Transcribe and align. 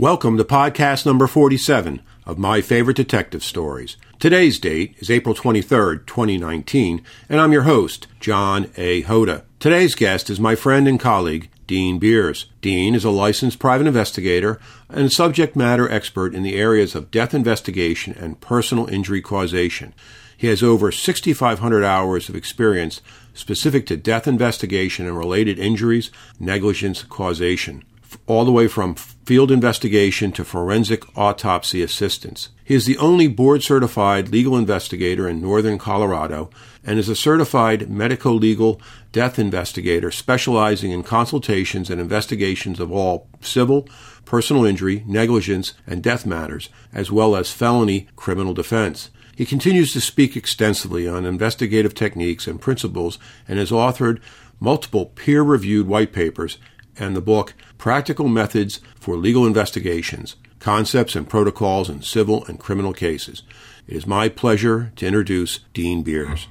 Welcome 0.00 0.36
to 0.36 0.44
podcast 0.44 1.04
number 1.04 1.26
47 1.26 2.02
of 2.24 2.38
My 2.38 2.60
Favorite 2.60 2.96
Detective 2.96 3.42
Stories. 3.42 3.96
Today's 4.20 4.60
date 4.60 4.94
is 5.00 5.10
April 5.10 5.34
23rd, 5.34 6.06
2019, 6.06 7.02
and 7.28 7.40
I'm 7.40 7.50
your 7.50 7.62
host, 7.62 8.06
John 8.20 8.70
A. 8.76 9.02
Hoda. 9.02 9.42
Today's 9.58 9.96
guest 9.96 10.30
is 10.30 10.38
my 10.38 10.54
friend 10.54 10.86
and 10.86 11.00
colleague, 11.00 11.50
Dean 11.66 11.98
Beers. 11.98 12.46
Dean 12.60 12.94
is 12.94 13.04
a 13.04 13.10
licensed 13.10 13.58
private 13.58 13.88
investigator 13.88 14.60
and 14.88 15.10
subject 15.10 15.56
matter 15.56 15.90
expert 15.90 16.32
in 16.32 16.44
the 16.44 16.54
areas 16.54 16.94
of 16.94 17.10
death 17.10 17.34
investigation 17.34 18.14
and 18.20 18.40
personal 18.40 18.86
injury 18.86 19.20
causation. 19.20 19.94
He 20.36 20.46
has 20.46 20.62
over 20.62 20.92
6,500 20.92 21.82
hours 21.82 22.28
of 22.28 22.36
experience 22.36 23.02
specific 23.34 23.84
to 23.86 23.96
death 23.96 24.28
investigation 24.28 25.08
and 25.08 25.18
related 25.18 25.58
injuries, 25.58 26.12
negligence, 26.38 27.02
causation 27.02 27.82
all 28.26 28.44
the 28.44 28.52
way 28.52 28.68
from 28.68 28.94
field 29.28 29.50
investigation 29.50 30.32
to 30.32 30.42
forensic 30.42 31.04
autopsy 31.14 31.82
assistance. 31.82 32.48
He 32.64 32.74
is 32.74 32.86
the 32.86 32.96
only 32.96 33.28
board 33.28 33.62
certified 33.62 34.30
legal 34.30 34.56
investigator 34.56 35.28
in 35.28 35.42
northern 35.42 35.76
Colorado 35.76 36.48
and 36.82 36.98
is 36.98 37.10
a 37.10 37.14
certified 37.14 37.90
medico 37.90 38.32
legal 38.32 38.80
death 39.12 39.38
investigator 39.38 40.10
specializing 40.10 40.92
in 40.92 41.02
consultations 41.02 41.90
and 41.90 42.00
investigations 42.00 42.80
of 42.80 42.90
all 42.90 43.28
civil, 43.42 43.86
personal 44.24 44.64
injury, 44.64 45.04
negligence, 45.06 45.74
and 45.86 46.02
death 46.02 46.24
matters, 46.24 46.70
as 46.94 47.12
well 47.12 47.36
as 47.36 47.52
felony 47.52 48.08
criminal 48.16 48.54
defense. 48.54 49.10
He 49.36 49.44
continues 49.44 49.92
to 49.92 50.00
speak 50.00 50.38
extensively 50.38 51.06
on 51.06 51.26
investigative 51.26 51.92
techniques 51.94 52.46
and 52.46 52.58
principles 52.58 53.18
and 53.46 53.58
has 53.58 53.72
authored 53.72 54.22
multiple 54.58 55.04
peer 55.04 55.42
reviewed 55.42 55.86
white 55.86 56.14
papers 56.14 56.56
and 56.98 57.16
the 57.16 57.20
book 57.20 57.54
Practical 57.78 58.28
Methods 58.28 58.80
for 58.98 59.16
Legal 59.16 59.46
Investigations 59.46 60.36
Concepts 60.58 61.14
and 61.14 61.28
Protocols 61.28 61.88
in 61.88 62.02
Civil 62.02 62.44
and 62.46 62.58
Criminal 62.58 62.92
Cases. 62.92 63.42
It 63.86 63.96
is 63.96 64.06
my 64.06 64.28
pleasure 64.28 64.92
to 64.96 65.06
introduce 65.06 65.60
Dean 65.72 66.02
Beers. 66.02 66.48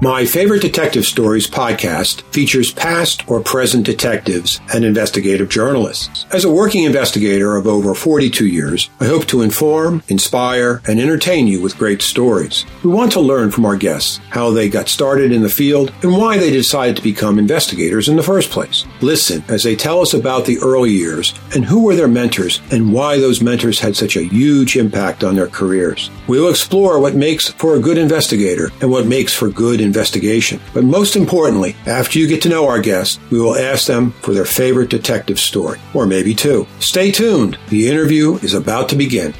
My 0.00 0.24
Favorite 0.26 0.62
Detective 0.62 1.04
Stories 1.04 1.48
podcast 1.50 2.22
features 2.32 2.72
past 2.72 3.28
or 3.28 3.40
present 3.40 3.84
detectives 3.84 4.60
and 4.72 4.84
investigative 4.84 5.48
journalists. 5.48 6.24
As 6.30 6.44
a 6.44 6.52
working 6.52 6.84
investigator 6.84 7.56
of 7.56 7.66
over 7.66 7.94
42 7.96 8.46
years, 8.46 8.90
I 9.00 9.06
hope 9.06 9.26
to 9.26 9.42
inform, 9.42 10.04
inspire, 10.06 10.82
and 10.86 11.00
entertain 11.00 11.48
you 11.48 11.60
with 11.60 11.76
great 11.76 12.00
stories. 12.00 12.64
We 12.84 12.90
want 12.90 13.10
to 13.12 13.20
learn 13.20 13.50
from 13.50 13.66
our 13.66 13.76
guests 13.76 14.20
how 14.30 14.50
they 14.50 14.68
got 14.68 14.88
started 14.88 15.32
in 15.32 15.42
the 15.42 15.48
field 15.48 15.92
and 16.02 16.12
why 16.12 16.38
they 16.38 16.52
decided 16.52 16.96
to 16.96 17.02
become 17.02 17.36
investigators 17.36 18.08
in 18.08 18.14
the 18.14 18.22
first 18.22 18.50
place. 18.50 18.84
Listen 19.00 19.42
as 19.48 19.64
they 19.64 19.74
tell 19.74 20.00
us 20.00 20.14
about 20.14 20.46
the 20.46 20.58
early 20.58 20.92
years 20.92 21.34
and 21.56 21.64
who 21.64 21.82
were 21.82 21.96
their 21.96 22.06
mentors 22.06 22.60
and 22.70 22.92
why 22.92 23.18
those 23.18 23.42
mentors 23.42 23.80
had 23.80 23.96
such 23.96 24.14
a 24.14 24.22
huge 24.22 24.76
impact 24.76 25.24
on 25.24 25.34
their 25.34 25.48
careers. 25.48 26.08
We 26.28 26.38
will 26.38 26.50
explore 26.50 27.00
what 27.00 27.16
makes 27.16 27.48
for 27.48 27.74
a 27.74 27.80
good 27.80 27.98
investigator 27.98 28.70
and 28.80 28.92
what 28.92 29.06
makes 29.06 29.34
for 29.34 29.48
good 29.48 29.87
investigation. 29.88 30.60
But 30.74 30.84
most 30.84 31.16
importantly, 31.16 31.74
after 31.86 32.18
you 32.18 32.28
get 32.28 32.42
to 32.42 32.48
know 32.48 32.68
our 32.68 32.80
guests, 32.80 33.18
we 33.30 33.40
will 33.40 33.56
ask 33.56 33.86
them 33.86 34.12
for 34.22 34.34
their 34.34 34.44
favorite 34.44 34.90
detective 34.90 35.38
story, 35.38 35.80
or 35.94 36.06
maybe 36.06 36.34
two. 36.34 36.66
Stay 36.78 37.10
tuned. 37.10 37.58
The 37.70 37.88
interview 37.88 38.36
is 38.36 38.54
about 38.54 38.88
to 38.90 38.96
begin. 38.96 39.34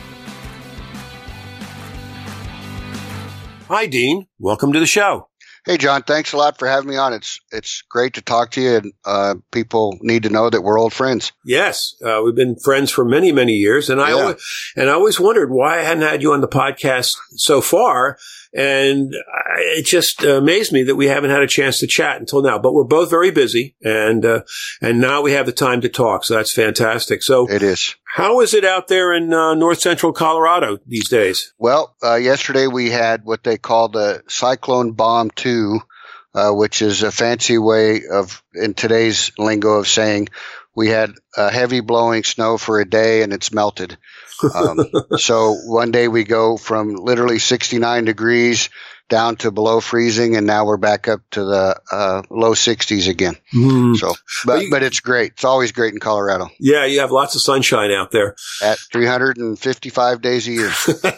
Hi, 3.69 3.85
Dean. 3.85 4.27
Welcome 4.39 4.73
to 4.73 4.81
the 4.81 4.87
show. 4.87 5.29
Hey, 5.67 5.77
John. 5.77 6.03
Thanks 6.03 6.33
a 6.33 6.39
lot 6.39 6.59
for 6.59 6.67
having 6.67 6.89
me 6.89 6.97
on. 6.97 7.13
It's 7.13 7.39
it's 7.53 7.83
great 7.91 8.15
to 8.15 8.23
talk 8.23 8.53
to 8.53 8.63
you, 8.63 8.77
and 8.77 8.93
uh, 9.05 9.35
people 9.53 9.99
need 10.01 10.23
to 10.23 10.31
know 10.31 10.49
that 10.49 10.63
we're 10.63 10.81
old 10.81 10.95
friends. 10.95 11.33
Yes, 11.45 11.95
uh, 12.03 12.23
we've 12.25 12.35
been 12.35 12.57
friends 12.57 12.91
for 12.91 13.05
many 13.05 13.33
many 13.33 13.53
years, 13.53 13.91
and 13.91 14.01
I 14.01 14.09
yeah. 14.09 14.15
always, 14.15 14.73
and 14.77 14.89
I 14.89 14.95
always 14.95 15.21
wondered 15.21 15.51
why 15.51 15.81
I 15.81 15.83
hadn't 15.83 16.05
had 16.05 16.23
you 16.23 16.33
on 16.33 16.41
the 16.41 16.49
podcast 16.49 17.15
so 17.37 17.61
far. 17.61 18.17
And 18.55 19.15
it 19.59 19.85
just 19.85 20.25
amazed 20.25 20.73
me 20.73 20.85
that 20.85 20.97
we 20.97 21.07
haven't 21.07 21.31
had 21.31 21.43
a 21.43 21.47
chance 21.47 21.81
to 21.81 21.87
chat 21.87 22.19
until 22.19 22.43
now. 22.43 22.59
But 22.59 22.73
we're 22.73 22.85
both 22.85 23.11
very 23.11 23.31
busy, 23.31 23.77
and 23.83 24.25
uh, 24.25 24.43
and 24.81 25.01
now 25.01 25.23
we 25.23 25.33
have 25.33 25.47
the 25.47 25.53
time 25.53 25.81
to 25.83 25.89
talk. 25.89 26.25
So 26.25 26.35
that's 26.35 26.53
fantastic. 26.53 27.23
So 27.23 27.49
it 27.51 27.63
is. 27.63 27.95
How 28.05 28.41
is 28.41 28.55
it 28.55 28.65
out 28.65 28.89
there 28.89 29.13
in 29.13 29.33
uh, 29.33 29.55
north 29.55 29.81
central 29.81 30.13
Colorado 30.13 30.79
these 30.87 31.09
days? 31.09 31.53
Well, 31.59 31.95
uh, 32.03 32.15
yesterday 32.15 32.67
we 32.67 32.91
had 32.91 33.25
what 33.25 33.45
they 33.45 33.59
call 33.59 33.91
the 33.91 34.23
Cyclone 34.29 34.93
Bomb 34.93 35.31
2, 35.31 35.81
uh, 36.35 36.51
which 36.53 36.81
is 36.81 37.03
a 37.03 37.13
fancy 37.13 37.59
way 37.59 38.01
of, 38.11 38.43
in 38.55 38.75
today's 38.75 39.31
lingo, 39.39 39.75
of 39.75 39.89
saying 39.89 40.29
we 40.75 40.89
had 40.89 41.13
heavy 41.37 41.81
blowing 41.81 42.25
snow 42.25 42.57
for 42.57 42.81
a 42.81 42.89
day 42.89 43.23
and 43.23 43.33
it's 43.33 43.53
melted. 43.53 43.99
Um, 44.55 44.79
so 45.19 45.53
one 45.53 45.91
day 45.91 46.09
we 46.09 46.25
go 46.25 46.57
from 46.57 46.95
literally 46.95 47.39
69 47.39 48.05
degrees 48.05 48.69
down 49.09 49.37
to 49.37 49.51
below 49.51 49.81
freezing, 49.81 50.37
and 50.37 50.47
now 50.47 50.65
we're 50.65 50.77
back 50.77 51.09
up 51.09 51.21
to 51.33 51.45
the 51.45 51.81
uh, 51.91 52.23
low 52.31 52.53
60s 52.53 53.09
again. 53.09 53.37
Mm. 53.55 53.97
So, 53.97 54.13
but 54.45 54.65
but 54.71 54.83
it's 54.83 55.01
great. 55.01 55.33
It's 55.33 55.45
always 55.45 55.73
great 55.73 55.95
in 55.95 56.01
Colorado. 56.01 56.49
Yeah, 56.61 56.85
you 56.85 57.01
have 57.01 57.11
lots 57.11 57.35
of 57.35 57.43
sunshine 57.43 57.91
out 57.91 58.11
there. 58.11 58.37
At 58.63 58.79
355 58.93 60.21
days 60.21 60.49
a 60.49 60.53
year, 60.53 60.73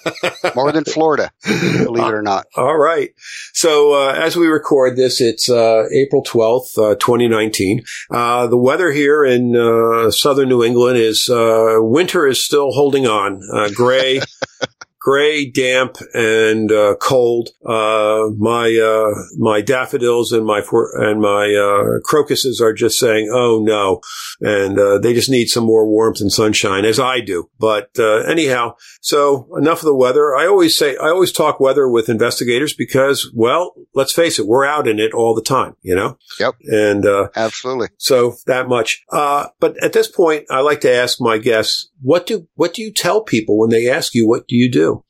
more 0.54 0.72
than 0.72 0.84
Florida, 0.84 1.32
believe 1.44 2.06
it 2.06 2.14
or 2.14 2.22
not. 2.22 2.46
All 2.56 2.76
right. 2.76 3.10
So 3.52 3.94
uh, 3.94 4.12
as 4.12 4.36
we 4.36 4.46
record 4.46 4.96
this, 4.96 5.20
it's 5.20 5.50
uh, 5.50 5.84
April 5.92 6.22
12th, 6.22 6.78
uh, 6.78 6.94
2019. 6.96 7.82
Uh, 8.10 8.46
the 8.46 8.56
weather 8.56 8.92
here 8.92 9.24
in 9.24 9.56
uh, 9.56 10.10
southern 10.10 10.48
New 10.48 10.62
England 10.62 10.98
is 10.98 11.28
winter 11.30 12.26
is 12.26 12.42
still 12.42 12.72
holding 12.72 13.06
on. 13.06 13.40
gray 13.74 14.20
gray, 15.00 15.50
damp, 15.50 15.96
and 16.14 16.70
uh, 16.70 16.94
cold. 17.00 17.50
Uh, 17.64 18.28
my 18.38 18.76
uh, 18.76 19.14
my 19.38 19.60
daffodils 19.60 20.30
and 20.32 20.46
my 20.46 20.60
for- 20.60 20.92
and 20.96 21.20
my 21.20 21.52
uh, 21.54 22.00
crocuses 22.04 22.60
are 22.60 22.72
just 22.72 22.98
saying, 22.98 23.30
"Oh 23.32 23.60
no," 23.60 24.00
and 24.40 24.78
uh, 24.78 24.98
they 24.98 25.14
just 25.14 25.30
need 25.30 25.46
some 25.46 25.64
more 25.64 25.86
warmth 25.86 26.20
and 26.20 26.30
sunshine, 26.30 26.84
as 26.84 27.00
I 27.00 27.20
do. 27.20 27.50
But 27.58 27.90
uh, 27.98 28.18
anyhow, 28.18 28.76
so 29.00 29.48
enough 29.56 29.78
of 29.78 29.86
the 29.86 29.96
weather. 29.96 30.36
I 30.36 30.46
always 30.46 30.76
say 30.76 30.96
I 30.96 31.08
always 31.08 31.32
talk 31.32 31.58
weather 31.58 31.88
with 31.88 32.08
investigators 32.08 32.74
because, 32.74 33.30
well, 33.34 33.74
let's 33.94 34.12
face 34.12 34.38
it, 34.38 34.46
we're 34.46 34.66
out 34.66 34.86
in 34.86 34.98
it 34.98 35.14
all 35.14 35.34
the 35.34 35.42
time, 35.42 35.74
you 35.82 35.94
know. 35.94 36.18
Yep. 36.38 36.54
And 36.64 37.06
absolutely. 37.34 37.88
So 37.96 38.36
that 38.46 38.68
much. 38.68 39.02
but 39.10 39.82
at 39.82 39.92
this 39.92 40.08
point, 40.08 40.46
I 40.50 40.60
like 40.60 40.80
to 40.82 40.92
ask 40.92 41.20
my 41.20 41.38
guests, 41.38 41.89
what 42.02 42.26
do 42.26 42.48
what 42.54 42.74
do 42.74 42.82
you 42.82 42.92
tell 42.92 43.22
people 43.22 43.58
when 43.58 43.70
they 43.70 43.88
ask 43.88 44.14
you 44.14 44.26
what 44.28 44.48
do 44.48 44.56
you 44.56 44.70
do? 44.70 45.04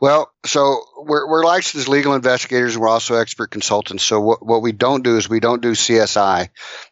Well, 0.00 0.32
so 0.44 0.80
we're, 0.98 1.28
we're 1.28 1.44
licensed 1.44 1.88
legal 1.88 2.14
investigators 2.14 2.74
and 2.74 2.82
we're 2.82 2.88
also 2.88 3.14
expert 3.14 3.50
consultants. 3.50 4.02
So 4.02 4.20
what, 4.20 4.44
what 4.44 4.62
we 4.62 4.72
don't 4.72 5.04
do 5.04 5.16
is 5.16 5.28
we 5.28 5.40
don't 5.40 5.62
do 5.62 5.72
CSI 5.72 6.48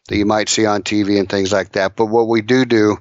that 0.07 0.17
you 0.17 0.25
might 0.25 0.49
see 0.49 0.65
on 0.65 0.83
TV 0.83 1.19
and 1.19 1.29
things 1.29 1.51
like 1.51 1.73
that. 1.73 1.95
But 1.95 2.05
what 2.05 2.27
we 2.27 2.41
do 2.41 2.65
do 2.65 2.97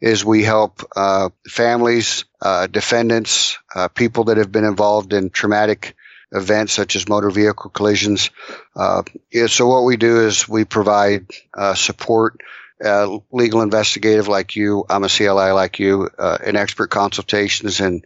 is 0.00 0.24
we 0.24 0.42
help 0.42 0.82
uh, 0.96 1.30
families, 1.46 2.24
uh, 2.40 2.68
defendants, 2.68 3.58
uh, 3.74 3.88
people 3.88 4.24
that 4.24 4.38
have 4.38 4.50
been 4.50 4.64
involved 4.64 5.12
in 5.12 5.30
traumatic 5.30 5.94
events 6.32 6.72
such 6.72 6.96
as 6.96 7.08
motor 7.08 7.30
vehicle 7.30 7.70
collisions. 7.70 8.30
Uh, 8.74 9.02
so 9.48 9.66
what 9.66 9.84
we 9.84 9.96
do 9.96 10.26
is 10.26 10.48
we 10.48 10.64
provide 10.64 11.26
uh, 11.54 11.74
support 11.74 12.40
uh, 12.84 13.18
legal 13.30 13.62
investigative 13.62 14.28
like 14.28 14.56
you, 14.56 14.84
I'm 14.88 15.04
a 15.04 15.08
CLI 15.08 15.52
like 15.52 15.78
you, 15.78 16.08
uh, 16.18 16.38
in 16.44 16.56
expert 16.56 16.88
consultations 16.88 17.80
and 17.80 18.04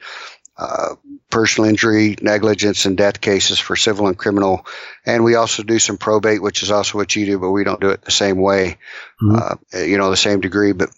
uh, 0.57 0.95
personal 1.31 1.69
injury, 1.69 2.17
negligence, 2.21 2.87
and 2.87 2.97
death 2.97 3.21
cases 3.21 3.59
for 3.59 3.75
civil 3.75 4.07
and 4.07 4.17
criminal. 4.17 4.67
And 5.05 5.25
we 5.25 5.35
also 5.35 5.63
do 5.63 5.79
some 5.79 5.99
probate, 5.99 6.43
which 6.43 6.63
is 6.63 6.71
also 6.71 6.99
what 6.99 7.15
you 7.17 7.27
do, 7.27 7.39
but 7.39 7.51
we 7.51 7.65
don't 7.65 7.81
do 7.81 7.91
it 7.91 8.03
the 8.03 8.13
same 8.13 8.39
way, 8.39 8.79
mm-hmm. 9.21 9.35
uh, 9.35 9.81
you 9.81 9.99
know, 9.99 10.11
the 10.11 10.17
same 10.17 10.41
degree. 10.41 10.73
But 10.73 10.91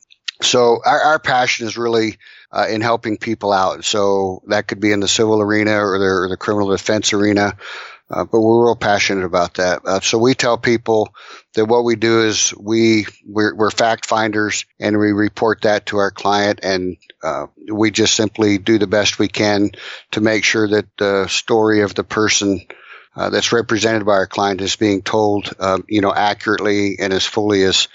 so 0.42 0.80
our, 0.84 1.00
our 1.00 1.18
passion 1.18 1.66
is 1.66 1.78
really 1.78 2.18
uh, 2.52 2.66
in 2.68 2.80
helping 2.82 3.16
people 3.16 3.52
out. 3.52 3.84
So 3.84 4.42
that 4.48 4.68
could 4.68 4.80
be 4.80 4.92
in 4.92 5.00
the 5.00 5.08
civil 5.08 5.40
arena 5.40 5.84
or 5.84 5.98
the, 5.98 6.04
or 6.04 6.28
the 6.28 6.36
criminal 6.36 6.70
defense 6.70 7.12
arena. 7.12 7.56
Uh, 8.08 8.24
but 8.24 8.40
we're 8.40 8.66
real 8.66 8.76
passionate 8.76 9.24
about 9.24 9.54
that. 9.54 9.84
Uh, 9.84 10.00
so 10.00 10.16
we 10.16 10.34
tell 10.34 10.56
people 10.56 11.12
that 11.54 11.66
what 11.66 11.84
we 11.84 11.96
do 11.96 12.22
is 12.22 12.54
we 12.56 13.06
we're, 13.26 13.54
we're, 13.54 13.70
fact 13.70 14.06
finders 14.06 14.64
and 14.78 14.96
we 14.96 15.10
report 15.10 15.62
that 15.62 15.86
to 15.86 15.96
our 15.96 16.12
client, 16.12 16.60
and 16.62 16.98
uh, 17.24 17.46
we 17.72 17.90
just 17.90 18.14
simply 18.14 18.58
do 18.58 18.78
the 18.78 18.86
best 18.86 19.18
we 19.18 19.26
can 19.26 19.72
to 20.12 20.20
make 20.20 20.44
sure 20.44 20.68
that 20.68 20.86
the 20.98 21.26
story 21.26 21.82
of 21.82 21.94
the 21.94 22.04
person. 22.04 22.60
Uh, 23.18 23.30
that's 23.30 23.50
represented 23.50 24.04
by 24.04 24.12
our 24.12 24.26
client 24.26 24.60
is 24.60 24.76
being 24.76 25.00
told, 25.00 25.50
um, 25.58 25.82
you 25.88 26.02
know, 26.02 26.12
accurately 26.12 26.98
and 26.98 27.14
as 27.14 27.24
fully 27.24 27.62
as, 27.62 27.88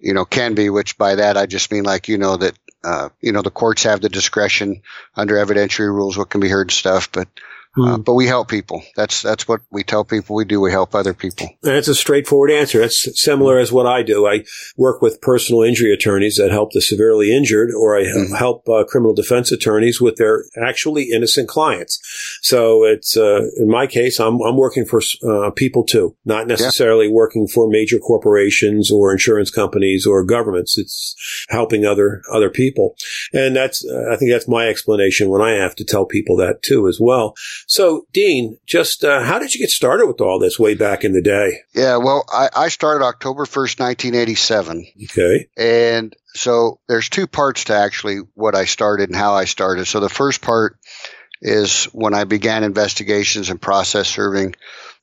you 0.00 0.14
know, 0.14 0.24
can 0.24 0.54
be. 0.54 0.68
Which 0.68 0.98
by 0.98 1.14
that 1.14 1.36
I 1.36 1.46
just 1.46 1.70
mean 1.70 1.84
like, 1.84 2.08
you 2.08 2.18
know, 2.18 2.36
that, 2.36 2.58
uh, 2.82 3.10
you 3.20 3.30
know, 3.30 3.42
the 3.42 3.52
courts 3.52 3.84
have 3.84 4.00
the 4.00 4.08
discretion 4.08 4.82
under 5.14 5.36
evidentiary 5.36 5.94
rules 5.94 6.18
what 6.18 6.28
can 6.28 6.40
be 6.40 6.48
heard 6.48 6.66
and 6.66 6.72
stuff, 6.72 7.12
but 7.12 7.28
Uh, 7.76 7.98
but 7.98 8.14
we 8.14 8.26
help 8.26 8.48
people. 8.48 8.84
That's 8.94 9.20
that's 9.22 9.48
what 9.48 9.60
we 9.70 9.82
tell 9.82 10.04
people 10.04 10.36
we 10.36 10.44
do. 10.44 10.60
We 10.60 10.70
help 10.70 10.94
other 10.94 11.12
people. 11.12 11.48
That's 11.62 11.88
a 11.88 11.94
straightforward 11.94 12.52
answer. 12.52 12.78
That's 12.78 13.20
similar 13.20 13.58
as 13.58 13.72
what 13.72 13.86
I 13.86 14.02
do. 14.02 14.26
I 14.26 14.44
work 14.76 15.02
with 15.02 15.20
personal 15.20 15.62
injury 15.62 15.92
attorneys 15.92 16.36
that 16.36 16.52
help 16.52 16.72
the 16.72 16.80
severely 16.80 17.34
injured, 17.34 17.70
or 17.76 17.96
I 17.96 18.04
mm-hmm. 18.04 18.34
help 18.34 18.68
uh, 18.68 18.84
criminal 18.84 19.12
defense 19.12 19.50
attorneys 19.50 20.00
with 20.00 20.16
their 20.16 20.44
actually 20.62 21.10
innocent 21.10 21.48
clients. 21.48 22.00
So 22.42 22.84
it's 22.84 23.16
uh, 23.16 23.48
in 23.56 23.68
my 23.68 23.88
case, 23.88 24.20
I'm 24.20 24.40
I'm 24.42 24.56
working 24.56 24.84
for 24.84 25.00
uh, 25.28 25.50
people 25.50 25.84
too, 25.84 26.16
not 26.24 26.46
necessarily 26.46 27.06
yeah. 27.06 27.12
working 27.12 27.48
for 27.48 27.68
major 27.68 27.98
corporations 27.98 28.90
or 28.90 29.10
insurance 29.10 29.50
companies 29.50 30.06
or 30.06 30.22
governments. 30.22 30.78
It's 30.78 31.16
helping 31.48 31.84
other 31.84 32.22
other 32.32 32.50
people, 32.50 32.94
and 33.32 33.56
that's 33.56 33.84
uh, 33.84 34.12
I 34.12 34.16
think 34.16 34.30
that's 34.30 34.46
my 34.46 34.68
explanation 34.68 35.28
when 35.28 35.42
I 35.42 35.52
have 35.52 35.74
to 35.76 35.84
tell 35.84 36.06
people 36.06 36.36
that 36.36 36.62
too 36.62 36.86
as 36.86 36.98
well. 37.00 37.34
So, 37.74 38.06
Dean, 38.12 38.56
just 38.66 39.02
uh, 39.02 39.24
how 39.24 39.40
did 39.40 39.52
you 39.52 39.58
get 39.58 39.68
started 39.68 40.06
with 40.06 40.20
all 40.20 40.38
this 40.38 40.60
way 40.60 40.76
back 40.76 41.02
in 41.02 41.12
the 41.12 41.20
day? 41.20 41.62
Yeah, 41.74 41.96
well, 41.96 42.24
I, 42.32 42.48
I 42.54 42.68
started 42.68 43.04
October 43.04 43.46
1st, 43.46 43.80
1987. 43.80 44.86
Okay. 45.02 45.48
And 45.56 46.14
so 46.34 46.78
there's 46.86 47.08
two 47.08 47.26
parts 47.26 47.64
to 47.64 47.74
actually 47.74 48.18
what 48.34 48.54
I 48.54 48.66
started 48.66 49.08
and 49.08 49.18
how 49.18 49.34
I 49.34 49.46
started. 49.46 49.86
So 49.86 49.98
the 49.98 50.08
first 50.08 50.40
part 50.40 50.78
is 51.42 51.86
when 51.86 52.14
I 52.14 52.22
began 52.22 52.62
investigations 52.62 53.50
and 53.50 53.60
process 53.60 54.06
serving. 54.06 54.54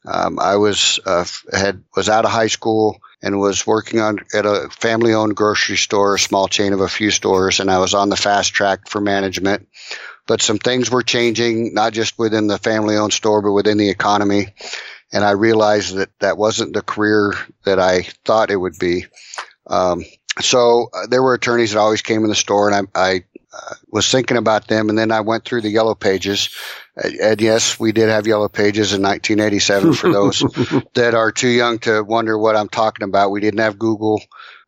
Um, 0.06 0.40
I 0.40 0.56
was 0.56 0.98
uh, 1.06 1.26
had 1.52 1.84
was 1.94 2.08
out 2.08 2.24
of 2.24 2.32
high 2.32 2.48
school 2.48 3.02
and 3.22 3.38
was 3.38 3.68
working 3.68 4.00
on 4.00 4.20
at 4.34 4.46
a 4.46 4.70
family 4.72 5.14
owned 5.14 5.36
grocery 5.36 5.76
store, 5.76 6.16
a 6.16 6.20
small 6.20 6.48
chain 6.48 6.72
of 6.72 6.80
a 6.80 6.88
few 6.88 7.12
stores, 7.12 7.60
and 7.60 7.70
I 7.70 7.80
was 7.80 7.94
on 7.94 8.08
the 8.08 8.16
fast 8.16 8.54
track 8.54 8.88
for 8.88 9.02
management 9.02 9.68
but 10.28 10.42
some 10.42 10.58
things 10.58 10.90
were 10.90 11.04
changing, 11.04 11.74
not 11.74 11.94
just 11.94 12.18
within 12.18 12.48
the 12.48 12.58
family 12.58 12.96
owned 12.98 13.14
store, 13.14 13.42
but 13.42 13.52
within 13.52 13.78
the 13.78 13.90
economy. 13.90 14.48
And 15.12 15.24
I 15.24 15.32
realized 15.32 15.96
that 15.96 16.10
that 16.20 16.38
wasn't 16.38 16.74
the 16.74 16.82
career 16.82 17.34
that 17.66 17.80
I 17.80 18.04
thought 18.26 18.52
it 18.52 18.56
would 18.56 18.80
be. 18.80 19.06
Um, 19.68 20.04
so 20.40 20.90
uh, 20.94 21.08
there 21.08 21.22
were 21.22 21.34
attorneys 21.34 21.72
that 21.72 21.80
always 21.80 22.02
came 22.02 22.24
in 22.24 22.30
the 22.30 22.36
store 22.36 22.72
and 22.72 22.90
I, 22.96 23.00
I 23.00 23.24
uh, 23.54 23.76
was 23.90 24.10
thinking 24.10 24.38
about 24.38 24.68
them. 24.68 24.90
And 24.90 24.98
then 24.98 25.12
I 25.12 25.22
went 25.22 25.44
through 25.44 25.62
the 25.62 25.70
yellow 25.70 25.96
pages. 25.96 26.56
And 26.96 27.42
yes, 27.42 27.80
we 27.80 27.92
did 27.92 28.10
have 28.10 28.28
yellow 28.28 28.48
pages 28.48 28.94
in 28.94 29.02
1987 29.02 29.94
for 29.94 30.12
those 30.12 30.40
that 30.94 31.14
are 31.14 31.32
too 31.32 31.50
young 31.50 31.80
to 31.80 32.02
wonder 32.02 32.38
what 32.38 32.56
I'm 32.56 32.70
talking 32.70 33.04
about. 33.04 33.32
We 33.32 33.42
didn't 33.42 33.60
have 33.60 33.78
Google. 33.78 34.22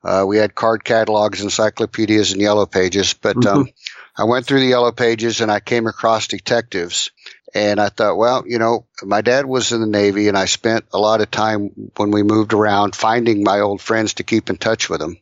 Uh, 0.03 0.25
we 0.27 0.35
had 0.35 0.53
card 0.53 0.83
catalogs, 0.83 1.41
encyclopedias, 1.41 2.33
and 2.33 2.41
yellow 2.41 2.65
pages, 2.65 3.13
but, 3.13 3.37
um, 3.45 3.65
mm-hmm. 3.65 3.69
I 4.15 4.25
went 4.25 4.45
through 4.45 4.59
the 4.59 4.67
yellow 4.67 4.91
pages 4.91 5.41
and 5.41 5.51
I 5.51 5.59
came 5.59 5.87
across 5.87 6.27
detectives. 6.27 7.11
And 7.55 7.79
I 7.79 7.89
thought, 7.89 8.17
well, 8.17 8.43
you 8.47 8.57
know, 8.57 8.87
my 9.03 9.21
dad 9.21 9.45
was 9.45 9.71
in 9.71 9.81
the 9.81 9.87
Navy 9.87 10.27
and 10.27 10.37
I 10.37 10.45
spent 10.45 10.85
a 10.91 10.97
lot 10.99 11.21
of 11.21 11.29
time 11.29 11.91
when 11.97 12.09
we 12.09 12.23
moved 12.23 12.53
around 12.53 12.95
finding 12.95 13.43
my 13.43 13.59
old 13.59 13.79
friends 13.79 14.15
to 14.15 14.23
keep 14.23 14.49
in 14.49 14.57
touch 14.57 14.89
with 14.89 14.99
them. 14.99 15.17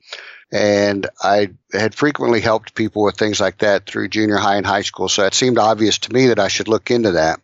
And 0.53 1.07
I 1.21 1.51
had 1.73 1.95
frequently 1.95 2.41
helped 2.41 2.75
people 2.75 3.03
with 3.03 3.15
things 3.15 3.39
like 3.39 3.59
that 3.59 3.85
through 3.85 4.09
junior 4.09 4.38
high 4.38 4.57
and 4.57 4.65
high 4.65 4.81
school. 4.81 5.07
So 5.07 5.25
it 5.25 5.33
seemed 5.33 5.57
obvious 5.57 5.97
to 5.99 6.13
me 6.13 6.27
that 6.27 6.39
I 6.39 6.49
should 6.49 6.67
look 6.67 6.91
into 6.91 7.11
that. 7.11 7.39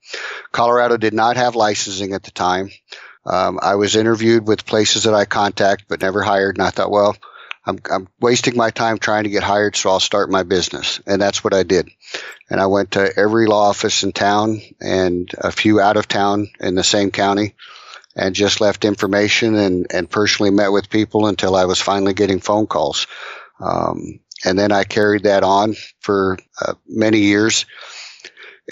Colorado 0.51 0.97
did 0.97 1.13
not 1.13 1.37
have 1.37 1.55
licensing 1.55 2.13
at 2.13 2.23
the 2.23 2.31
time. 2.31 2.69
Um, 3.25 3.59
I 3.61 3.75
was 3.75 3.95
interviewed 3.95 4.47
with 4.47 4.65
places 4.65 5.03
that 5.03 5.13
I 5.13 5.25
contact 5.25 5.85
but 5.87 6.01
never 6.01 6.21
hired. 6.21 6.57
And 6.57 6.65
I 6.65 6.69
thought, 6.69 6.91
well, 6.91 7.15
I'm, 7.67 7.79
I'm 7.91 8.07
wasting 8.21 8.55
my 8.55 8.69
time 8.69 8.97
trying 8.97 9.25
to 9.25 9.29
get 9.29 9.43
hired, 9.43 9.75
so 9.75 9.89
I'll 9.89 9.99
start 9.99 10.31
my 10.31 10.43
business. 10.43 11.01
And 11.05 11.21
that's 11.21 11.43
what 11.43 11.53
I 11.53 11.63
did. 11.63 11.89
And 12.49 12.61
I 12.61 12.67
went 12.67 12.91
to 12.91 13.11
every 13.17 13.45
law 13.45 13.69
office 13.69 14.03
in 14.03 14.13
town 14.13 14.61
and 14.79 15.29
a 15.37 15.51
few 15.51 15.81
out 15.81 15.97
of 15.97 16.07
town 16.07 16.47
in 16.61 16.75
the 16.75 16.83
same 16.83 17.11
county 17.11 17.55
and 18.15 18.33
just 18.33 18.61
left 18.61 18.85
information 18.85 19.55
and, 19.55 19.85
and 19.91 20.09
personally 20.09 20.49
met 20.49 20.71
with 20.71 20.89
people 20.89 21.27
until 21.27 21.55
I 21.55 21.65
was 21.65 21.81
finally 21.81 22.13
getting 22.13 22.39
phone 22.39 22.67
calls. 22.67 23.05
Um, 23.59 24.21
and 24.45 24.57
then 24.57 24.71
I 24.71 24.85
carried 24.85 25.23
that 25.23 25.43
on 25.43 25.75
for 25.99 26.37
uh, 26.61 26.75
many 26.87 27.19
years. 27.19 27.65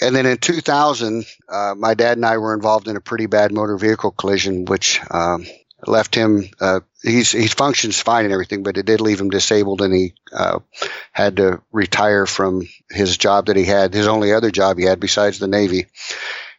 And 0.00 0.16
then 0.16 0.26
in 0.26 0.38
2000, 0.38 1.24
uh, 1.48 1.74
my 1.76 1.94
dad 1.94 2.16
and 2.16 2.26
I 2.26 2.38
were 2.38 2.54
involved 2.54 2.88
in 2.88 2.96
a 2.96 3.00
pretty 3.00 3.26
bad 3.26 3.52
motor 3.52 3.76
vehicle 3.76 4.10
collision, 4.10 4.64
which 4.64 5.00
um, 5.10 5.46
left 5.86 6.14
him. 6.14 6.48
Uh, 6.60 6.80
he's 7.02 7.32
he 7.32 7.48
functions 7.48 8.00
fine 8.00 8.24
and 8.24 8.32
everything, 8.32 8.62
but 8.62 8.78
it 8.78 8.86
did 8.86 9.00
leave 9.00 9.20
him 9.20 9.30
disabled, 9.30 9.82
and 9.82 9.94
he 9.94 10.14
uh, 10.32 10.60
had 11.12 11.36
to 11.36 11.60
retire 11.72 12.26
from 12.26 12.66
his 12.90 13.16
job 13.16 13.46
that 13.46 13.56
he 13.56 13.64
had, 13.64 13.94
his 13.94 14.08
only 14.08 14.32
other 14.32 14.50
job 14.50 14.78
he 14.78 14.84
had 14.84 15.00
besides 15.00 15.38
the 15.38 15.48
Navy. 15.48 15.86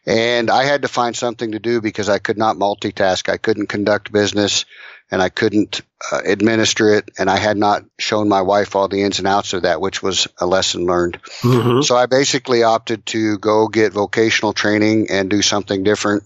And 0.06 0.50
I 0.50 0.64
had 0.64 0.82
to 0.82 0.88
find 0.88 1.14
something 1.14 1.52
to 1.52 1.58
do 1.58 1.82
because 1.82 2.08
I 2.08 2.18
could 2.18 2.38
not 2.38 2.56
multitask. 2.56 3.30
I 3.30 3.36
couldn't 3.36 3.66
conduct 3.66 4.10
business 4.10 4.64
and 5.10 5.20
I 5.20 5.28
couldn't 5.28 5.82
uh, 6.10 6.20
administer 6.24 6.94
it. 6.94 7.10
And 7.18 7.28
I 7.28 7.36
had 7.36 7.58
not 7.58 7.84
shown 7.98 8.28
my 8.28 8.40
wife 8.40 8.74
all 8.74 8.88
the 8.88 9.02
ins 9.02 9.18
and 9.18 9.28
outs 9.28 9.52
of 9.52 9.62
that, 9.62 9.82
which 9.82 10.02
was 10.02 10.26
a 10.38 10.46
lesson 10.46 10.86
learned. 10.86 11.20
Mm-hmm. 11.42 11.82
So 11.82 11.94
I 11.94 12.06
basically 12.06 12.62
opted 12.62 13.04
to 13.06 13.38
go 13.38 13.68
get 13.68 13.92
vocational 13.92 14.54
training 14.54 15.08
and 15.10 15.28
do 15.28 15.42
something 15.42 15.82
different. 15.82 16.24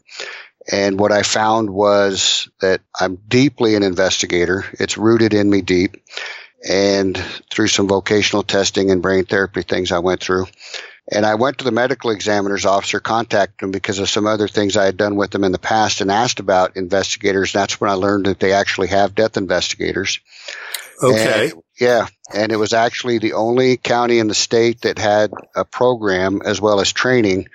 And 0.71 0.99
what 0.99 1.13
I 1.13 1.23
found 1.23 1.71
was 1.71 2.49
that 2.61 2.81
I'm 2.99 3.17
deeply 3.17 3.75
an 3.75 3.83
investigator. 3.83 4.65
It's 4.75 4.97
rooted 4.97 5.35
in 5.35 5.51
me 5.51 5.61
deep. 5.61 5.97
And 6.69 7.17
through 7.51 7.69
some 7.69 7.89
vocational 7.89 8.45
testing 8.45 8.91
and 8.91 9.03
brain 9.03 9.25
therapy 9.25 9.63
things 9.63 9.91
I 9.91 9.99
went 9.99 10.21
through. 10.21 10.47
And 11.11 11.27
I 11.27 11.35
went 11.35 11.59
to 11.59 11.65
the 11.65 11.73
medical 11.73 12.11
examiner's 12.11 12.65
officer, 12.65 13.01
contacted 13.01 13.61
him 13.61 13.73
because 13.73 13.99
of 13.99 14.09
some 14.09 14.27
other 14.27 14.47
things 14.47 14.77
I 14.77 14.85
had 14.85 14.97
done 14.97 15.17
with 15.17 15.33
them 15.33 15.43
in 15.43 15.51
the 15.51 15.59
past 15.59 16.01
and 16.01 16.13
asked 16.13 16.39
about 16.39 16.77
investigators. 16.77 17.53
That's 17.53 17.81
when 17.81 17.91
I 17.91 17.95
learned 17.95 18.27
that 18.27 18.39
they 18.39 18.53
actually 18.53 18.87
have 18.89 19.17
death 19.17 19.37
investigators. 19.37 20.21
Okay. 21.03 21.51
And, 21.51 21.63
yeah. 21.81 22.07
And 22.33 22.53
it 22.53 22.57
was 22.57 22.73
actually 22.73 23.19
the 23.19 23.33
only 23.33 23.77
county 23.77 24.21
in 24.21 24.29
the 24.29 24.35
state 24.35 24.83
that 24.83 24.99
had 24.99 25.33
a 25.57 25.65
program 25.65 26.41
as 26.45 26.61
well 26.61 26.81
as 26.81 26.93
training 26.93 27.49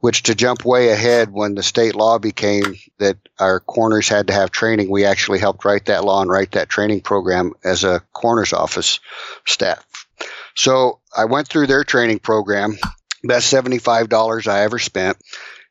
which 0.00 0.24
to 0.24 0.34
jump 0.34 0.64
way 0.64 0.90
ahead 0.90 1.30
when 1.30 1.54
the 1.54 1.62
state 1.62 1.94
law 1.94 2.18
became 2.18 2.76
that 2.98 3.16
our 3.38 3.60
coroners 3.60 4.08
had 4.08 4.26
to 4.28 4.32
have 4.32 4.50
training, 4.50 4.90
we 4.90 5.04
actually 5.04 5.38
helped 5.38 5.64
write 5.64 5.86
that 5.86 6.04
law 6.04 6.20
and 6.20 6.30
write 6.30 6.52
that 6.52 6.68
training 6.68 7.00
program 7.00 7.52
as 7.64 7.84
a 7.84 8.00
coroner's 8.12 8.52
office 8.52 9.00
staff. 9.46 9.84
So 10.54 11.00
I 11.16 11.26
went 11.26 11.48
through 11.48 11.66
their 11.66 11.84
training 11.84 12.18
program. 12.20 12.78
Best 13.24 13.52
$75 13.52 14.46
I 14.46 14.62
ever 14.62 14.78
spent. 14.78 15.16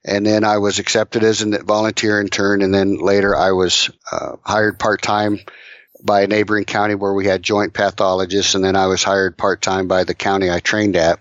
And 0.04 0.26
then 0.26 0.44
I 0.44 0.60
was 0.60 0.78
accepted 0.78 1.24
as 1.24 1.42
a 1.42 1.64
volunteer 1.64 2.22
intern. 2.22 2.62
And 2.62 2.74
then 2.74 2.98
later 2.98 3.36
I 3.36 3.52
was 3.54 3.90
uh, 4.12 4.36
hired 4.44 4.78
part 4.80 5.02
time 5.02 5.40
by 6.04 6.22
a 6.22 6.28
neighboring 6.28 6.66
county 6.66 6.94
where 6.94 7.14
we 7.14 7.26
had 7.26 7.42
joint 7.42 7.74
pathologists. 7.74 8.54
And 8.54 8.64
then 8.64 8.76
I 8.76 8.88
was 8.88 9.04
hired 9.04 9.38
part 9.38 9.62
time 9.62 9.88
by 9.88 10.04
the 10.04 10.14
county 10.14 10.52
I 10.52 10.60
trained 10.60 10.96
at. 10.96 11.20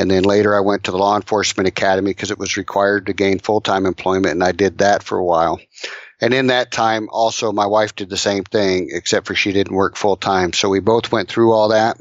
And 0.00 0.10
then 0.10 0.22
later 0.22 0.56
I 0.56 0.60
went 0.60 0.84
to 0.84 0.90
the 0.90 0.96
law 0.96 1.14
enforcement 1.14 1.68
academy 1.68 2.10
because 2.10 2.30
it 2.30 2.38
was 2.38 2.56
required 2.56 3.06
to 3.06 3.12
gain 3.12 3.38
full-time 3.38 3.84
employment 3.84 4.32
and 4.32 4.42
I 4.42 4.52
did 4.52 4.78
that 4.78 5.02
for 5.02 5.18
a 5.18 5.24
while. 5.24 5.60
And 6.22 6.32
in 6.32 6.46
that 6.46 6.72
time 6.72 7.08
also 7.10 7.52
my 7.52 7.66
wife 7.66 7.94
did 7.94 8.08
the 8.08 8.16
same 8.16 8.44
thing 8.44 8.88
except 8.92 9.26
for 9.26 9.34
she 9.34 9.52
didn't 9.52 9.76
work 9.76 9.96
full 9.96 10.16
time. 10.16 10.54
So 10.54 10.70
we 10.70 10.80
both 10.80 11.12
went 11.12 11.28
through 11.28 11.52
all 11.52 11.68
that. 11.68 12.00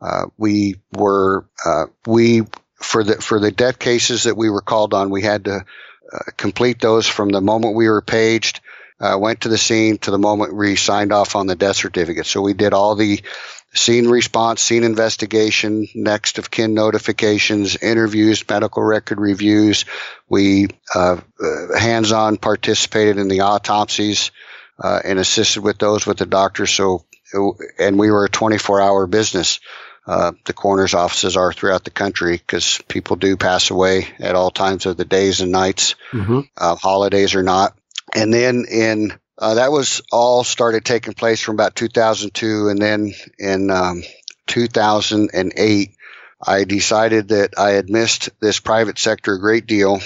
Uh, 0.00 0.26
we 0.36 0.76
were, 0.92 1.48
uh, 1.64 1.86
we, 2.04 2.42
for 2.74 3.04
the, 3.04 3.14
for 3.14 3.38
the 3.38 3.52
death 3.52 3.78
cases 3.78 4.24
that 4.24 4.36
we 4.36 4.50
were 4.50 4.60
called 4.60 4.92
on, 4.92 5.10
we 5.10 5.22
had 5.22 5.44
to 5.44 5.64
uh, 6.12 6.18
complete 6.36 6.80
those 6.80 7.06
from 7.06 7.28
the 7.28 7.40
moment 7.40 7.76
we 7.76 7.88
were 7.88 8.02
paged, 8.02 8.60
uh, 9.00 9.16
went 9.18 9.42
to 9.42 9.48
the 9.48 9.58
scene 9.58 9.98
to 9.98 10.10
the 10.10 10.18
moment 10.18 10.54
we 10.54 10.74
signed 10.74 11.12
off 11.12 11.36
on 11.36 11.46
the 11.46 11.54
death 11.54 11.76
certificate. 11.76 12.26
So 12.26 12.40
we 12.40 12.54
did 12.54 12.74
all 12.74 12.96
the 12.96 13.22
scene 13.76 14.08
response, 14.08 14.62
scene 14.62 14.84
investigation, 14.84 15.86
next 15.94 16.38
of 16.38 16.50
kin 16.50 16.74
notifications, 16.74 17.76
interviews, 17.76 18.44
medical 18.48 18.82
record 18.82 19.20
reviews. 19.20 19.84
We 20.28 20.68
uh, 20.94 21.20
uh, 21.40 21.78
hands-on 21.78 22.38
participated 22.38 23.18
in 23.18 23.28
the 23.28 23.40
autopsies 23.40 24.30
uh, 24.82 25.00
and 25.04 25.18
assisted 25.18 25.62
with 25.62 25.78
those 25.78 26.06
with 26.06 26.18
the 26.18 26.26
doctor. 26.26 26.66
So, 26.66 27.04
and 27.78 27.98
we 27.98 28.10
were 28.10 28.24
a 28.24 28.30
24-hour 28.30 29.06
business. 29.06 29.60
Uh, 30.06 30.32
the 30.44 30.52
coroner's 30.52 30.94
offices 30.94 31.36
are 31.36 31.52
throughout 31.52 31.84
the 31.84 31.90
country 31.90 32.36
because 32.36 32.80
people 32.88 33.16
do 33.16 33.36
pass 33.36 33.70
away 33.70 34.06
at 34.20 34.36
all 34.36 34.50
times 34.50 34.86
of 34.86 34.96
the 34.96 35.04
days 35.04 35.40
and 35.40 35.50
nights, 35.50 35.96
mm-hmm. 36.12 36.40
Uh, 36.56 36.76
holidays 36.76 37.34
or 37.34 37.42
not. 37.42 37.76
And 38.14 38.32
then 38.32 38.64
in 38.70 39.18
uh, 39.38 39.54
that 39.54 39.72
was 39.72 40.02
all 40.10 40.44
started 40.44 40.84
taking 40.84 41.14
place 41.14 41.40
from 41.40 41.56
about 41.56 41.74
2002. 41.74 42.68
And 42.68 42.80
then 42.80 43.12
in 43.38 43.70
um, 43.70 44.02
2008, 44.46 45.90
I 46.46 46.64
decided 46.64 47.28
that 47.28 47.58
I 47.58 47.70
had 47.70 47.90
missed 47.90 48.30
this 48.40 48.60
private 48.60 48.98
sector 48.98 49.34
a 49.34 49.40
great 49.40 49.66
deal 49.66 50.00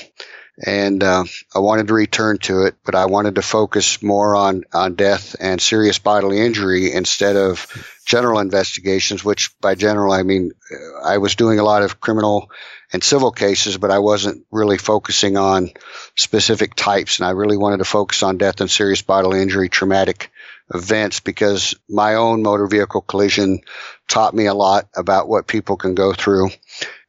and 0.63 1.03
uh, 1.03 1.25
I 1.55 1.59
wanted 1.61 1.89
to 1.89 1.95
return 1.95 2.39
to 2.39 2.65
it, 2.65 2.77
but 2.85 2.95
I 2.95 3.07
wanted 3.07 3.37
to 3.37 3.43
focus 3.43 4.03
more 4.03 4.37
on 4.37 4.65
on 4.73 4.95
death 4.95 5.35
and 5.41 5.61
serious 5.61 5.99
bodily 5.99 6.39
injury 6.39 6.93
instead 6.93 7.37
of 7.37 7.67
general 8.05 8.41
investigations. 8.41 9.25
Which 9.25 9.59
by 9.61 9.75
general 9.75 10.13
I 10.13 10.23
mean 10.23 10.53
uh, 10.71 11.01
I 11.03 11.19
was 11.19 11.35
doing 11.35 11.59
a 11.59 11.65
lot 11.65 11.83
of 11.83 12.01
criminal 12.01 12.51
and 12.93 13.03
civil 13.03 13.31
cases, 13.31 13.79
but 13.79 13.91
I 13.91 14.01
wasn't 14.01 14.45
really 14.51 14.79
focusing 14.79 15.37
on 15.37 15.71
specific 16.17 16.75
types, 16.75 17.19
and 17.19 17.27
I 17.27 17.31
really 17.31 17.57
wanted 17.57 17.79
to 17.79 17.85
focus 17.85 18.23
on 18.23 18.37
death 18.37 18.61
and 18.61 18.71
serious 18.71 19.01
bodily 19.01 19.41
injury, 19.41 19.69
traumatic 19.69 20.31
events 20.73 21.21
because 21.21 21.75
my 21.89 22.15
own 22.15 22.43
motor 22.43 22.67
vehicle 22.67 23.01
collision 23.01 23.61
taught 24.09 24.35
me 24.35 24.47
a 24.47 24.55
lot 24.55 24.89
about 24.95 25.29
what 25.29 25.47
people 25.47 25.77
can 25.77 25.95
go 25.95 26.13
through 26.13 26.51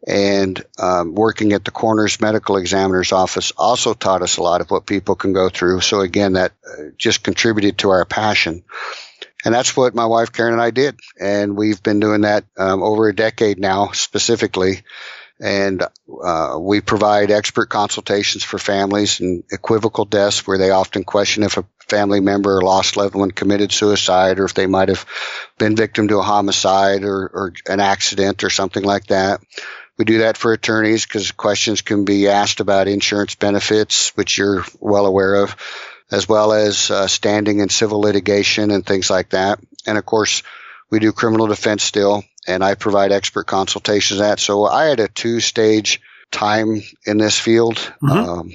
and 0.07 0.63
um, 0.79 1.13
working 1.13 1.53
at 1.53 1.63
the 1.63 1.71
coroner's 1.71 2.19
medical 2.19 2.57
examiner's 2.57 3.11
office 3.11 3.51
also 3.55 3.93
taught 3.93 4.21
us 4.21 4.37
a 4.37 4.43
lot 4.43 4.61
of 4.61 4.71
what 4.71 4.85
people 4.85 5.15
can 5.15 5.33
go 5.33 5.49
through. 5.49 5.81
So 5.81 6.01
again, 6.01 6.33
that 6.33 6.53
uh, 6.67 6.89
just 6.97 7.23
contributed 7.23 7.77
to 7.79 7.89
our 7.89 8.05
passion. 8.05 8.63
And 9.43 9.53
that's 9.53 9.75
what 9.75 9.95
my 9.95 10.05
wife 10.05 10.31
Karen 10.31 10.53
and 10.53 10.61
I 10.61 10.71
did. 10.71 10.99
And 11.19 11.55
we've 11.57 11.81
been 11.81 11.99
doing 11.99 12.21
that 12.21 12.45
um, 12.57 12.83
over 12.83 13.07
a 13.07 13.15
decade 13.15 13.59
now, 13.59 13.91
specifically. 13.91 14.83
And 15.39 15.83
uh, 16.23 16.57
we 16.59 16.81
provide 16.81 17.31
expert 17.31 17.67
consultations 17.67 18.43
for 18.43 18.59
families 18.59 19.19
and 19.19 19.43
equivocal 19.51 20.05
deaths 20.05 20.45
where 20.45 20.59
they 20.59 20.69
often 20.69 21.03
question 21.03 21.41
if 21.41 21.57
a 21.57 21.65
family 21.79 22.19
member 22.19 22.57
or 22.57 22.61
lost 22.61 22.95
loved 22.95 23.15
one 23.15 23.31
committed 23.31 23.71
suicide 23.71 24.39
or 24.39 24.45
if 24.45 24.53
they 24.53 24.67
might 24.67 24.89
have 24.89 25.05
been 25.57 25.75
victim 25.75 26.07
to 26.07 26.19
a 26.19 26.23
homicide 26.23 27.03
or, 27.03 27.27
or 27.33 27.53
an 27.67 27.79
accident 27.79 28.43
or 28.43 28.51
something 28.51 28.83
like 28.83 29.07
that. 29.07 29.41
We 30.01 30.05
do 30.05 30.17
that 30.19 30.35
for 30.35 30.51
attorneys 30.51 31.05
because 31.05 31.31
questions 31.31 31.83
can 31.83 32.05
be 32.05 32.27
asked 32.27 32.59
about 32.59 32.87
insurance 32.87 33.35
benefits, 33.35 34.09
which 34.17 34.35
you're 34.35 34.65
well 34.79 35.05
aware 35.05 35.35
of, 35.35 35.55
as 36.09 36.27
well 36.27 36.53
as 36.53 36.89
uh, 36.89 37.05
standing 37.05 37.59
in 37.59 37.69
civil 37.69 38.01
litigation 38.01 38.71
and 38.71 38.83
things 38.83 39.11
like 39.11 39.29
that. 39.29 39.59
And 39.85 39.99
of 39.99 40.05
course, 40.07 40.41
we 40.89 40.97
do 40.97 41.11
criminal 41.11 41.45
defense 41.45 41.83
still, 41.83 42.23
and 42.47 42.63
I 42.63 42.73
provide 42.73 43.11
expert 43.11 43.45
consultations 43.45 44.21
that. 44.21 44.39
So 44.39 44.65
I 44.65 44.85
had 44.85 44.99
a 44.99 45.07
two 45.07 45.39
stage 45.39 46.01
time 46.31 46.81
in 47.05 47.19
this 47.19 47.39
field. 47.39 47.75
Mm-hmm. 48.01 48.09
Um, 48.11 48.51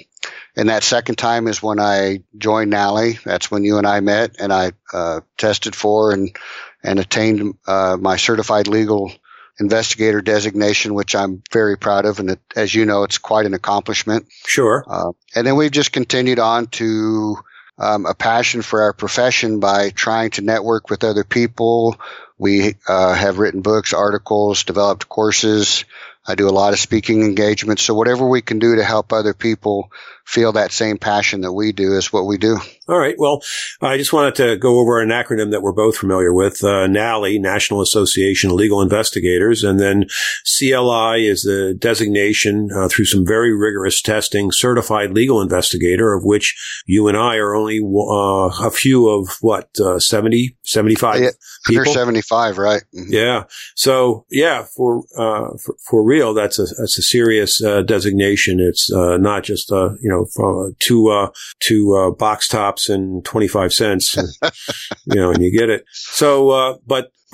and 0.57 0.69
that 0.69 0.83
second 0.83 1.15
time 1.15 1.47
is 1.47 1.63
when 1.63 1.79
I 1.79 2.25
joined 2.37 2.73
NALI. 2.73 3.21
That's 3.25 3.53
when 3.53 3.63
you 3.63 3.79
and 3.79 3.87
I 3.87 4.01
met, 4.01 4.35
and 4.41 4.53
I 4.53 4.73
uh, 4.93 5.21
tested 5.39 5.77
for 5.77 6.11
and 6.11 6.37
and 6.83 6.99
attained 6.99 7.55
uh, 7.69 7.97
my 8.01 8.17
certified 8.17 8.67
legal 8.67 9.13
investigator 9.59 10.21
designation, 10.21 10.95
which 10.95 11.15
I'm 11.15 11.43
very 11.53 11.79
proud 11.79 12.05
of. 12.05 12.21
And 12.21 12.31
it, 12.31 12.41
as 12.55 12.75
you 12.75 12.85
know, 12.85 13.05
it's 13.05 13.19
quite 13.19 13.47
an 13.47 13.55
accomplishment. 13.55 14.27
Sure. 14.47 14.85
Uh, 14.87 15.13
and 15.35 15.47
then 15.47 15.57
we've 15.57 15.71
just 15.71 15.93
continued 15.93 16.39
on 16.39 16.67
to 16.69 17.37
um, 17.79 18.07
a 18.07 18.15
passion 18.15 18.63
for 18.63 18.83
our 18.83 18.93
profession 18.93 19.61
by 19.61 19.91
trying 19.91 20.31
to 20.31 20.43
network 20.43 20.91
with 20.91 21.05
other 21.05 21.25
people. 21.25 21.97
We 22.39 22.75
uh, 22.87 23.15
have 23.15 23.39
written 23.39 23.63
books, 23.63 23.93
articles, 23.93 24.65
developed 24.65 25.09
courses. 25.09 25.85
I 26.27 26.35
do 26.35 26.49
a 26.49 26.51
lot 26.51 26.73
of 26.73 26.79
speaking 26.79 27.23
engagements. 27.23 27.83
So 27.83 27.95
whatever 27.95 28.29
we 28.29 28.43
can 28.43 28.59
do 28.59 28.77
to 28.77 28.85
help 28.85 29.13
other 29.13 29.35
people 29.35 29.91
feel 30.27 30.53
that 30.53 30.73
same 30.73 30.99
passion 30.99 31.43
that 31.43 31.53
we 31.53 31.73
do 31.73 31.93
is 31.93 32.13
what 32.13 32.27
we 32.27 32.37
do. 32.37 32.59
All 32.89 32.99
right. 32.99 33.15
Well, 33.17 33.43
I 33.81 33.97
just 33.97 34.13
wanted 34.13 34.35
to 34.37 34.57
go 34.57 34.81
over 34.81 35.01
an 35.01 35.09
acronym 35.09 35.53
that 35.53 35.63
we're 35.63 35.73
both 35.73 35.97
familiar 35.97 36.33
with, 36.33 36.63
uh, 36.63 36.87
NALI, 36.87 37.39
National 37.41 37.81
Association 37.81 38.51
of 38.51 38.57
Legal 38.57 38.83
Investigators, 38.83 39.63
and 39.63 39.79
then 39.79 40.07
CLI 40.45 41.27
is 41.27 41.43
the 41.43 41.77
designation 41.79 42.69
uh, 42.75 42.89
through 42.89 43.05
some 43.05 43.25
very 43.25 43.57
rigorous 43.57 44.03
testing, 44.03 44.51
certified 44.51 45.13
legal 45.13 45.41
investigator, 45.41 46.13
of 46.13 46.25
which 46.25 46.83
you 46.87 47.07
and 47.09 47.17
I 47.17 47.37
are 47.37 47.55
only 47.55 47.79
uh, 47.79 48.67
a 48.67 48.71
few 48.71 49.09
of 49.09 49.37
what, 49.41 49.69
uh, 49.81 49.99
70, 49.99 50.57
75 50.63 51.21
yeah, 51.21 51.31
people? 51.67 51.93
75, 51.93 52.59
right. 52.59 52.83
Mm-hmm. 52.95 53.13
Yeah. 53.13 53.45
So 53.75 54.27
yeah, 54.31 54.65
for, 54.77 55.05
uh, 55.17 55.57
for, 55.65 55.77
for, 55.89 56.05
real, 56.05 56.35
that's 56.35 56.59
a, 56.59 56.67
that's 56.79 56.99
a 56.99 57.03
serious 57.03 57.63
uh, 57.63 57.83
designation. 57.83 58.61
It's 58.61 58.91
not 58.93 59.45
just, 59.45 59.71
you 59.71 59.99
know, 60.05 60.16
know, 60.17 60.73
two, 60.81 61.09
uh, 61.09 61.31
two, 61.61 61.95
uh, 61.95 62.11
box 62.11 62.49
tops 62.49 62.89
and 62.89 63.25
25 63.25 63.73
cents, 63.73 64.17
you 65.07 65.21
know, 65.21 65.31
and 65.31 65.43
you 65.43 65.57
get 65.57 65.71
it. 65.71 65.85
So, 65.93 66.51
uh, 66.51 66.75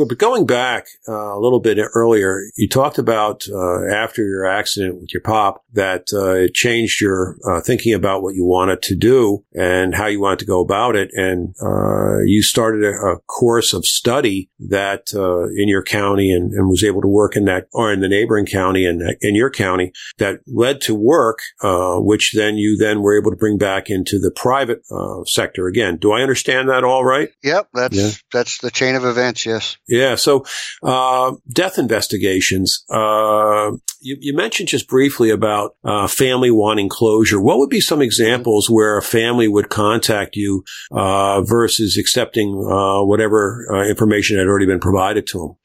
but 0.07 0.13
but 0.13 0.19
going 0.19 0.45
back 0.45 0.89
uh, 1.09 1.35
a 1.35 1.41
little 1.41 1.59
bit 1.59 1.79
earlier, 1.95 2.43
you 2.55 2.69
talked 2.69 2.99
about 2.99 3.45
uh, 3.49 3.87
after 3.91 4.23
your 4.23 4.45
accident 4.45 5.01
with 5.01 5.09
your 5.15 5.23
pop 5.23 5.65
that 5.73 6.09
uh, 6.13 6.33
it 6.33 6.53
changed 6.53 7.01
your 7.01 7.39
uh, 7.49 7.63
thinking 7.63 7.95
about 7.95 8.23
what 8.23 8.35
you 8.35 8.45
wanted 8.45 8.83
to 8.83 8.95
do 8.95 9.43
and 9.55 9.95
how 9.95 10.09
you 10.09 10.21
wanted 10.21 10.41
to 10.41 10.45
go 10.45 10.61
about 10.61 10.95
it, 10.95 11.09
and 11.15 11.55
uh, 11.63 12.19
you 12.27 12.43
started 12.43 12.85
a, 12.85 12.91
a, 12.91 13.19
course 13.21 13.73
of 13.73 13.87
study 13.87 14.51
that 14.59 15.07
uh, 15.15 15.45
in 15.57 15.67
your 15.67 15.83
county 15.83 16.31
and, 16.31 16.53
and, 16.53 16.69
was 16.69 16.85
able 16.85 17.01
to 17.01 17.09
work 17.09 17.35
in 17.35 17.47
that 17.47 17.67
or 17.73 17.91
in 17.91 18.01
the 18.01 18.09
neighboring 18.09 18.45
county 18.45 18.85
and 18.85 19.01
in 19.23 19.35
your 19.35 19.51
county 19.51 19.93
that 20.19 20.41
led 20.47 20.83
to 20.83 20.95
work, 20.95 21.39
which 21.63 22.33
then 22.35 22.57
you 22.57 22.77
then 22.77 23.01
were 23.01 23.19
able 23.19 23.31
to 23.31 23.37
bring 23.37 23.57
back 23.57 23.89
into 23.89 24.19
the 24.19 24.31
private 24.31 24.83
sector 25.25 25.69
again. 25.69 25.97
Do 25.97 26.13
I 26.13 26.21
understand 26.21 26.69
that 26.69 26.85
all 26.85 27.03
right? 27.03 27.31
Yep, 27.43 27.69
that's 27.73 27.97
yeah. 27.97 28.11
that's 28.31 28.59
the 28.59 28.71
chain 28.71 28.95
of 28.95 29.07
events. 29.07 29.47
Yes. 29.47 29.79
Yeah. 29.93 30.15
So, 30.15 30.47
uh, 30.83 31.35
death 31.53 31.79
investigations. 31.79 32.83
Uh, 32.89 33.73
you, 34.01 34.17
you, 34.21 34.35
mentioned 34.35 34.71
just 34.71 34.89
briefly 34.89 35.29
about 35.29 35.77
uh, 35.85 36.07
family 36.07 36.51
wanting 36.51 36.89
closure. 36.89 37.39
What 37.39 37.59
would 37.59 37.69
be 37.69 37.83
some 37.83 38.01
examples 38.01 38.71
where 38.71 38.97
a 38.97 39.03
family 39.03 39.49
would 39.49 39.69
contact 39.69 40.35
you 40.35 40.65
uh, 40.91 41.43
versus 41.43 41.99
accepting 41.99 42.55
uh, 42.55 43.05
whatever 43.05 43.67
uh, 43.71 43.87
information 43.87 44.39
had 44.39 44.47
already 44.47 44.65
been 44.65 44.81
provided 44.81 45.27
to 45.29 45.39
them? 45.39 45.57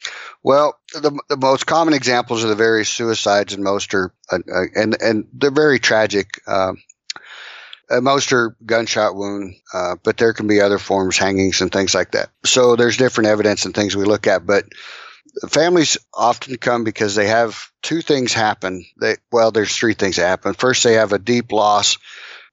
Well, 0.44 0.78
the, 0.94 1.18
the 1.30 1.38
most 1.38 1.66
common 1.66 1.94
examples 1.94 2.44
are 2.44 2.50
the 2.50 2.56
various 2.56 2.90
suicides, 2.90 3.54
and 3.54 3.64
most 3.64 3.94
are, 3.94 4.14
and 4.30 5.02
and 5.02 5.26
they're 5.32 5.52
very 5.52 5.80
tragic. 5.80 6.42
Most 7.90 8.34
are 8.34 8.56
gunshot 8.66 9.16
wound, 9.16 9.56
uh, 9.74 9.96
but 10.04 10.18
there 10.18 10.34
can 10.34 10.48
be 10.48 10.62
other 10.62 10.80
forms, 10.80 11.18
hangings 11.18 11.62
and 11.62 11.72
things 11.72 11.96
like 11.96 12.12
that. 12.12 12.30
So 12.46 12.76
there's 12.76 12.98
different 12.98 13.30
evidence 13.30 13.66
and 13.66 13.74
things 13.74 13.96
we 13.96 14.04
look 14.06 14.28
at, 14.28 14.46
but 14.46 14.66
families 15.50 15.98
often 16.14 16.58
come 16.58 16.84
because 16.84 17.16
they 17.16 17.28
have 17.28 17.72
two 17.82 18.02
things 18.02 18.34
happen. 18.34 18.86
They, 19.00 19.16
well, 19.32 19.52
there's 19.52 19.76
three 19.76 19.94
things 19.94 20.18
that 20.18 20.28
happen. 20.28 20.54
First, 20.54 20.84
they 20.84 20.94
have 20.94 21.14
a 21.14 21.20
deep 21.20 21.52
loss 21.52 21.98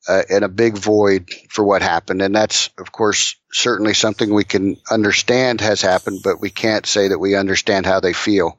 uh, 0.08 0.22
and 0.28 0.44
a 0.44 0.48
big 0.48 0.76
void 0.76 1.30
for 1.48 1.64
what 1.64 1.82
happened. 1.82 2.20
And 2.22 2.34
that's, 2.34 2.70
of 2.78 2.92
course, 2.92 3.36
certainly 3.52 3.94
something 3.94 4.32
we 4.32 4.44
can 4.44 4.76
understand 4.90 5.60
has 5.62 5.80
happened, 5.80 6.20
but 6.22 6.40
we 6.40 6.50
can't 6.50 6.86
say 6.86 7.08
that 7.08 7.18
we 7.18 7.34
understand 7.34 7.86
how 7.86 8.00
they 8.00 8.12
feel. 8.12 8.58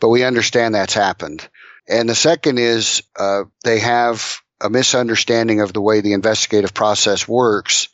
But 0.00 0.08
we 0.08 0.24
understand 0.24 0.74
that's 0.74 0.94
happened. 0.94 1.46
And 1.88 2.08
the 2.08 2.14
second 2.14 2.58
is, 2.58 3.02
uh, 3.18 3.44
they 3.64 3.80
have 3.80 4.40
a 4.60 4.70
misunderstanding 4.70 5.60
of 5.60 5.72
the 5.72 5.80
way 5.80 6.00
the 6.00 6.12
investigative 6.12 6.74
process 6.74 7.26
works. 7.26 7.88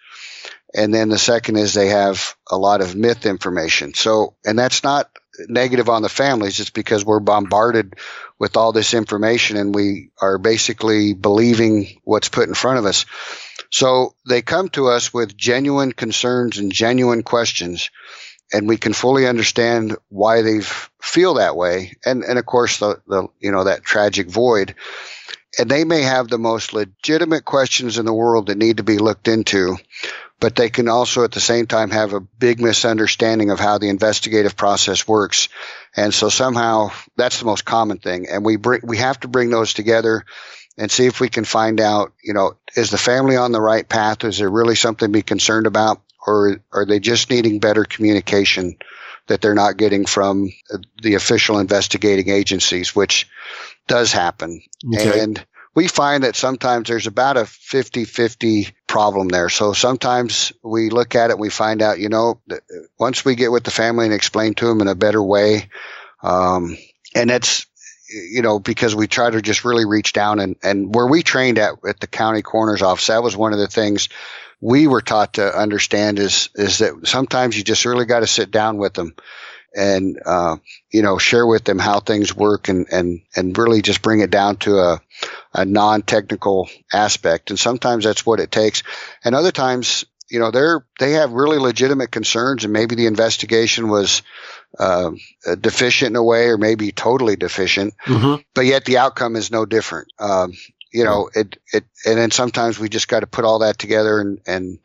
And 0.74 0.92
then 0.92 1.08
the 1.08 1.18
second 1.18 1.56
is 1.56 1.72
they 1.72 1.88
have 1.88 2.34
a 2.50 2.58
lot 2.58 2.80
of 2.80 2.96
myth 2.96 3.26
information. 3.26 3.94
So, 3.94 4.34
and 4.44 4.58
that's 4.58 4.82
not 4.82 5.10
negative 5.48 5.88
on 5.88 6.02
the 6.02 6.08
families. 6.08 6.60
It's 6.60 6.70
because 6.70 7.04
we're 7.04 7.20
bombarded 7.20 7.94
with 8.38 8.56
all 8.56 8.72
this 8.72 8.94
information 8.94 9.56
and 9.56 9.74
we 9.74 10.10
are 10.20 10.38
basically 10.38 11.14
believing 11.14 12.00
what's 12.04 12.28
put 12.28 12.48
in 12.48 12.54
front 12.54 12.78
of 12.78 12.86
us. 12.86 13.06
So 13.70 14.14
they 14.28 14.42
come 14.42 14.68
to 14.70 14.88
us 14.88 15.12
with 15.12 15.36
genuine 15.36 15.92
concerns 15.92 16.58
and 16.58 16.72
genuine 16.72 17.22
questions 17.22 17.90
and 18.52 18.68
we 18.68 18.76
can 18.76 18.92
fully 18.92 19.26
understand 19.26 19.96
why 20.08 20.42
they 20.42 20.60
feel 21.00 21.34
that 21.34 21.56
way. 21.56 21.94
And, 22.04 22.22
and 22.22 22.38
of 22.38 22.46
course, 22.46 22.78
the, 22.78 23.00
the, 23.06 23.28
you 23.40 23.50
know, 23.50 23.64
that 23.64 23.82
tragic 23.82 24.28
void 24.28 24.74
and 25.58 25.70
they 25.70 25.84
may 25.84 26.02
have 26.02 26.28
the 26.28 26.38
most 26.38 26.72
legitimate 26.72 27.44
questions 27.44 27.98
in 27.98 28.06
the 28.06 28.12
world 28.12 28.46
that 28.46 28.58
need 28.58 28.78
to 28.78 28.82
be 28.82 28.98
looked 28.98 29.28
into, 29.28 29.76
but 30.40 30.56
they 30.56 30.68
can 30.68 30.88
also 30.88 31.24
at 31.24 31.32
the 31.32 31.40
same 31.40 31.66
time 31.66 31.90
have 31.90 32.12
a 32.12 32.20
big 32.20 32.60
misunderstanding 32.60 33.50
of 33.50 33.60
how 33.60 33.78
the 33.78 33.88
investigative 33.88 34.56
process 34.56 35.06
works. 35.06 35.48
And 35.96 36.12
so 36.12 36.28
somehow 36.28 36.90
that's 37.16 37.38
the 37.38 37.46
most 37.46 37.64
common 37.64 37.98
thing. 37.98 38.28
And 38.28 38.44
we 38.44 38.56
bring, 38.56 38.80
we 38.84 38.98
have 38.98 39.20
to 39.20 39.28
bring 39.28 39.50
those 39.50 39.74
together 39.74 40.24
and 40.76 40.90
see 40.90 41.06
if 41.06 41.20
we 41.20 41.28
can 41.28 41.44
find 41.44 41.80
out, 41.80 42.12
you 42.22 42.34
know, 42.34 42.56
is 42.76 42.90
the 42.90 42.98
family 42.98 43.36
on 43.36 43.52
the 43.52 43.60
right 43.60 43.88
path? 43.88 44.24
Is 44.24 44.38
there 44.38 44.50
really 44.50 44.74
something 44.74 45.08
to 45.08 45.12
be 45.12 45.22
concerned 45.22 45.66
about? 45.66 46.02
Or 46.26 46.60
are 46.72 46.86
they 46.86 47.00
just 47.00 47.30
needing 47.30 47.60
better 47.60 47.84
communication 47.84 48.76
that 49.26 49.40
they're 49.40 49.54
not 49.54 49.76
getting 49.76 50.04
from 50.04 50.50
the 51.02 51.14
official 51.14 51.58
investigating 51.58 52.28
agencies, 52.28 52.94
which 52.94 53.28
does 53.86 54.12
happen. 54.12 54.62
Okay. 54.94 55.20
And 55.20 55.44
we 55.74 55.88
find 55.88 56.22
that 56.22 56.36
sometimes 56.36 56.88
there's 56.88 57.06
about 57.06 57.36
a 57.36 57.42
50-50 57.42 58.72
problem 58.86 59.28
there. 59.28 59.48
So 59.48 59.72
sometimes 59.72 60.52
we 60.62 60.90
look 60.90 61.14
at 61.14 61.30
it 61.30 61.38
we 61.38 61.50
find 61.50 61.82
out, 61.82 61.98
you 61.98 62.08
know, 62.08 62.40
once 62.98 63.24
we 63.24 63.34
get 63.34 63.50
with 63.50 63.64
the 63.64 63.70
family 63.70 64.06
and 64.06 64.14
explain 64.14 64.54
to 64.54 64.66
them 64.66 64.80
in 64.80 64.88
a 64.88 64.94
better 64.94 65.22
way, 65.22 65.68
um, 66.22 66.76
and 67.14 67.30
it's, 67.30 67.66
you 68.08 68.42
know, 68.42 68.60
because 68.60 68.94
we 68.94 69.08
try 69.08 69.30
to 69.30 69.42
just 69.42 69.64
really 69.64 69.84
reach 69.84 70.12
down 70.12 70.38
and, 70.38 70.56
and 70.62 70.94
where 70.94 71.06
we 71.06 71.22
trained 71.22 71.58
at, 71.58 71.74
at 71.86 71.98
the 71.98 72.06
county 72.06 72.42
coroner's 72.42 72.82
office, 72.82 73.08
that 73.08 73.22
was 73.22 73.36
one 73.36 73.52
of 73.52 73.58
the 73.58 73.66
things 73.66 74.08
we 74.60 74.86
were 74.86 75.02
taught 75.02 75.34
to 75.34 75.58
understand 75.58 76.18
is, 76.18 76.50
is 76.54 76.78
that 76.78 77.06
sometimes 77.06 77.56
you 77.56 77.64
just 77.64 77.84
really 77.84 78.06
got 78.06 78.20
to 78.20 78.26
sit 78.26 78.50
down 78.50 78.78
with 78.78 78.94
them 78.94 79.14
and, 79.74 80.20
uh, 80.24 80.56
you 80.90 81.02
know, 81.02 81.18
share 81.18 81.46
with 81.46 81.64
them 81.64 81.78
how 81.78 82.00
things 82.00 82.34
work 82.34 82.68
and, 82.68 82.86
and, 82.90 83.20
and 83.36 83.56
really 83.58 83.82
just 83.82 84.02
bring 84.02 84.20
it 84.20 84.30
down 84.30 84.56
to 84.56 84.78
a, 84.78 85.00
a 85.52 85.64
non-technical 85.64 86.68
aspect. 86.92 87.50
And 87.50 87.58
sometimes 87.58 88.04
that's 88.04 88.24
what 88.24 88.40
it 88.40 88.50
takes. 88.50 88.82
And 89.24 89.34
other 89.34 89.52
times, 89.52 90.04
you 90.30 90.38
know, 90.38 90.50
they're, 90.50 90.86
they 91.00 91.12
have 91.12 91.32
really 91.32 91.58
legitimate 91.58 92.10
concerns 92.10 92.64
and 92.64 92.72
maybe 92.72 92.94
the 92.94 93.06
investigation 93.06 93.88
was, 93.88 94.22
uh, 94.78 95.10
deficient 95.60 96.10
in 96.10 96.16
a 96.16 96.22
way 96.22 96.48
or 96.48 96.58
maybe 96.58 96.90
totally 96.90 97.36
deficient, 97.36 97.94
mm-hmm. 98.06 98.42
but 98.54 98.66
yet 98.66 98.84
the 98.84 98.98
outcome 98.98 99.36
is 99.36 99.50
no 99.50 99.64
different. 99.64 100.08
Um, 100.18 100.52
you 100.92 101.04
know, 101.04 101.30
it, 101.34 101.56
it, 101.72 101.84
and 102.06 102.18
then 102.18 102.30
sometimes 102.30 102.78
we 102.78 102.88
just 102.88 103.08
got 103.08 103.20
to 103.20 103.26
put 103.26 103.44
all 103.44 103.60
that 103.60 103.78
together 103.78 104.20
and, 104.20 104.40
and, 104.46 104.78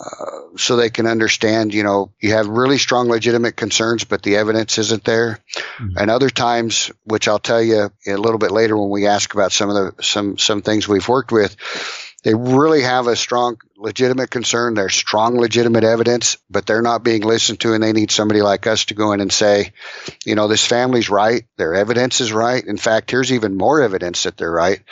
uh, 0.00 0.56
so 0.56 0.76
they 0.76 0.90
can 0.90 1.06
understand, 1.06 1.74
you 1.74 1.82
know, 1.82 2.10
you 2.20 2.32
have 2.32 2.48
really 2.48 2.78
strong 2.78 3.08
legitimate 3.08 3.56
concerns, 3.56 4.04
but 4.04 4.22
the 4.22 4.36
evidence 4.36 4.78
isn't 4.78 5.04
there. 5.04 5.40
Mm-hmm. 5.78 5.98
And 5.98 6.10
other 6.10 6.30
times, 6.30 6.90
which 7.04 7.28
I'll 7.28 7.38
tell 7.38 7.62
you 7.62 7.90
a 8.06 8.16
little 8.16 8.38
bit 8.38 8.50
later 8.50 8.76
when 8.76 8.90
we 8.90 9.06
ask 9.06 9.34
about 9.34 9.52
some 9.52 9.68
of 9.68 9.74
the, 9.74 10.02
some, 10.02 10.38
some 10.38 10.62
things 10.62 10.88
we've 10.88 11.08
worked 11.08 11.32
with, 11.32 11.54
they 12.22 12.34
really 12.34 12.82
have 12.82 13.06
a 13.06 13.16
strong 13.16 13.58
legitimate 13.76 14.30
concern. 14.30 14.74
There's 14.74 14.94
strong 14.94 15.38
legitimate 15.38 15.84
evidence, 15.84 16.36
but 16.50 16.66
they're 16.66 16.82
not 16.82 17.02
being 17.02 17.22
listened 17.22 17.60
to 17.60 17.72
and 17.72 17.82
they 17.82 17.92
need 17.92 18.10
somebody 18.10 18.42
like 18.42 18.66
us 18.66 18.86
to 18.86 18.94
go 18.94 19.12
in 19.12 19.20
and 19.20 19.32
say, 19.32 19.72
you 20.24 20.34
know, 20.34 20.48
this 20.48 20.66
family's 20.66 21.08
right. 21.08 21.44
Their 21.56 21.74
evidence 21.74 22.20
is 22.20 22.32
right. 22.32 22.62
In 22.64 22.76
fact, 22.76 23.10
here's 23.10 23.32
even 23.32 23.56
more 23.56 23.82
evidence 23.82 24.24
that 24.24 24.36
they're 24.36 24.50
right. 24.50 24.82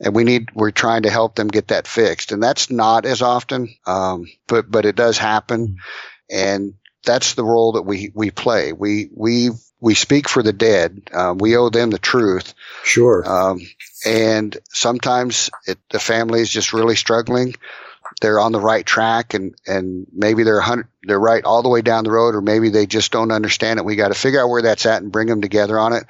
And 0.00 0.14
we 0.14 0.24
need, 0.24 0.50
we're 0.54 0.70
trying 0.70 1.02
to 1.02 1.10
help 1.10 1.34
them 1.34 1.48
get 1.48 1.68
that 1.68 1.86
fixed. 1.86 2.30
And 2.32 2.42
that's 2.42 2.70
not 2.70 3.04
as 3.04 3.20
often, 3.20 3.74
um, 3.86 4.26
but, 4.46 4.70
but 4.70 4.86
it 4.86 4.94
does 4.96 5.18
happen. 5.18 5.78
And 6.30 6.74
that's 7.04 7.34
the 7.34 7.44
role 7.44 7.72
that 7.72 7.82
we, 7.82 8.12
we 8.14 8.30
play. 8.30 8.72
We, 8.72 9.10
we, 9.12 9.50
we 9.80 9.94
speak 9.94 10.28
for 10.28 10.42
the 10.42 10.52
dead. 10.52 11.02
Um, 11.12 11.38
we 11.38 11.56
owe 11.56 11.70
them 11.70 11.90
the 11.90 11.98
truth. 11.98 12.54
Sure. 12.84 13.24
Um, 13.26 13.60
and 14.04 14.56
sometimes 14.70 15.50
it, 15.66 15.78
the 15.90 16.00
family 16.00 16.40
is 16.40 16.50
just 16.50 16.72
really 16.72 16.96
struggling. 16.96 17.54
They're 18.20 18.40
on 18.40 18.52
the 18.52 18.60
right 18.60 18.84
track 18.84 19.34
and, 19.34 19.54
and 19.66 20.06
maybe 20.12 20.42
they're 20.42 20.62
they're 21.04 21.20
right 21.20 21.44
all 21.44 21.62
the 21.62 21.68
way 21.68 21.82
down 21.82 22.04
the 22.04 22.10
road 22.10 22.34
or 22.34 22.40
maybe 22.40 22.70
they 22.70 22.86
just 22.86 23.12
don't 23.12 23.30
understand 23.30 23.78
it. 23.78 23.84
We 23.84 23.96
got 23.96 24.08
to 24.08 24.14
figure 24.14 24.40
out 24.40 24.48
where 24.48 24.62
that's 24.62 24.86
at 24.86 25.02
and 25.02 25.12
bring 25.12 25.28
them 25.28 25.40
together 25.40 25.78
on 25.78 25.92
it. 25.92 26.04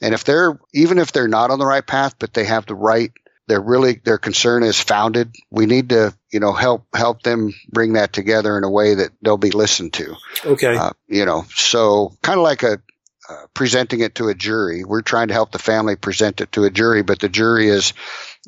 And 0.00 0.14
if 0.14 0.24
they're, 0.24 0.58
even 0.74 0.98
if 0.98 1.12
they're 1.12 1.28
not 1.28 1.50
on 1.50 1.58
the 1.58 1.66
right 1.66 1.86
path, 1.86 2.16
but 2.18 2.34
they 2.34 2.44
have 2.44 2.66
the 2.66 2.74
right 2.74 3.12
they're 3.52 3.60
really 3.60 4.00
their 4.02 4.16
concern 4.16 4.62
is 4.62 4.80
founded. 4.80 5.36
We 5.50 5.66
need 5.66 5.90
to, 5.90 6.16
you 6.32 6.40
know, 6.40 6.54
help 6.54 6.86
help 6.94 7.22
them 7.22 7.52
bring 7.68 7.92
that 7.94 8.14
together 8.14 8.56
in 8.56 8.64
a 8.64 8.70
way 8.70 8.94
that 8.94 9.10
they'll 9.20 9.36
be 9.36 9.50
listened 9.50 9.92
to. 9.94 10.14
Okay. 10.46 10.74
Uh, 10.74 10.92
you 11.06 11.26
know, 11.26 11.44
so 11.54 12.16
kind 12.22 12.38
of 12.38 12.44
like 12.44 12.62
a 12.62 12.80
uh, 13.28 13.46
presenting 13.52 14.00
it 14.00 14.14
to 14.14 14.28
a 14.28 14.34
jury. 14.34 14.84
We're 14.84 15.02
trying 15.02 15.28
to 15.28 15.34
help 15.34 15.52
the 15.52 15.58
family 15.58 15.96
present 15.96 16.40
it 16.40 16.52
to 16.52 16.64
a 16.64 16.70
jury, 16.70 17.02
but 17.02 17.20
the 17.20 17.28
jury 17.28 17.68
is, 17.68 17.92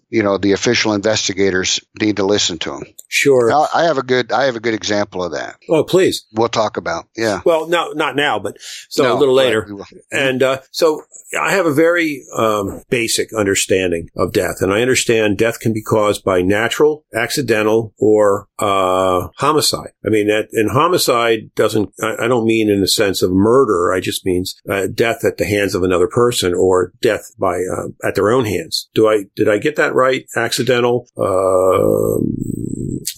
you 0.08 0.22
know, 0.22 0.38
the 0.38 0.52
official 0.52 0.94
investigators 0.94 1.80
need 2.00 2.16
to 2.16 2.24
listen 2.24 2.58
to 2.60 2.70
them. 2.70 2.84
Sure. 3.08 3.52
I 3.52 3.84
have 3.84 3.98
a 3.98 4.02
good, 4.02 4.32
I 4.32 4.44
have 4.44 4.56
a 4.56 4.60
good 4.60 4.74
example 4.74 5.22
of 5.22 5.32
that. 5.32 5.56
Oh, 5.68 5.84
please. 5.84 6.26
We'll 6.32 6.48
talk 6.48 6.76
about. 6.76 7.06
Yeah. 7.16 7.40
Well, 7.44 7.68
no, 7.68 7.92
not 7.92 8.16
now, 8.16 8.38
but 8.38 8.56
so 8.88 9.04
no, 9.04 9.16
a 9.16 9.18
little 9.18 9.34
later. 9.34 9.68
And 10.10 10.42
uh, 10.42 10.60
so 10.70 11.02
I 11.40 11.52
have 11.52 11.66
a 11.66 11.72
very 11.72 12.24
um, 12.36 12.82
basic 12.90 13.32
understanding 13.32 14.08
of 14.16 14.32
death, 14.32 14.56
and 14.60 14.72
I 14.72 14.82
understand 14.82 15.38
death 15.38 15.60
can 15.60 15.72
be 15.72 15.82
caused 15.82 16.24
by 16.24 16.42
natural, 16.42 17.04
accidental, 17.14 17.94
or 17.98 18.48
uh, 18.58 19.28
homicide. 19.36 19.92
I 20.04 20.10
mean, 20.10 20.28
that, 20.28 20.48
and 20.52 20.70
homicide 20.70 21.54
doesn't. 21.54 21.92
I, 22.02 22.24
I, 22.24 22.28
don't 22.28 22.46
mean 22.46 22.70
in 22.70 22.80
the 22.80 22.88
sense 22.88 23.22
of 23.22 23.30
murder. 23.30 23.92
I 23.92 24.00
just 24.00 24.24
means 24.24 24.60
uh, 24.68 24.86
death 24.92 25.24
at 25.24 25.38
the 25.38 25.46
hands 25.46 25.74
of 25.74 25.82
another 25.82 26.08
person 26.08 26.54
or 26.54 26.92
death 27.00 27.32
by 27.38 27.56
uh, 27.56 27.88
at 28.06 28.14
their 28.14 28.30
own 28.30 28.44
hands. 28.44 28.88
Do 28.94 29.08
I 29.08 29.24
did 29.34 29.48
I 29.48 29.58
get 29.58 29.76
that 29.76 29.94
right? 29.94 30.26
Accidental, 30.36 31.08
um, 31.16 32.36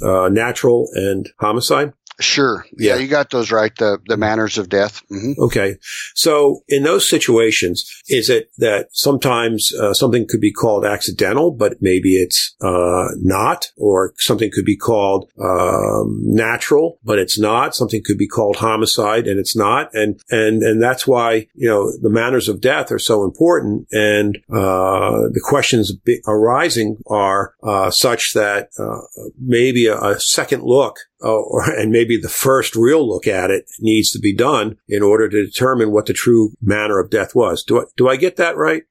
uh, 0.03 0.29
natural, 0.29 0.89
and 0.95 1.29
homicide. 1.39 1.93
Sure. 2.19 2.65
Yeah. 2.77 2.95
yeah, 2.95 3.01
you 3.03 3.09
got 3.09 3.31
those 3.31 3.53
right. 3.53 3.75
The 3.77 3.99
the 4.07 4.17
manners 4.17 4.57
of 4.57 4.71
death. 4.71 5.03
Mm-hmm. 5.11 5.43
Okay. 5.43 5.77
So 6.15 6.63
in 6.67 6.83
those 6.83 7.09
situations, 7.09 7.91
is 8.09 8.31
it 8.31 8.51
that 8.57 8.89
sometimes 8.93 9.73
uh, 9.75 9.93
something 9.93 10.27
could 10.27 10.41
be 10.41 10.53
called 10.53 10.87
accidental, 10.87 11.51
but 11.51 11.75
maybe 11.81 12.17
it's 12.17 12.55
uh, 12.63 13.09
not, 13.21 13.71
or 13.77 14.15
something 14.17 14.51
could 14.51 14.65
be 14.65 14.77
called 14.77 15.31
um, 15.39 16.21
natural, 16.23 16.99
but 17.05 17.19
it's 17.19 17.39
not. 17.39 17.75
Something 17.75 18.03
could 18.03 18.19
be 18.19 18.29
called 18.29 18.57
homicide, 18.57 19.27
and 19.27 19.39
it's 19.39 19.57
not. 19.57 19.91
And 19.93 20.19
and 20.31 20.63
and 20.63 20.83
that's 20.83 21.07
why 21.07 21.49
you 21.55 21.69
know 21.69 21.93
the 22.01 22.11
manners 22.11 22.49
of 22.49 22.63
death 22.63 22.91
are 22.91 22.99
so 22.99 23.25
important, 23.25 23.89
and 23.93 24.39
uh, 24.51 25.29
the 25.33 25.43
questions 25.43 25.93
arising 26.27 26.97
are 27.09 27.55
uh, 27.63 27.91
such 27.91 28.33
that 28.33 28.71
uh, 28.79 29.01
maybe 29.39 29.87
a, 29.87 29.99
a 30.01 30.19
second 30.19 30.63
look 30.63 30.97
uh, 31.23 31.29
or, 31.29 31.71
and 31.71 31.91
maybe 31.91 32.06
the 32.15 32.29
first 32.29 32.77
real 32.77 33.07
look 33.07 33.27
at 33.27 33.51
it 33.51 33.65
needs 33.81 34.13
to 34.13 34.21
be 34.21 34.35
done 34.35 34.79
in 34.89 35.03
order 35.03 35.29
to 35.29 35.45
determine 35.45 35.91
what 35.91 36.07
the 36.07 36.13
true 36.13 36.53
manner 36.63 37.01
of 37.01 37.11
death 37.11 37.35
was. 37.35 37.65
Do 37.65 37.81
I, 37.81 37.85
do 37.97 38.09
I 38.09 38.17
get 38.17 38.37
that 38.37 38.57
right? 38.57 38.85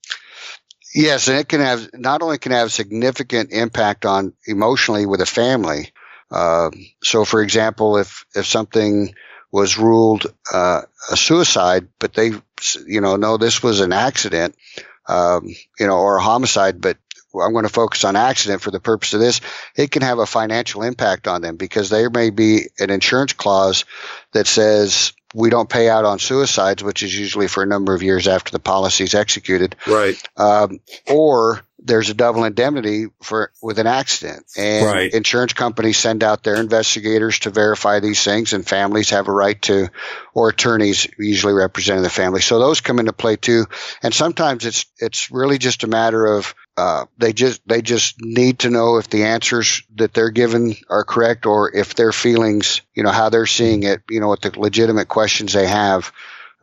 Yes, 0.94 1.28
and 1.28 1.38
it 1.38 1.48
can 1.48 1.62
have 1.62 1.90
not 1.94 2.22
only 2.22 2.38
can 2.38 2.52
have 2.52 2.72
significant 2.72 3.52
impact 3.52 4.06
on 4.06 4.34
emotionally 4.46 5.06
with 5.06 5.22
a 5.22 5.26
family. 5.26 5.92
Uh, 6.32 6.72
so, 7.04 7.26
for 7.26 7.42
example, 7.42 7.98
if 7.98 8.26
if 8.36 8.46
something 8.46 9.14
was 9.52 9.78
ruled 9.78 10.26
uh, 10.54 10.82
a 11.12 11.16
suicide, 11.16 11.88
but 12.00 12.14
they, 12.14 12.32
you 12.88 13.02
know, 13.02 13.16
no, 13.16 13.38
this 13.38 13.64
was 13.64 13.80
an 13.80 13.94
accident, 13.94 14.56
um, 15.08 15.48
you 15.80 15.88
know, 15.88 15.98
or 15.98 16.18
a 16.18 16.22
homicide, 16.22 16.82
but 16.82 16.98
I'm 17.42 17.54
going 17.54 17.64
to 17.66 17.70
focus 17.70 18.04
on 18.04 18.16
accident 18.16 18.62
for 18.62 18.72
the 18.72 18.80
purpose 18.80 19.14
of 19.14 19.20
this, 19.20 19.42
it 19.76 19.92
can 19.92 20.02
have 20.02 20.20
a 20.20 20.26
financial 20.26 20.84
impact 20.84 21.28
on 21.28 21.42
them 21.42 21.56
because 21.56 21.90
there 21.90 22.10
may 22.10 22.30
be 22.30 22.70
an 22.80 22.90
insurance 22.90 23.34
clause 23.34 23.86
that 24.34 24.48
says 24.48 25.14
we 25.34 25.50
don't 25.50 25.70
pay 25.70 25.90
out 25.90 26.06
on 26.06 26.18
suicides, 26.18 26.82
which 26.82 27.04
is 27.04 27.18
usually 27.18 27.48
for 27.48 27.62
a 27.62 27.68
number 27.68 27.94
of 27.94 28.02
years 28.02 28.28
after 28.28 28.52
the 28.52 28.60
policy 28.60 29.04
is 29.04 29.14
executed. 29.14 29.76
Right. 29.86 30.22
Um, 30.38 30.80
or 31.08 31.65
there's 31.86 32.10
a 32.10 32.14
double 32.14 32.44
indemnity 32.44 33.08
for 33.22 33.52
with 33.62 33.80
an 33.80 33.88
accident. 33.88 34.46
And 34.58 34.86
right. 34.86 35.14
insurance 35.14 35.54
companies 35.54 35.98
send 35.98 36.24
out 36.24 36.44
their 36.44 36.56
investigators 36.56 37.40
to 37.40 37.52
verify 37.52 38.00
these 38.00 38.24
things 38.24 38.54
and 38.54 38.68
families 38.68 39.12
have 39.12 39.28
a 39.28 39.32
right 39.32 39.62
to 39.64 39.90
or 40.34 40.50
attorneys 40.50 41.08
usually 41.18 41.54
representing 41.54 42.04
the 42.04 42.10
family. 42.10 42.42
So 42.42 42.60
those 42.60 42.82
come 42.82 43.00
into 43.00 43.14
play 43.14 43.36
too. 43.36 43.66
And 44.02 44.14
sometimes 44.14 44.66
it's 44.66 44.86
it's 44.98 45.32
really 45.32 45.60
just 45.60 45.84
a 45.84 45.88
matter 45.88 46.26
of 46.26 46.54
uh, 46.78 47.06
they 47.18 47.32
just 47.32 47.66
they 47.68 47.82
just 47.82 48.20
need 48.20 48.60
to 48.60 48.70
know 48.70 48.98
if 48.98 49.10
the 49.10 49.24
answers 49.24 49.84
that 49.96 50.14
they're 50.14 50.32
given 50.32 50.76
are 50.90 51.06
correct 51.06 51.46
or 51.46 51.74
if 51.74 51.96
their 51.96 52.12
feelings 52.12 52.82
you 52.94 53.04
know 53.04 53.12
how 53.12 53.30
they're 53.30 53.46
seeing 53.46 53.84
it 53.84 54.02
you 54.10 54.20
know 54.20 54.28
what 54.28 54.42
the 54.42 54.60
legitimate 54.60 55.08
questions 55.08 55.54
they 55.54 55.68
have 55.68 56.12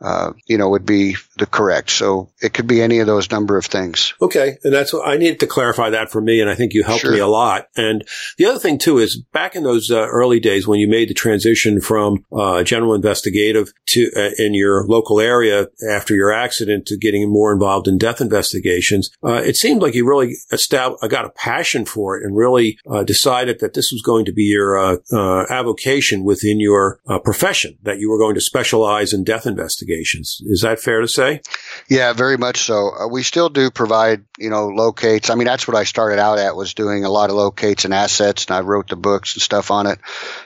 uh, 0.03 0.33
you 0.47 0.57
know, 0.57 0.69
would 0.69 0.85
be 0.85 1.15
the 1.37 1.45
correct. 1.45 1.89
So 1.89 2.29
it 2.41 2.53
could 2.53 2.67
be 2.67 2.81
any 2.81 2.99
of 2.99 3.07
those 3.07 3.31
number 3.31 3.57
of 3.57 3.65
things. 3.65 4.13
Okay. 4.21 4.57
And 4.63 4.73
that's 4.73 4.91
what 4.91 5.07
I 5.07 5.15
needed 5.15 5.39
to 5.39 5.47
clarify 5.47 5.91
that 5.91 6.11
for 6.11 6.19
me. 6.19 6.41
And 6.41 6.49
I 6.49 6.55
think 6.55 6.73
you 6.73 6.83
helped 6.83 7.01
sure. 7.01 7.11
me 7.11 7.19
a 7.19 7.27
lot. 7.27 7.69
And 7.77 8.05
the 8.37 8.45
other 8.45 8.59
thing 8.59 8.77
too 8.77 8.97
is 8.97 9.15
back 9.15 9.55
in 9.55 9.63
those 9.63 9.89
uh, 9.89 10.05
early 10.07 10.41
days 10.41 10.67
when 10.67 10.79
you 10.79 10.89
made 10.89 11.09
the 11.09 11.13
transition 11.13 11.79
from 11.79 12.25
uh, 12.33 12.63
general 12.63 12.93
investigative 12.93 13.71
to 13.87 14.11
uh, 14.15 14.31
in 14.37 14.53
your 14.53 14.85
local 14.87 15.21
area 15.21 15.67
after 15.89 16.13
your 16.13 16.33
accident 16.33 16.85
to 16.87 16.97
getting 16.97 17.31
more 17.31 17.53
involved 17.53 17.87
in 17.87 17.97
death 17.97 18.19
investigations, 18.19 19.09
uh, 19.23 19.41
it 19.41 19.55
seemed 19.55 19.81
like 19.81 19.95
you 19.95 20.05
really 20.05 20.35
established, 20.51 21.01
I 21.01 21.07
got 21.07 21.25
a 21.25 21.29
passion 21.29 21.85
for 21.85 22.17
it 22.17 22.25
and 22.25 22.35
really 22.35 22.77
uh, 22.89 23.03
decided 23.03 23.59
that 23.61 23.73
this 23.73 23.91
was 23.91 24.01
going 24.01 24.25
to 24.25 24.33
be 24.33 24.43
your 24.43 24.99
avocation 25.49 26.25
within 26.25 26.59
your 26.59 26.99
profession, 27.23 27.77
that 27.83 27.99
you 27.99 28.09
were 28.09 28.17
going 28.17 28.35
to 28.35 28.41
specialize 28.41 29.13
in 29.13 29.23
death 29.23 29.45
investigations 29.45 29.92
Is 30.45 30.61
that 30.61 30.79
fair 30.79 31.01
to 31.01 31.07
say? 31.07 31.41
Yeah, 31.89 32.13
very 32.13 32.37
much 32.37 32.59
so. 32.59 32.89
Uh, 32.89 33.07
we 33.07 33.23
still 33.23 33.49
do 33.49 33.71
provide, 33.71 34.23
you 34.37 34.49
know, 34.49 34.67
locates. 34.67 35.29
I 35.29 35.35
mean, 35.35 35.45
that's 35.45 35.67
what 35.67 35.77
I 35.77 35.83
started 35.83 36.19
out 36.19 36.39
at 36.39 36.55
was 36.55 36.73
doing 36.73 37.05
a 37.05 37.09
lot 37.09 37.29
of 37.29 37.35
locates 37.35 37.85
and 37.85 37.93
assets, 37.93 38.45
and 38.45 38.55
I 38.55 38.61
wrote 38.61 38.89
the 38.89 38.95
books 38.95 39.35
and 39.35 39.41
stuff 39.41 39.71
on 39.71 39.87
it 39.87 39.99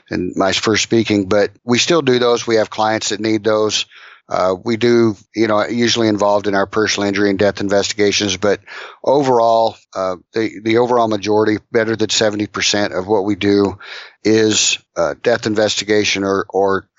in 0.09 0.33
my 0.35 0.51
first 0.51 0.83
speaking. 0.83 1.27
But 1.27 1.51
we 1.63 1.77
still 1.77 2.01
do 2.01 2.19
those. 2.19 2.45
We 2.45 2.55
have 2.55 2.69
clients 2.69 3.09
that 3.09 3.19
need 3.19 3.43
those. 3.43 3.85
Uh, 4.29 4.55
we 4.61 4.75
do, 4.75 5.15
you 5.33 5.47
know, 5.47 5.65
usually 5.65 6.09
involved 6.09 6.47
in 6.47 6.55
our 6.55 6.65
personal 6.65 7.07
injury 7.07 7.29
and 7.29 7.39
death 7.39 7.61
investigations, 7.61 8.35
but 8.35 8.59
overall, 9.01 9.77
uh, 9.95 10.17
the, 10.33 10.59
the 10.61 10.77
overall 10.79 11.07
majority, 11.07 11.59
better 11.71 11.95
than 11.95 12.09
70% 12.09 12.97
of 12.97 13.07
what 13.07 13.23
we 13.23 13.35
do 13.35 13.79
is, 14.25 14.79
uh, 14.97 15.15
death 15.23 15.45
investigation 15.45 16.25
or, 16.25 16.45
or, 16.49 16.89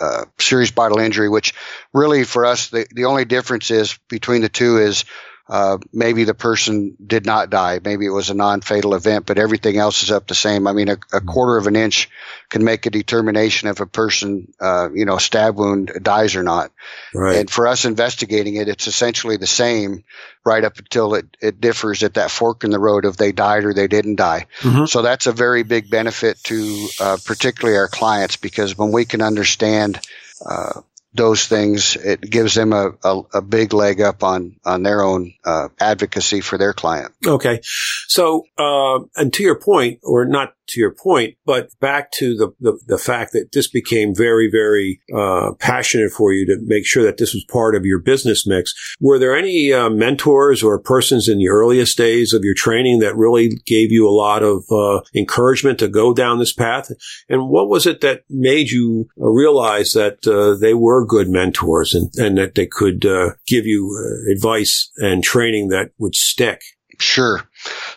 uh, 0.00 0.24
serious 0.38 0.70
bodily 0.70 1.04
injury, 1.04 1.28
which 1.28 1.54
really 1.92 2.24
for 2.24 2.46
us, 2.46 2.68
the, 2.68 2.86
the 2.92 3.06
only 3.06 3.24
difference 3.24 3.70
is 3.70 3.98
between 4.08 4.42
the 4.42 4.48
two 4.48 4.78
is 4.78 5.04
uh, 5.48 5.78
maybe 5.92 6.22
the 6.22 6.34
person 6.34 6.96
did 7.04 7.26
not 7.26 7.50
die. 7.50 7.80
Maybe 7.84 8.06
it 8.06 8.10
was 8.10 8.30
a 8.30 8.34
non-fatal 8.34 8.94
event, 8.94 9.26
but 9.26 9.38
everything 9.38 9.76
else 9.78 10.04
is 10.04 10.10
up 10.12 10.28
the 10.28 10.34
same. 10.34 10.68
I 10.68 10.72
mean, 10.72 10.88
a, 10.88 10.92
a 10.92 10.96
mm-hmm. 10.96 11.28
quarter 11.28 11.56
of 11.56 11.66
an 11.66 11.74
inch 11.74 12.08
can 12.48 12.62
make 12.62 12.86
a 12.86 12.90
determination 12.90 13.68
if 13.68 13.80
a 13.80 13.86
person, 13.86 14.52
uh, 14.60 14.90
you 14.94 15.04
know, 15.04 15.18
stab 15.18 15.56
wound 15.56 15.92
dies 16.02 16.36
or 16.36 16.44
not. 16.44 16.70
Right. 17.12 17.36
And 17.36 17.50
for 17.50 17.66
us 17.66 17.84
investigating 17.84 18.56
it, 18.56 18.68
it's 18.68 18.86
essentially 18.86 19.38
the 19.38 19.46
same 19.46 20.04
right 20.44 20.64
up 20.64 20.78
until 20.78 21.14
it, 21.14 21.36
it 21.40 21.60
differs 21.60 22.04
at 22.04 22.14
that 22.14 22.30
fork 22.30 22.62
in 22.62 22.70
the 22.70 22.78
road 22.78 23.04
of 23.04 23.16
they 23.16 23.32
died 23.32 23.64
or 23.64 23.74
they 23.74 23.88
didn't 23.88 24.16
die. 24.16 24.46
Mm-hmm. 24.60 24.84
So 24.84 25.02
that's 25.02 25.26
a 25.26 25.32
very 25.32 25.64
big 25.64 25.90
benefit 25.90 26.42
to, 26.44 26.88
uh, 27.00 27.18
particularly 27.24 27.76
our 27.76 27.88
clients 27.88 28.36
because 28.36 28.78
when 28.78 28.92
we 28.92 29.04
can 29.04 29.20
understand, 29.20 30.00
uh, 30.44 30.80
those 31.12 31.46
things, 31.46 31.96
it 31.96 32.20
gives 32.20 32.54
them 32.54 32.72
a, 32.72 32.92
a, 33.02 33.22
a, 33.34 33.42
big 33.42 33.72
leg 33.72 34.00
up 34.00 34.22
on, 34.22 34.56
on 34.64 34.84
their 34.84 35.02
own 35.02 35.32
uh, 35.44 35.68
advocacy 35.80 36.40
for 36.40 36.56
their 36.56 36.72
client. 36.72 37.12
Okay. 37.26 37.60
So, 38.06 38.44
uh, 38.58 39.00
and 39.16 39.32
to 39.34 39.42
your 39.42 39.58
point, 39.58 39.98
or 40.04 40.24
not 40.24 40.54
to 40.70 40.80
your 40.80 40.92
point, 40.92 41.36
but 41.44 41.68
back 41.80 42.10
to 42.12 42.36
the, 42.36 42.52
the, 42.60 42.78
the 42.86 42.98
fact 42.98 43.32
that 43.32 43.50
this 43.52 43.68
became 43.68 44.14
very, 44.14 44.48
very 44.50 45.00
uh, 45.14 45.52
passionate 45.58 46.12
for 46.12 46.32
you 46.32 46.46
to 46.46 46.58
make 46.62 46.86
sure 46.86 47.02
that 47.02 47.18
this 47.18 47.34
was 47.34 47.44
part 47.44 47.74
of 47.74 47.84
your 47.84 47.98
business 47.98 48.46
mix. 48.46 48.72
Were 49.00 49.18
there 49.18 49.36
any 49.36 49.72
uh, 49.72 49.90
mentors 49.90 50.62
or 50.62 50.78
persons 50.78 51.28
in 51.28 51.38
the 51.38 51.48
earliest 51.48 51.96
days 51.96 52.32
of 52.32 52.44
your 52.44 52.54
training 52.54 53.00
that 53.00 53.16
really 53.16 53.50
gave 53.66 53.90
you 53.90 54.08
a 54.08 54.14
lot 54.14 54.42
of 54.42 54.64
uh, 54.70 55.00
encouragement 55.14 55.78
to 55.80 55.88
go 55.88 56.14
down 56.14 56.38
this 56.38 56.52
path? 56.52 56.90
And 57.28 57.48
what 57.48 57.68
was 57.68 57.86
it 57.86 58.00
that 58.00 58.22
made 58.28 58.70
you 58.70 59.08
realize 59.16 59.92
that 59.92 60.26
uh, 60.26 60.58
they 60.58 60.74
were 60.74 60.99
good 61.04 61.28
mentors 61.28 61.94
and, 61.94 62.10
and 62.16 62.38
that 62.38 62.54
they 62.54 62.66
could 62.66 63.04
uh, 63.04 63.30
give 63.46 63.66
you 63.66 63.96
uh, 63.98 64.32
advice 64.32 64.90
and 64.96 65.22
training 65.22 65.68
that 65.68 65.90
would 65.98 66.14
stick? 66.14 66.60
Sure. 66.98 67.42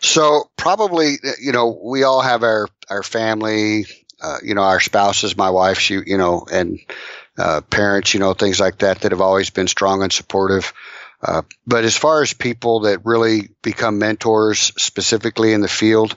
So 0.02 0.50
probably, 0.56 1.16
you 1.42 1.52
know, 1.52 1.80
we 1.84 2.04
all 2.04 2.22
have 2.22 2.44
our, 2.44 2.68
our 2.90 3.04
family, 3.04 3.86
uh, 4.22 4.38
you 4.44 4.56
know, 4.56 4.62
our 4.62 4.80
spouses, 4.80 5.36
my 5.36 5.50
wife, 5.50 5.80
she, 5.80 6.00
you 6.06 6.18
know, 6.18 6.46
and, 6.52 6.80
uh, 7.38 7.62
parents, 7.62 8.14
you 8.14 8.20
know, 8.20 8.34
things 8.34 8.60
like 8.60 8.80
that 8.80 9.02
that 9.02 9.12
have 9.12 9.22
always 9.22 9.50
been 9.50 9.68
strong 9.68 10.04
and 10.04 10.14
supportive. 10.14 10.74
Uh, 11.22 11.42
but 11.66 11.86
as 11.86 11.96
far 11.96 12.22
as 12.22 12.34
people 12.34 12.82
that 12.82 13.06
really 13.06 13.50
become 13.62 13.98
mentors 13.98 14.60
specifically 14.78 15.54
in 15.54 15.62
the 15.62 15.70
field, 15.70 16.16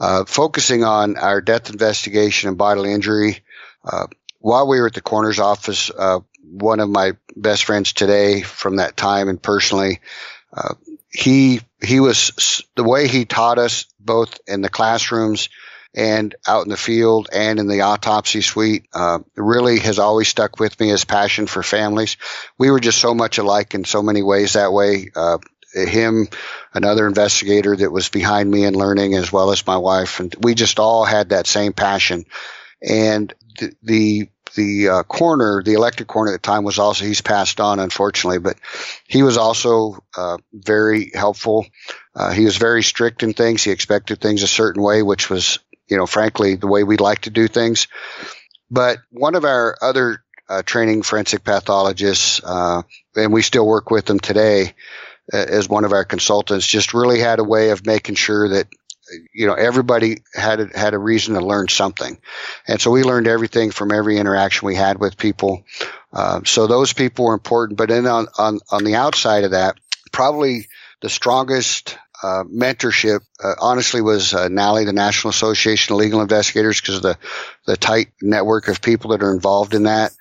uh, 0.00 0.24
focusing 0.24 0.82
on 0.82 1.16
our 1.16 1.40
death 1.40 1.70
investigation 1.70 2.48
and 2.48 2.58
bodily 2.58 2.92
injury, 2.92 3.42
uh, 3.84 4.06
while 4.40 4.66
we 4.66 4.80
were 4.80 4.86
at 4.86 4.94
the 4.94 5.00
coroner's 5.00 5.38
office, 5.38 5.90
uh, 5.96 6.20
one 6.42 6.80
of 6.80 6.88
my 6.88 7.12
best 7.36 7.64
friends 7.64 7.92
today 7.92 8.42
from 8.42 8.76
that 8.76 8.96
time 8.96 9.28
and 9.28 9.40
personally, 9.40 10.00
uh, 10.52 10.74
he 11.10 11.60
he 11.82 12.00
was 12.00 12.62
the 12.74 12.84
way 12.84 13.08
he 13.08 13.24
taught 13.24 13.58
us 13.58 13.86
both 14.00 14.40
in 14.46 14.62
the 14.62 14.68
classrooms 14.68 15.48
and 15.94 16.34
out 16.46 16.64
in 16.64 16.70
the 16.70 16.76
field 16.76 17.28
and 17.32 17.58
in 17.58 17.66
the 17.66 17.80
autopsy 17.80 18.42
suite 18.42 18.86
uh, 18.92 19.18
really 19.36 19.78
has 19.78 19.98
always 19.98 20.28
stuck 20.28 20.60
with 20.60 20.78
me 20.78 20.88
his 20.88 21.04
passion 21.04 21.46
for 21.46 21.62
families. 21.62 22.16
We 22.58 22.70
were 22.70 22.80
just 22.80 22.98
so 22.98 23.14
much 23.14 23.38
alike 23.38 23.74
in 23.74 23.84
so 23.84 24.02
many 24.02 24.22
ways 24.22 24.52
that 24.52 24.72
way 24.72 25.10
uh, 25.14 25.38
him 25.74 26.28
another 26.74 27.06
investigator 27.06 27.76
that 27.76 27.92
was 27.92 28.08
behind 28.08 28.50
me 28.50 28.64
in 28.64 28.74
learning 28.74 29.14
as 29.14 29.32
well 29.32 29.50
as 29.50 29.66
my 29.66 29.76
wife 29.76 30.20
and 30.20 30.34
we 30.40 30.54
just 30.54 30.78
all 30.78 31.04
had 31.04 31.30
that 31.30 31.46
same 31.46 31.72
passion. 31.72 32.24
And 32.82 33.34
the, 33.58 33.72
the 33.82 34.28
the 34.54 34.88
uh, 34.88 35.02
coroner, 35.04 35.62
the 35.62 35.74
elected 35.74 36.06
coroner 36.06 36.34
at 36.34 36.42
the 36.42 36.46
time 36.46 36.64
was 36.64 36.78
also, 36.78 37.04
he's 37.04 37.20
passed 37.20 37.60
on 37.60 37.78
unfortunately, 37.78 38.38
but 38.38 38.56
he 39.06 39.22
was 39.22 39.36
also 39.36 40.02
uh, 40.16 40.38
very 40.52 41.12
helpful. 41.14 41.66
Uh, 42.14 42.32
he 42.32 42.44
was 42.44 42.56
very 42.56 42.82
strict 42.82 43.22
in 43.22 43.32
things. 43.32 43.62
He 43.62 43.70
expected 43.70 44.20
things 44.20 44.42
a 44.42 44.48
certain 44.48 44.82
way, 44.82 45.02
which 45.02 45.30
was, 45.30 45.60
you 45.88 45.96
know, 45.96 46.06
frankly, 46.06 46.56
the 46.56 46.66
way 46.66 46.82
we'd 46.82 47.00
like 47.00 47.20
to 47.22 47.30
do 47.30 47.48
things. 47.48 47.86
But 48.70 48.98
one 49.10 49.34
of 49.34 49.44
our 49.44 49.76
other 49.80 50.22
uh, 50.48 50.62
training 50.62 51.02
forensic 51.02 51.44
pathologists, 51.44 52.40
uh, 52.42 52.82
and 53.14 53.32
we 53.32 53.42
still 53.42 53.66
work 53.66 53.90
with 53.90 54.06
them 54.06 54.18
today, 54.18 54.74
uh, 55.32 55.36
as 55.36 55.68
one 55.68 55.84
of 55.84 55.92
our 55.92 56.04
consultants, 56.04 56.66
just 56.66 56.92
really 56.92 57.20
had 57.20 57.38
a 57.38 57.44
way 57.44 57.70
of 57.70 57.86
making 57.86 58.16
sure 58.16 58.48
that 58.48 58.66
you 59.32 59.46
know, 59.46 59.54
everybody 59.54 60.22
had 60.34 60.60
a, 60.60 60.78
had 60.78 60.94
a 60.94 60.98
reason 60.98 61.34
to 61.34 61.40
learn 61.40 61.68
something. 61.68 62.18
And 62.66 62.80
so 62.80 62.90
we 62.90 63.02
learned 63.02 63.26
everything 63.26 63.70
from 63.70 63.92
every 63.92 64.18
interaction 64.18 64.66
we 64.66 64.76
had 64.76 64.98
with 64.98 65.16
people. 65.16 65.64
Uh, 66.12 66.40
so 66.44 66.66
those 66.66 66.92
people 66.92 67.26
were 67.26 67.34
important. 67.34 67.78
But 67.78 67.88
then 67.88 68.06
on, 68.06 68.26
on, 68.38 68.60
on 68.70 68.84
the 68.84 68.96
outside 68.96 69.44
of 69.44 69.52
that, 69.52 69.78
probably 70.12 70.68
the 71.00 71.08
strongest 71.08 71.96
uh, 72.22 72.44
mentorship, 72.44 73.20
uh, 73.42 73.54
honestly, 73.60 74.02
was 74.02 74.34
uh, 74.34 74.48
NALI, 74.48 74.84
the 74.84 74.92
National 74.92 75.30
Association 75.30 75.94
of 75.94 76.00
Legal 76.00 76.20
Investigators, 76.20 76.80
because 76.80 76.96
of 76.96 77.02
the 77.02 77.18
the 77.66 77.76
tight 77.76 78.08
network 78.20 78.68
of 78.68 78.82
people 78.82 79.10
that 79.10 79.22
are 79.22 79.32
involved 79.32 79.74
in 79.74 79.84
that. 79.84 80.12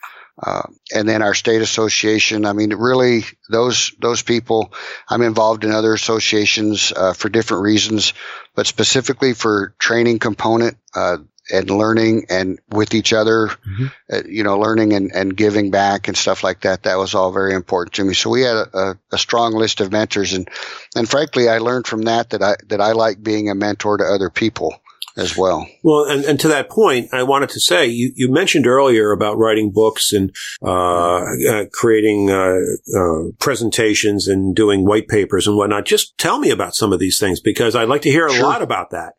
Uh, 0.41 0.63
and 0.95 1.07
then 1.07 1.21
our 1.21 1.33
state 1.33 1.61
association. 1.61 2.45
I 2.45 2.53
mean, 2.53 2.73
really, 2.73 3.25
those 3.49 3.91
those 3.99 4.21
people. 4.21 4.73
I'm 5.09 5.21
involved 5.21 5.65
in 5.65 5.71
other 5.71 5.93
associations 5.93 6.93
uh, 6.95 7.13
for 7.13 7.27
different 7.27 7.63
reasons, 7.63 8.13
but 8.55 8.65
specifically 8.65 9.33
for 9.33 9.73
training 9.79 10.19
component 10.19 10.77
uh, 10.95 11.17
and 11.51 11.69
learning 11.69 12.27
and 12.29 12.59
with 12.69 12.93
each 12.93 13.11
other, 13.11 13.47
mm-hmm. 13.47 13.87
Uh, 14.11 14.21
you 14.27 14.43
know, 14.43 14.57
learning 14.59 14.93
and, 14.93 15.11
and 15.13 15.35
giving 15.35 15.71
back 15.71 16.07
and 16.07 16.15
stuff 16.15 16.43
like 16.43 16.61
that. 16.61 16.83
That 16.83 16.97
was 16.97 17.15
all 17.15 17.31
very 17.31 17.53
important 17.53 17.95
to 17.95 18.05
me. 18.05 18.13
So 18.13 18.29
we 18.29 18.41
had 18.43 18.55
a, 18.55 18.77
a, 18.77 18.97
a 19.11 19.17
strong 19.17 19.53
list 19.53 19.81
of 19.81 19.91
mentors, 19.91 20.33
and 20.33 20.47
and 20.95 21.09
frankly, 21.09 21.49
I 21.49 21.57
learned 21.57 21.85
from 21.85 22.03
that 22.03 22.29
that 22.29 22.41
I 22.41 22.55
that 22.67 22.79
I 22.79 22.93
like 22.93 23.21
being 23.21 23.49
a 23.49 23.55
mentor 23.55 23.97
to 23.97 24.05
other 24.05 24.29
people 24.29 24.79
as 25.19 25.37
well. 25.37 25.67
Well, 25.83 26.05
and, 26.05 26.23
and 26.25 26.39
to 26.39 26.47
that 26.49 26.69
point, 26.69 27.13
I 27.13 27.23
wanted 27.23 27.49
to 27.49 27.59
say 27.59 27.87
you, 27.87 28.11
you 28.15 28.31
mentioned 28.31 28.65
earlier 28.65 29.11
about 29.11 29.37
writing 29.37 29.71
books 29.71 30.13
and 30.13 30.35
uh, 30.61 31.21
uh, 31.49 31.65
creating 31.71 32.29
uh, 32.29 32.57
uh, 32.97 33.31
presentations 33.39 34.27
and 34.27 34.55
doing 34.55 34.85
white 34.85 35.07
papers 35.07 35.47
and 35.47 35.55
whatnot. 35.55 35.85
Just 35.85 36.17
tell 36.17 36.39
me 36.39 36.49
about 36.49 36.75
some 36.75 36.93
of 36.93 36.99
these 36.99 37.19
things 37.19 37.39
because 37.39 37.75
I'd 37.75 37.89
like 37.89 38.01
to 38.03 38.11
hear 38.11 38.27
a 38.27 38.33
sure. 38.33 38.43
lot 38.43 38.61
about 38.61 38.91
that. 38.91 39.13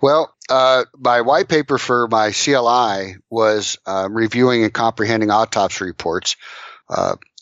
Well, 0.00 0.34
uh, 0.48 0.84
my 0.98 1.20
white 1.20 1.48
paper 1.48 1.78
for 1.78 2.08
my 2.08 2.32
CLI 2.32 3.16
was 3.30 3.78
uh, 3.86 4.08
reviewing 4.10 4.64
and 4.64 4.72
comprehending 4.72 5.30
autopsy 5.30 5.84
reports. 5.84 6.36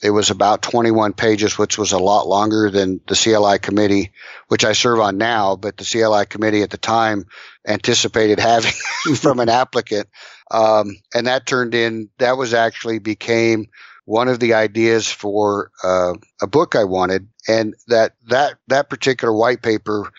It 0.02 0.10
was 0.10 0.30
about 0.30 0.62
21 0.62 1.12
pages, 1.12 1.58
which 1.58 1.76
was 1.76 1.92
a 1.92 1.98
lot 1.98 2.26
longer 2.26 2.70
than 2.70 3.00
the 3.06 3.14
CLI 3.14 3.58
committee, 3.58 4.12
which 4.48 4.64
I 4.64 4.72
serve 4.72 5.00
on 5.00 5.18
now, 5.18 5.56
but 5.56 5.76
the 5.76 5.84
CLI 5.84 6.24
committee 6.26 6.62
at 6.62 6.70
the 6.70 6.78
time 6.78 7.26
anticipated 7.66 8.38
having 8.40 8.72
from 9.16 9.40
an 9.40 9.48
applicant. 9.48 10.08
Um, 10.50 10.96
and 11.14 11.26
that 11.26 11.46
turned 11.46 11.74
in, 11.74 12.08
that 12.18 12.36
was 12.38 12.54
actually 12.54 12.98
became 12.98 13.68
one 14.06 14.28
of 14.28 14.40
the 14.40 14.54
ideas 14.54 15.10
for 15.10 15.70
uh, 15.84 16.14
a 16.40 16.46
book 16.46 16.74
I 16.74 16.84
wanted. 16.84 17.28
And 17.46 17.74
that, 17.88 18.14
that, 18.28 18.54
that 18.68 18.90
particular 18.90 19.32
white 19.32 19.62
paper 19.62 20.10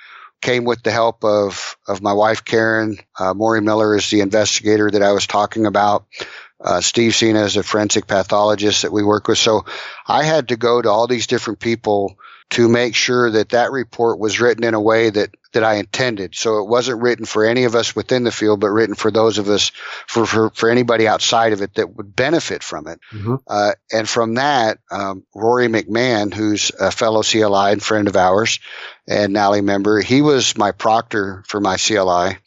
came 0.41 0.63
with 0.63 0.81
the 0.83 0.91
help 0.91 1.23
of, 1.23 1.77
of 1.87 2.01
my 2.01 2.13
wife, 2.13 2.43
Karen. 2.45 2.97
Uh, 3.17 3.33
Maury 3.33 3.61
Miller 3.61 3.95
is 3.95 4.09
the 4.09 4.21
investigator 4.21 4.89
that 4.89 5.03
I 5.03 5.11
was 5.11 5.27
talking 5.27 5.65
about 5.65 6.05
uh, 6.63 6.81
Steve 6.81 7.15
Cena 7.15 7.43
is 7.43 7.57
a 7.57 7.63
forensic 7.63 8.07
pathologist 8.07 8.83
that 8.83 8.91
we 8.91 9.03
work 9.03 9.27
with. 9.27 9.37
So 9.37 9.65
I 10.07 10.23
had 10.23 10.49
to 10.49 10.57
go 10.57 10.81
to 10.81 10.89
all 10.89 11.07
these 11.07 11.27
different 11.27 11.59
people 11.59 12.17
to 12.51 12.67
make 12.67 12.95
sure 12.95 13.31
that 13.31 13.49
that 13.49 13.71
report 13.71 14.19
was 14.19 14.41
written 14.41 14.65
in 14.65 14.73
a 14.73 14.81
way 14.81 15.09
that, 15.09 15.29
that 15.53 15.63
I 15.63 15.75
intended. 15.75 16.35
So 16.35 16.59
it 16.59 16.67
wasn't 16.67 17.01
written 17.01 17.25
for 17.25 17.45
any 17.45 17.63
of 17.63 17.75
us 17.75 17.95
within 17.95 18.25
the 18.25 18.31
field, 18.31 18.59
but 18.59 18.71
written 18.71 18.93
for 18.93 19.09
those 19.09 19.37
of 19.37 19.47
us, 19.47 19.71
for, 20.05 20.25
for, 20.25 20.49
for 20.49 20.69
anybody 20.69 21.07
outside 21.07 21.53
of 21.53 21.61
it 21.61 21.75
that 21.75 21.95
would 21.95 22.13
benefit 22.13 22.61
from 22.61 22.87
it. 22.87 22.99
Mm-hmm. 23.13 23.35
Uh, 23.47 23.71
and 23.93 24.07
from 24.07 24.35
that, 24.35 24.79
um, 24.91 25.23
Rory 25.33 25.67
McMahon, 25.67 26.33
who's 26.33 26.73
a 26.77 26.91
fellow 26.91 27.23
CLI 27.23 27.71
and 27.71 27.81
friend 27.81 28.09
of 28.09 28.17
ours 28.17 28.59
and 29.07 29.31
NALI 29.31 29.61
member, 29.61 30.01
he 30.01 30.21
was 30.21 30.57
my 30.57 30.73
proctor 30.73 31.45
for 31.47 31.61
my 31.61 31.77
CLI. 31.77 32.37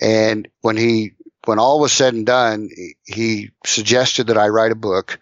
And 0.00 0.46
when 0.60 0.76
he 0.76 1.12
when 1.48 1.58
all 1.58 1.80
was 1.80 1.94
said 1.94 2.12
and 2.12 2.26
done, 2.26 2.68
he 3.06 3.52
suggested 3.64 4.26
that 4.26 4.36
I 4.36 4.50
write 4.50 4.70
a 4.70 4.74
book. 4.74 5.18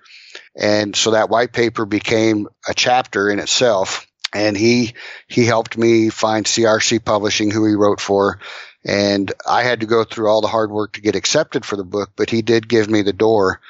And 0.56 0.96
so 0.96 1.12
that 1.12 1.30
white 1.30 1.52
paper 1.52 1.86
became 1.86 2.48
a 2.68 2.74
chapter 2.74 3.30
in 3.30 3.38
itself. 3.38 4.08
And 4.32 4.56
he, 4.56 4.94
he 5.28 5.46
helped 5.46 5.78
me 5.78 6.08
find 6.08 6.44
CRC 6.44 7.04
Publishing, 7.04 7.52
who 7.52 7.64
he 7.64 7.74
wrote 7.76 8.00
for. 8.00 8.40
And 8.84 9.32
I 9.46 9.62
had 9.62 9.80
to 9.80 9.86
go 9.86 10.02
through 10.02 10.28
all 10.28 10.40
the 10.40 10.48
hard 10.48 10.72
work 10.72 10.94
to 10.94 11.00
get 11.00 11.14
accepted 11.14 11.64
for 11.64 11.76
the 11.76 11.84
book, 11.84 12.10
but 12.16 12.28
he 12.28 12.42
did 12.42 12.68
give 12.68 12.90
me 12.90 13.02
the 13.02 13.12
door. 13.12 13.60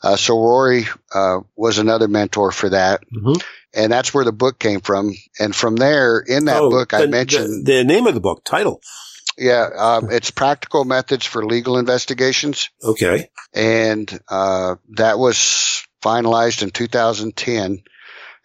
Uh, 0.00 0.14
so 0.14 0.38
Rory, 0.38 0.86
uh, 1.12 1.40
was 1.56 1.78
another 1.78 2.06
mentor 2.06 2.52
for 2.52 2.68
that. 2.68 3.02
Mm-hmm. 3.12 3.40
And 3.74 3.90
that's 3.90 4.14
where 4.14 4.24
the 4.24 4.30
book 4.30 4.60
came 4.60 4.80
from. 4.80 5.14
And 5.40 5.54
from 5.54 5.74
there, 5.74 6.20
in 6.20 6.44
that 6.44 6.62
oh, 6.62 6.70
book, 6.70 6.90
the, 6.90 6.98
I 6.98 7.06
mentioned 7.06 7.66
the, 7.66 7.78
the, 7.78 7.84
name 7.84 8.06
of 8.06 8.14
the 8.14 8.20
book 8.20 8.44
title. 8.44 8.80
Yeah, 9.36 9.68
um, 9.76 10.10
it's 10.10 10.30
practical 10.30 10.84
methods 10.84 11.26
for 11.26 11.44
legal 11.44 11.78
investigations. 11.78 12.70
Okay. 12.82 13.30
And 13.52 14.20
uh, 14.28 14.76
that 14.90 15.18
was 15.18 15.84
finalized 16.02 16.62
in 16.62 16.70
2010 16.70 17.82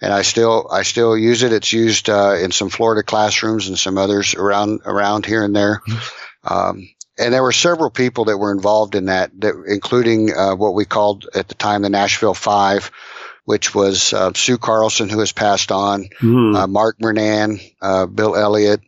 and 0.01 0.13
I 0.13 0.21
still 0.21 0.67
I 0.71 0.83
still 0.83 1.17
use 1.17 1.43
it. 1.43 1.53
It's 1.53 1.73
used 1.73 2.09
uh, 2.09 2.37
in 2.41 2.51
some 2.51 2.69
Florida 2.69 3.03
classrooms 3.03 3.67
and 3.67 3.77
some 3.77 3.97
others 3.97 4.35
around 4.35 4.81
around 4.85 5.25
here 5.25 5.43
and 5.43 5.55
there. 5.55 5.81
Mm-hmm. 5.87 6.53
Um, 6.53 6.89
and 7.17 7.33
there 7.33 7.43
were 7.43 7.51
several 7.51 7.89
people 7.89 8.25
that 8.25 8.37
were 8.37 8.53
involved 8.53 8.95
in 8.95 9.05
that, 9.05 9.31
that 9.41 9.53
including 9.67 10.33
uh, 10.33 10.55
what 10.55 10.73
we 10.73 10.85
called 10.85 11.27
at 11.35 11.49
the 11.49 11.55
time 11.55 11.81
the 11.81 11.89
Nashville 11.89 12.33
Five, 12.33 12.91
which 13.43 13.75
was 13.75 14.13
uh, 14.13 14.31
Sue 14.33 14.57
Carlson, 14.57 15.09
who 15.09 15.19
has 15.19 15.33
passed 15.33 15.73
on, 15.73 16.07
mm. 16.21 16.69
Mark 16.69 16.97
Mernan, 16.99 17.59
uh, 17.81 18.05
Bill 18.05 18.37
Elliott, 18.37 18.79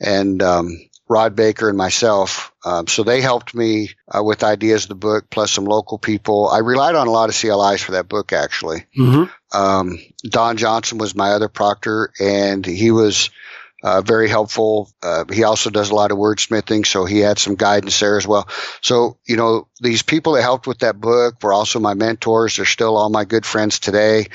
and 0.00 0.42
um, 0.42 0.76
Rod 1.08 1.36
Baker 1.36 1.68
and 1.68 1.78
myself. 1.78 2.52
Um, 2.64 2.88
so 2.88 3.04
they 3.04 3.20
helped 3.20 3.54
me 3.54 3.90
uh, 4.08 4.22
with 4.22 4.42
ideas 4.42 4.84
of 4.84 4.88
the 4.88 4.94
book, 4.96 5.30
plus 5.30 5.52
some 5.52 5.64
local 5.64 5.98
people. 5.98 6.48
I 6.48 6.58
relied 6.58 6.96
on 6.96 7.06
a 7.06 7.12
lot 7.12 7.28
of 7.28 7.36
CLIs 7.36 7.82
for 7.82 7.92
that 7.92 8.08
book, 8.08 8.32
actually. 8.32 8.86
Mm-hmm. 8.98 9.56
Um, 9.56 9.98
Don 10.24 10.56
Johnson 10.56 10.98
was 10.98 11.14
my 11.14 11.30
other 11.30 11.48
proctor, 11.48 12.12
and 12.18 12.66
he 12.66 12.90
was 12.90 13.30
uh, 13.84 14.00
very 14.00 14.28
helpful. 14.28 14.90
Uh, 15.00 15.24
he 15.32 15.44
also 15.44 15.70
does 15.70 15.90
a 15.90 15.94
lot 15.94 16.10
of 16.10 16.18
wordsmithing, 16.18 16.84
so 16.84 17.04
he 17.04 17.20
had 17.20 17.38
some 17.38 17.54
guidance 17.54 18.00
there 18.00 18.16
as 18.16 18.26
well. 18.26 18.48
So, 18.80 19.18
you 19.26 19.36
know, 19.36 19.68
these 19.80 20.02
people 20.02 20.32
that 20.32 20.42
helped 20.42 20.66
with 20.66 20.80
that 20.80 21.00
book 21.00 21.40
were 21.40 21.52
also 21.52 21.78
my 21.78 21.94
mentors. 21.94 22.56
They're 22.56 22.64
still 22.64 22.96
all 22.96 23.10
my 23.10 23.24
good 23.24 23.46
friends 23.46 23.78
today. 23.78 24.26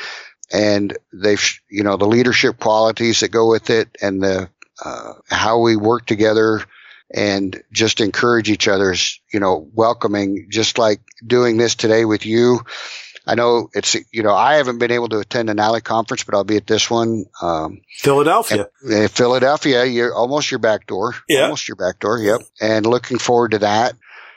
And 0.53 0.97
they've, 1.13 1.59
you 1.69 1.83
know, 1.83 1.97
the 1.97 2.07
leadership 2.07 2.59
qualities 2.59 3.21
that 3.21 3.29
go 3.29 3.49
with 3.49 3.69
it 3.69 3.97
and 4.01 4.21
the 4.21 4.49
uh, 4.83 5.13
how 5.29 5.59
we 5.59 5.75
work 5.75 6.05
together 6.05 6.61
and 7.13 7.61
just 7.71 8.01
encourage 8.01 8.49
each 8.49 8.67
other's, 8.67 9.19
you 9.33 9.39
know, 9.39 9.69
welcoming, 9.73 10.47
just 10.49 10.77
like 10.77 11.01
doing 11.25 11.57
this 11.57 11.75
today 11.75 12.05
with 12.05 12.25
you. 12.25 12.61
I 13.27 13.35
know 13.35 13.69
it's, 13.73 13.95
you 14.11 14.23
know, 14.23 14.33
I 14.33 14.55
haven't 14.55 14.79
been 14.79 14.91
able 14.91 15.09
to 15.09 15.19
attend 15.19 15.49
an 15.49 15.57
NALI 15.57 15.81
conference, 15.81 16.23
but 16.23 16.33
I'll 16.33 16.43
be 16.43 16.57
at 16.57 16.65
this 16.65 16.89
one. 16.89 17.25
Um, 17.41 17.81
Philadelphia. 17.99 18.67
And, 18.81 19.11
Philadelphia, 19.11 19.85
you're 19.85 20.13
almost 20.13 20.49
your 20.49 20.59
back 20.59 20.87
door. 20.87 21.13
Yeah. 21.29 21.43
Almost 21.43 21.67
your 21.67 21.75
back 21.75 21.99
door. 21.99 22.17
Yep. 22.17 22.41
And 22.59 22.85
looking 22.85 23.19
forward 23.19 23.51
to 23.51 23.59
that. 23.59 23.93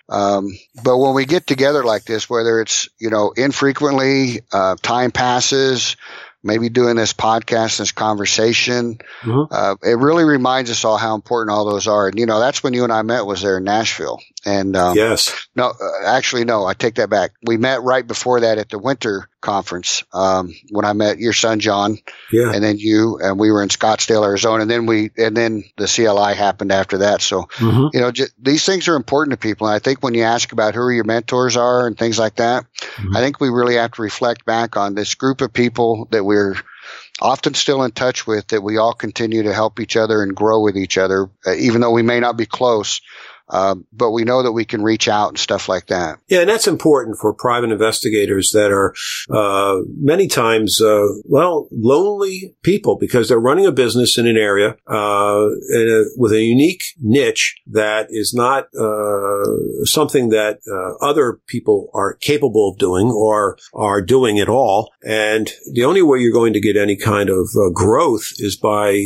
Um, 0.09 0.49
but 0.83 0.99
when 0.99 1.15
we 1.15 1.25
get 1.25 1.47
together 1.47 1.83
like 1.83 2.05
this, 2.05 2.29
whether 2.29 2.61
it's, 2.61 2.91
you 2.99 3.09
know, 3.09 3.33
infrequently, 3.35 4.43
uh, 4.53 4.77
time 4.83 5.13
passes, 5.13 5.97
maybe 6.45 6.69
doing 6.69 6.97
this 6.97 7.13
podcast, 7.13 7.79
this 7.79 7.93
conversation. 7.93 8.99
Mm-hmm. 9.23 9.53
Uh, 9.53 9.77
it 9.83 9.99
really 9.99 10.25
reminds 10.25 10.71
us 10.71 10.85
all 10.85 10.99
how 10.99 11.15
important 11.15 11.55
all 11.55 11.65
those 11.65 11.89
are. 11.89 12.09
And, 12.09 12.19
you 12.19 12.27
know, 12.27 12.39
that's 12.39 12.63
when 12.63 12.75
you 12.75 12.85
and 12.85 12.93
I 12.93 13.03
met 13.03 13.27
was 13.27 13.43
there 13.43 13.59
in 13.59 13.65
Nashville. 13.65 14.21
And, 14.45 14.77
um, 14.77 14.97
yes, 14.97 15.49
no, 15.57 15.69
uh, 15.69 16.07
actually, 16.07 16.45
no, 16.45 16.67
I 16.67 16.75
take 16.75 16.97
that 16.97 17.09
back. 17.09 17.33
We 17.43 17.57
met 17.57 17.83
right 17.83 18.07
before 18.07 18.41
that 18.41 18.59
at 18.59 18.69
the 18.69 18.79
winter 18.79 19.29
conference, 19.41 20.05
um, 20.13 20.55
when 20.71 20.85
I 20.85 20.93
met 20.93 21.19
your 21.19 21.33
son, 21.33 21.61
John, 21.61 21.99
yeah. 22.31 22.53
and 22.53 22.63
then 22.63 22.79
you, 22.79 23.19
and 23.23 23.39
we 23.39 23.51
were 23.51 23.63
in 23.63 23.69
Scottsdale, 23.69 24.25
Arizona. 24.25 24.63
And 24.63 24.71
then 24.71 24.87
we, 24.87 25.11
and 25.17 25.37
then 25.37 25.65
the 25.77 25.87
CLI 25.87 26.35
happened 26.35 26.73
after 26.73 26.99
that. 26.99 27.23
So, 27.23 27.43
mm-hmm. 27.43 27.89
you 27.93 28.01
know, 28.01 28.11
j- 28.11 28.25
these 28.39 28.67
things 28.67 28.89
are 28.89 28.97
important 28.97 29.33
to 29.33 29.39
people. 29.39 29.67
And 29.67 29.75
I 29.75 29.79
think 29.79 30.03
when 30.03 30.15
you 30.15 30.23
ask 30.23 30.53
about 30.53 30.75
who 30.75 30.91
your 30.91 31.05
mentors 31.05 31.57
are 31.57 31.87
and 31.87 31.97
things 31.97 32.19
like 32.19 32.37
that, 32.37 32.65
mm-hmm. 32.75 33.17
I 33.17 33.21
think 33.21 33.41
we 33.41 33.49
really 33.49 33.77
have 33.77 33.93
to 33.93 34.03
reflect 34.03 34.45
back 34.45 34.77
on 34.77 34.95
this 34.95 35.15
group 35.15 35.41
of 35.41 35.53
people 35.53 36.09
that 36.11 36.25
we're, 36.25 36.57
often 37.21 37.55
still 37.55 37.83
in 37.85 37.93
touch 37.93 38.27
with 38.27 38.49
that 38.49 38.63
we 38.63 38.77
all 38.77 38.93
continue 38.93 39.45
to 39.45 39.55
help 39.55 39.81
each 39.81 39.97
other 39.97 40.23
and 40.23 40.35
grow 40.35 40.61
with 40.61 40.77
each 40.77 40.99
other, 40.99 41.31
uh, 41.47 41.55
even 41.55 41.81
though 41.81 41.93
we 41.93 42.03
may 42.03 42.21
not 42.21 42.37
be 42.37 42.47
close. 42.47 43.01
Um, 43.51 43.87
but 43.93 44.13
we 44.13 44.25
know 44.25 44.43
that 44.43 44.53
we 44.53 44.65
can 44.65 44.83
reach 44.83 45.07
out 45.07 45.29
and 45.29 45.39
stuff 45.39 45.69
like 45.69 45.87
that. 45.87 46.19
Yeah, 46.29 46.41
and 46.41 46.49
that's 46.49 46.67
important 46.67 47.19
for 47.21 47.35
private 47.35 47.71
investigators 47.71 48.51
that 48.55 48.73
are 48.73 48.95
uh, 49.31 49.83
many 50.01 50.29
times, 50.29 50.81
uh, 50.81 51.07
well, 51.25 51.69
lonely 51.71 52.57
people 52.63 52.97
because 52.97 53.29
they're 53.29 53.39
running 53.39 53.67
a 53.67 53.73
business 53.73 54.17
in 54.17 54.27
an 54.27 54.37
area 54.37 54.77
uh, 54.87 55.47
in 55.71 55.89
a, 55.89 56.05
with 56.17 56.33
a 56.33 56.41
unique 56.41 56.83
niche 57.01 57.57
that 57.67 58.07
is 58.09 58.33
not 58.33 58.65
uh, 58.75 59.85
something 59.85 60.31
that 60.31 60.61
uh, 60.71 61.05
other 61.05 61.41
people 61.47 61.91
are 61.93 62.15
capable 62.15 62.71
of 62.71 62.79
doing 62.79 63.09
or 63.09 63.59
are 63.75 64.01
doing 64.01 64.39
at 64.39 64.49
all. 64.49 64.91
And 65.03 65.51
the 65.73 65.85
only 65.85 66.03
way 66.03 66.19
you're 66.21 66.33
going 66.33 66.55
to 66.55 66.61
get 66.61 66.77
any 66.77 66.97
kind 66.97 67.29
of 67.29 67.49
uh, 67.57 67.69
growth 67.71 68.33
is 68.39 68.57
by 68.57 69.05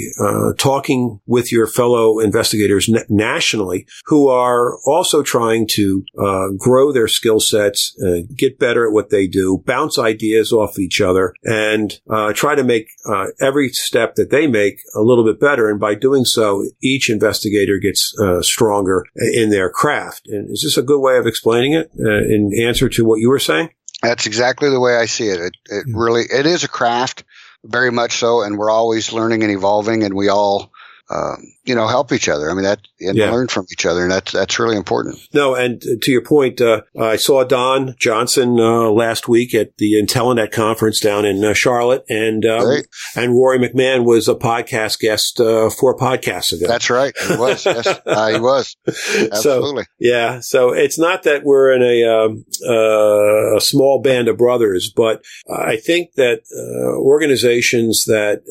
talking 0.59 1.21
with 1.27 1.51
your 1.51 1.67
fellow 1.67 2.21
investigators 2.21 2.89
nationally 3.09 3.87
who 4.07 4.28
are 4.31 4.79
also 4.85 5.23
trying 5.23 5.67
to 5.73 6.05
uh, 6.19 6.49
grow 6.57 6.93
their 6.93 7.09
skill 7.09 7.41
sets, 7.41 7.97
uh, 8.03 8.21
get 8.37 8.59
better 8.59 8.87
at 8.87 8.93
what 8.93 9.11
they 9.11 9.27
do, 9.27 9.63
bounce 9.67 9.99
ideas 9.99 10.53
off 10.53 10.79
each 10.79 11.01
other, 11.01 11.35
and 11.45 12.01
uh, 12.11 12.33
try 12.33 12.55
to 12.55 12.65
make 12.65 12.89
uh, 13.07 13.27
every 13.41 13.71
step 13.71 14.15
that 14.15 14.31
they 14.31 14.47
make 14.47 14.81
a 14.95 15.01
little 15.01 15.25
bit 15.25 15.41
better. 15.41 15.69
And 15.69 15.81
by 15.81 15.95
doing 15.95 16.25
so, 16.25 16.65
each 16.83 17.11
investigator 17.11 17.79
gets 17.79 18.15
uh, 18.21 18.43
stronger 18.43 19.05
in 19.17 19.51
their 19.51 19.71
craft. 19.71 20.27
And 20.29 20.51
is 20.51 20.63
this 20.63 20.77
a 20.77 20.83
good 20.83 21.01
way 21.01 21.17
of 21.17 21.27
explaining 21.27 21.73
it 21.73 21.91
uh, 21.99 22.25
in 22.25 22.53
answer 22.61 22.89
to 22.91 23.05
what 23.05 23.21
you 23.21 23.29
were 23.29 23.39
saying? 23.39 23.71
That's 24.03 24.27
exactly 24.27 24.71
the 24.71 24.81
way 24.81 24.97
I 24.97 25.07
see 25.07 25.29
it. 25.29 25.41
It, 25.41 25.57
it 25.71 25.85
hmm. 25.87 25.97
really, 25.97 26.23
it 26.23 26.47
is 26.47 26.65
a 26.65 26.69
craft, 26.69 27.25
very 27.65 27.91
much 27.91 28.13
so, 28.13 28.43
and 28.43 28.57
we're 28.57 28.71
always 28.71 29.13
learning 29.13 29.43
and 29.43 29.53
evolving, 29.53 30.05
and 30.05 30.15
we 30.15 30.29
all 30.29 30.73
um, 31.11 31.53
you 31.65 31.75
know, 31.75 31.87
help 31.87 32.13
each 32.13 32.29
other. 32.29 32.51
I 32.51 32.55
mean, 32.55 32.65
that 32.65 32.81
and 33.01 33.17
yeah. 33.17 33.31
learn 33.31 33.49
from 33.49 33.67
each 33.73 33.87
other, 33.87 34.03
and 34.03 34.11
that's 34.11 34.33
that's 34.33 34.59
really 34.59 34.77
important. 34.77 35.19
No, 35.33 35.55
and 35.55 35.81
to 35.81 36.11
your 36.11 36.23
point, 36.23 36.61
uh, 36.61 36.83
I 36.99 37.17
saw 37.17 37.45
Don 37.45 37.95
Johnson 37.99 38.59
uh, 38.59 38.91
last 38.91 39.29
week 39.29 39.55
at 39.55 39.77
the 39.79 39.95
Intellenet 39.95 40.51
conference 40.51 41.01
down 41.01 41.25
in 41.25 41.45
uh, 41.45 41.55
Charlotte, 41.55 42.05
and 42.11 42.45
um, 42.45 42.83
and 43.17 43.33
Rory 43.33 43.59
McMahon 43.59 44.05
was 44.05 44.29
a 44.29 44.35
podcast 44.35 44.99
guest 44.99 45.41
uh, 45.41 45.71
four 45.71 45.97
podcasts 45.97 46.53
ago. 46.53 46.67
That's 46.67 46.91
right, 46.91 47.17
he 47.17 47.37
was. 47.37 47.65
yes, 47.65 47.87
uh, 47.87 48.33
he 48.33 48.41
was. 48.41 48.77
Absolutely. 48.87 49.85
So, 49.85 49.89
yeah. 49.99 50.41
So 50.41 50.73
it's 50.73 50.99
not 50.99 51.23
that 51.23 51.43
we're 51.45 51.73
in 51.73 51.83
a 51.83 52.05
um, 52.05 52.45
uh, 52.67 53.57
a 53.57 53.61
small 53.61 54.01
band 54.01 54.29
of 54.29 54.37
brothers, 54.37 54.93
but 54.95 55.25
I 55.51 55.77
think 55.77 56.15
that 56.15 56.43
organizations 56.99 58.05
that 58.07 58.43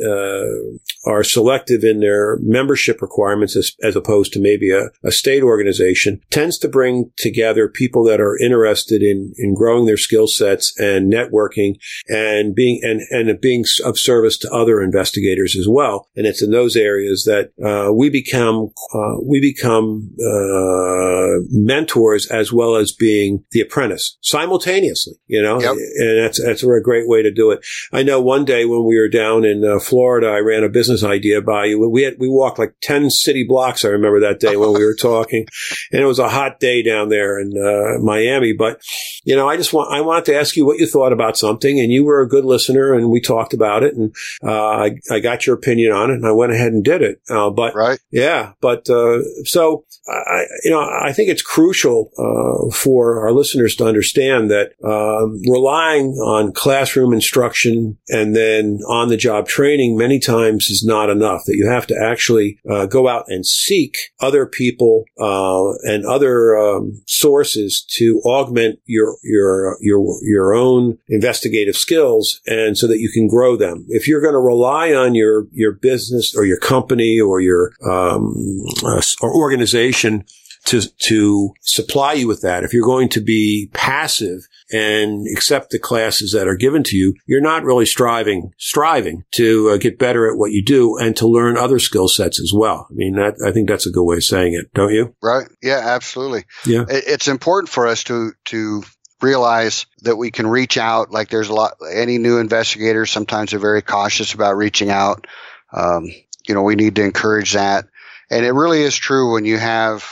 are 1.06 1.24
selective 1.24 1.84
in 1.84 2.00
their 2.00 2.38
membership 2.48 3.02
requirements 3.02 3.56
as, 3.56 3.72
as 3.84 3.96
opposed 3.96 4.34
to 4.34 4.40
maybe 4.40 4.72
a, 4.72 4.90
a, 5.04 5.12
state 5.12 5.44
organization 5.44 6.22
tends 6.30 6.58
to 6.58 6.68
bring 6.68 7.12
together 7.18 7.68
people 7.68 8.04
that 8.06 8.22
are 8.22 8.38
interested 8.38 9.02
in, 9.02 9.34
in 9.38 9.54
growing 9.54 9.86
their 9.86 9.98
skill 9.98 10.28
sets 10.28 10.74
and 10.80 11.12
networking 11.12 11.76
and 12.08 12.56
being, 12.56 12.80
and, 12.84 13.02
and 13.12 13.40
being 13.42 13.66
of 13.84 14.00
service 14.00 14.38
to 14.38 14.52
other 14.52 14.82
investigators 14.82 15.56
as 15.58 15.68
well. 15.68 16.08
And 16.16 16.26
it's 16.26 16.42
in 16.42 16.52
those 16.52 16.76
areas 16.76 17.24
that, 17.26 17.52
uh, 17.64 17.92
we 17.94 18.10
become, 18.10 18.70
uh, 18.94 19.18
we 19.24 19.42
become, 19.42 20.12
uh, 20.20 21.44
mentors 21.50 22.28
as 22.28 22.54
well 22.54 22.76
as 22.76 22.92
being 22.94 23.44
the 23.52 23.62
apprentice 23.62 24.18
simultaneously, 24.22 25.16
you 25.28 25.42
know, 25.42 25.60
yep. 25.60 25.72
and 25.72 26.24
that's, 26.24 26.42
that's 26.44 26.64
a 26.64 26.82
great 26.82 27.08
way 27.08 27.22
to 27.22 27.32
do 27.32 27.52
it. 27.52 27.66
I 27.92 28.04
know 28.04 28.22
one 28.22 28.46
day 28.46 28.66
when 28.66 28.86
we 28.86 28.98
were 28.98 29.10
down 29.10 29.44
in 29.44 29.66
uh, 29.66 29.80
Florida, 29.80 30.28
I 30.28 30.40
ran 30.40 30.64
a 30.64 30.70
business 30.70 31.04
idea 31.04 31.42
by 31.42 31.66
you. 31.66 31.90
We 31.90 32.04
had, 32.04 32.16
we 32.20 32.30
walked 32.38 32.60
like 32.60 32.76
10 32.82 33.10
city 33.10 33.44
blocks. 33.44 33.84
I 33.84 33.90
remember 33.90 34.20
that 34.22 34.40
day 34.40 34.56
when 34.56 34.74
we 34.74 34.86
were 34.86 34.96
talking 35.00 35.46
and 35.92 36.02
it 36.02 36.06
was 36.06 36.20
a 36.20 36.30
hot 36.30 36.60
day 36.60 36.84
down 36.84 37.10
there 37.10 37.40
in 37.40 37.52
uh, 37.58 38.02
Miami. 38.02 38.54
But, 38.54 38.82
you 39.24 39.36
know, 39.36 39.50
I 39.50 39.58
just 39.58 39.74
want, 39.74 39.92
I 39.92 40.02
wanted 40.02 40.26
to 40.26 40.40
ask 40.40 40.56
you 40.56 40.66
what 40.66 40.80
you 40.80 40.88
thought 40.88 41.14
about 41.14 41.38
something 41.38 41.80
and 41.80 41.92
you 41.92 42.06
were 42.06 42.22
a 42.22 42.28
good 42.28 42.46
listener 42.46 42.94
and 42.94 43.10
we 43.10 43.20
talked 43.20 43.54
about 43.54 43.84
it 43.84 43.96
and, 43.96 44.16
uh, 44.44 44.68
I, 44.68 44.92
I 45.12 45.20
got 45.20 45.46
your 45.46 45.56
opinion 45.56 45.92
on 45.92 46.12
it 46.12 46.16
and 46.16 46.26
I 46.26 46.32
went 46.32 46.54
ahead 46.54 46.72
and 46.72 46.84
did 46.84 47.02
it. 47.02 47.22
Uh, 47.30 47.50
but 47.50 47.76
right. 47.76 48.00
yeah, 48.12 48.54
but, 48.62 48.90
uh, 48.90 49.24
so 49.44 49.86
I, 50.08 50.46
you 50.64 50.72
know, 50.72 50.82
I 50.82 51.12
think 51.12 51.30
it's 51.30 51.42
crucial, 51.42 52.12
uh, 52.18 52.74
for 52.74 53.26
our 53.26 53.34
listeners 53.34 53.76
to 53.76 53.86
understand 53.86 54.52
that, 54.52 54.72
um, 54.84 55.42
relying 55.50 56.12
on 56.14 56.54
classroom 56.54 57.14
instruction 57.14 57.98
and 58.10 58.36
then 58.36 58.80
on 58.88 59.10
the 59.10 59.18
job 59.18 59.48
training 59.48 59.98
many 59.98 60.20
times 60.20 60.70
is 60.70 60.84
not 60.86 61.10
enough, 61.10 61.42
that 61.46 61.56
you 61.56 61.68
have 61.68 61.88
to 61.88 61.96
actually, 62.02 62.27
uh, 62.70 62.86
go 62.86 63.08
out 63.08 63.26
and 63.28 63.46
seek 63.46 63.96
other 64.20 64.46
people 64.46 65.06
uh, 65.20 65.74
and 65.84 66.06
other 66.06 66.58
um, 66.58 67.02
sources 67.06 67.86
to 67.98 68.22
augment 68.26 68.80
your 68.86 69.16
your 69.24 69.78
your 69.82 70.00
your 70.24 70.54
own 70.54 70.98
investigative 71.10 71.76
skills, 71.76 72.42
and 72.46 72.78
so 72.78 72.88
that 72.88 73.00
you 73.00 73.10
can 73.12 73.28
grow 73.28 73.56
them. 73.56 73.86
If 73.90 74.08
you're 74.08 74.22
going 74.22 74.34
to 74.34 74.40
rely 74.40 74.94
on 74.94 75.16
your 75.16 75.48
your 75.52 75.74
business 75.74 76.36
or 76.36 76.46
your 76.46 76.60
company 76.60 77.20
or 77.20 77.40
your 77.40 77.74
um, 77.86 78.64
uh, 78.86 79.02
or 79.22 79.34
organization 79.36 80.26
to 80.66 80.82
to 80.82 81.54
supply 81.62 82.14
you 82.14 82.28
with 82.28 82.42
that, 82.42 82.64
if 82.64 82.74
you're 82.74 82.86
going 82.86 83.10
to 83.10 83.22
be 83.22 83.70
passive 83.74 84.48
and 84.72 85.26
accept 85.32 85.70
the 85.70 85.80
classes 85.80 86.32
that 86.34 86.48
are 86.48 86.56
given 86.56 86.84
to 86.84 86.98
you, 86.98 87.14
you're 87.26 87.42
not 87.42 87.64
really 87.64 87.86
striving, 87.86 88.52
striving 88.58 89.24
to 89.32 89.70
uh, 89.70 89.78
get 89.78 89.98
better 89.98 90.30
at 90.30 90.38
what 90.38 90.52
you 90.52 90.64
do 90.64 90.98
and 90.98 91.16
to 91.16 91.28
learn 91.28 91.58
other 91.58 91.80
skill 91.80 92.08
sets 92.08 92.40
as 92.40 92.52
well. 92.54 92.88
I 92.90 92.94
mean, 92.94 93.16
that, 93.16 93.36
I 93.46 93.52
think 93.52 93.70
that's 93.70 93.86
a 93.86 93.92
good 93.92 94.04
way 94.04 94.18
of 94.18 94.24
saying 94.24 94.54
it, 94.54 94.74
don't 94.74 94.94
you? 94.94 95.16
Right. 95.22 95.48
Yeah, 95.62 95.82
absolutely. 95.84 96.44
Yeah. 96.66 96.86
It's 96.90 97.28
important 97.28 97.70
for 97.70 97.88
us 97.88 98.04
to, 98.06 98.32
to 98.46 98.84
realize 99.22 99.86
that 100.02 100.18
we 100.18 100.32
can 100.32 100.48
reach 100.48 100.78
out. 100.78 101.12
Like 101.12 101.30
there's 101.30 101.50
a 101.50 101.54
lot, 101.54 101.74
any 101.92 102.18
new 102.18 102.38
investigators 102.38 103.10
sometimes 103.10 103.54
are 103.54 103.60
very 103.60 103.82
cautious 103.82 104.34
about 104.34 104.58
reaching 104.58 104.90
out. 104.90 105.28
Um, 105.74 106.06
you 106.48 106.54
know, 106.54 106.64
we 106.64 106.76
need 106.76 106.96
to 106.98 107.04
encourage 107.04 107.54
that. 107.54 107.86
And 108.30 108.46
it 108.46 108.52
really 108.52 108.82
is 108.82 108.96
true 108.96 109.34
when 109.34 109.46
you 109.46 109.58
have 109.58 110.06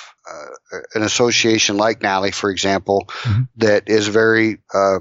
an 0.93 1.03
association 1.03 1.77
like 1.77 2.01
NALI, 2.01 2.31
for 2.31 2.49
example, 2.49 3.05
mm-hmm. 3.07 3.43
that 3.57 3.89
is 3.89 4.07
very, 4.07 4.59
uh, 4.73 4.99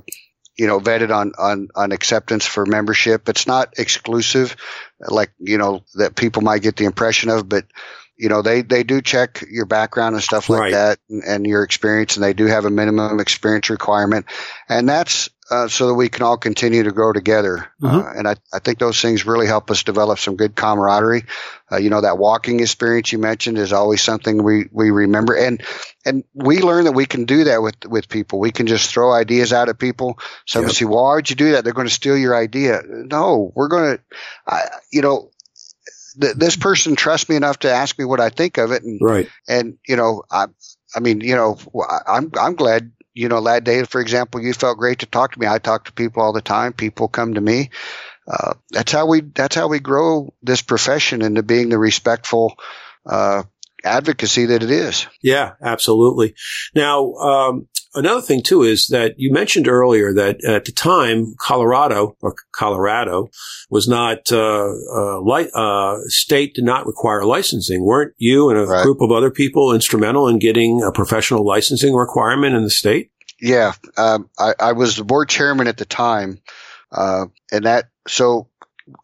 you 0.57 0.66
know, 0.66 0.79
vetted 0.81 1.14
on, 1.14 1.33
on, 1.38 1.68
on 1.74 1.92
acceptance 1.92 2.46
for 2.46 2.64
membership. 2.64 3.29
It's 3.29 3.46
not 3.46 3.74
exclusive, 3.79 4.57
like, 5.00 5.33
you 5.38 5.59
know, 5.59 5.85
that 5.94 6.14
people 6.14 6.42
might 6.42 6.62
get 6.62 6.77
the 6.77 6.85
impression 6.85 7.31
of, 7.31 7.48
but 7.48 7.64
you 8.16 8.29
know, 8.29 8.42
they, 8.42 8.62
they 8.62 8.85
do 8.85 9.03
check 9.03 9.44
your 9.50 9.66
background 9.66 10.14
and 10.14 10.22
stuff 10.22 10.48
like 10.48 10.61
right. 10.61 10.72
that 10.72 10.98
and, 11.11 11.24
and, 11.24 11.46
your 11.46 11.64
experience, 11.64 12.16
and 12.16 12.22
they 12.22 12.33
do 12.33 12.46
have 12.46 12.64
a 12.64 12.70
minimum 12.70 13.18
experience 13.18 13.70
requirement. 13.70 14.27
And 14.68 14.88
that's 14.88 15.31
uh, 15.50 15.68
so 15.68 15.88
that 15.88 15.94
we 15.94 16.09
can 16.09 16.22
all 16.22 16.37
continue 16.38 16.83
to 16.83 16.90
grow 16.90 17.12
together. 17.12 17.70
Uh, 17.83 17.87
mm-hmm. 17.87 17.96
Uh, 17.96 18.12
and 18.16 18.28
I, 18.28 18.37
I 18.52 18.59
think 18.61 18.78
those 18.78 19.00
things 19.00 19.26
really 19.26 19.46
help 19.46 19.70
us 19.70 19.83
develop 19.83 20.18
some 20.18 20.37
good 20.37 20.57
camaraderie. 20.57 21.24
Uh, 21.70 21.76
you 21.76 21.90
know, 21.90 22.00
that 22.00 22.18
walking 22.18 22.61
experience 22.61 23.12
you 23.12 23.18
mentioned 23.18 23.59
is 23.59 23.72
always 23.72 24.02
something 24.02 24.42
we, 24.42 24.66
we 24.70 24.90
remember. 24.90 25.35
And, 25.35 25.62
and 26.04 26.24
we 26.35 26.61
learn 26.61 26.85
that 26.85 26.92
we 26.92 27.07
can 27.07 27.24
do 27.24 27.44
that 27.44 27.62
with, 27.62 27.76
with 27.87 28.09
people. 28.09 28.38
We 28.38 28.52
can 28.52 28.66
just 28.66 28.90
throw 28.90 29.12
ideas 29.12 29.52
out 29.52 29.68
at 29.68 29.78
people. 29.78 30.18
Some 30.46 30.64
yep. 30.64 30.72
say, 30.72 30.85
well, 30.85 31.04
why'd 31.04 31.28
you 31.28 31.37
do 31.37 31.52
that? 31.52 31.64
They're 31.64 31.72
going 31.72 31.88
to 31.88 31.92
steal 31.92 32.16
your 32.16 32.35
idea. 32.35 32.83
No, 32.87 33.52
we're 33.54 33.68
going 33.68 33.98
to, 33.98 34.70
you 34.90 35.02
know, 35.02 35.30
th- 36.20 36.37
this 36.37 36.57
person 36.57 36.96
trusts 36.96 37.28
me 37.28 37.37
enough 37.37 37.59
to 37.61 37.70
ask 37.70 37.98
me 37.98 38.04
what 38.04 38.20
I 38.20 38.30
think 38.30 38.59
of 38.59 38.72
it. 38.72 38.83
And, 38.83 39.00
right. 39.02 39.28
And, 39.48 39.78
you 39.87 39.96
know, 39.96 40.22
I, 40.30 40.46
I 40.94 41.00
mean, 41.00 41.20
you 41.20 41.35
know, 41.35 41.59
I'm, 42.07 42.30
I'm 42.38 42.54
glad, 42.54 42.92
you 43.14 43.29
know, 43.29 43.40
that 43.42 43.64
day, 43.64 43.85
for 43.85 44.00
example, 44.00 44.42
you 44.42 44.53
felt 44.53 44.79
great 44.79 44.98
to 45.00 45.07
talk 45.07 45.33
to 45.33 45.40
me. 45.40 45.46
I 45.46 45.59
talk 45.59 45.85
to 45.87 45.92
people 45.92 46.22
all 46.22 46.33
the 46.33 46.42
time. 46.42 46.72
People 46.72 47.09
come 47.09 47.35
to 47.35 47.40
me. 47.40 47.70
Uh, 48.27 48.55
that's 48.70 48.92
how 48.92 49.07
we, 49.07 49.20
that's 49.20 49.55
how 49.55 49.68
we 49.68 49.79
grow 49.79 50.35
this 50.42 50.62
profession 50.62 51.22
into 51.22 51.42
being 51.42 51.68
the 51.68 51.79
respectful, 51.79 52.57
uh, 53.07 53.44
advocacy 53.85 54.46
that 54.46 54.62
it 54.62 54.70
is. 54.70 55.07
Yeah, 55.22 55.53
absolutely. 55.62 56.35
Now, 56.74 57.12
um, 57.14 57.68
another 57.94 58.20
thing 58.20 58.42
too 58.42 58.62
is 58.62 58.88
that 58.88 59.14
you 59.16 59.33
mentioned 59.33 59.68
earlier 59.68 60.12
that 60.14 60.44
at 60.44 60.64
the 60.64 60.72
time 60.72 61.35
Colorado 61.38 62.16
or 62.20 62.35
Colorado 62.54 63.28
was 63.70 63.88
not 63.88 64.30
uh, 64.33 64.72
uh, 64.94 65.20
li- 65.20 65.50
uh, 65.54 65.98
state 66.07 66.54
did 66.54 66.64
not 66.64 66.87
require 66.87 67.24
licensing. 67.24 67.85
Weren't 67.85 68.14
you 68.18 68.50
and 68.50 68.59
a 68.59 68.66
right. 68.66 68.83
group 68.83 69.00
of 69.00 69.11
other 69.11 69.30
people 69.30 69.72
instrumental 69.72 70.28
in 70.28 70.38
getting 70.38 70.83
a 70.83 70.92
professional 70.92 71.46
licensing 71.46 71.94
requirement 71.94 72.54
in 72.54 72.62
the 72.62 72.70
state? 72.70 73.11
Yeah, 73.40 73.72
um, 73.96 74.30
I, 74.38 74.54
I, 74.59 74.72
was 74.72 74.96
the 74.96 75.04
board 75.04 75.28
chairman 75.28 75.66
at 75.66 75.76
the 75.76 75.85
time, 75.85 76.38
uh, 76.92 77.26
and 77.50 77.64
that 77.64 77.90
so 78.07 78.48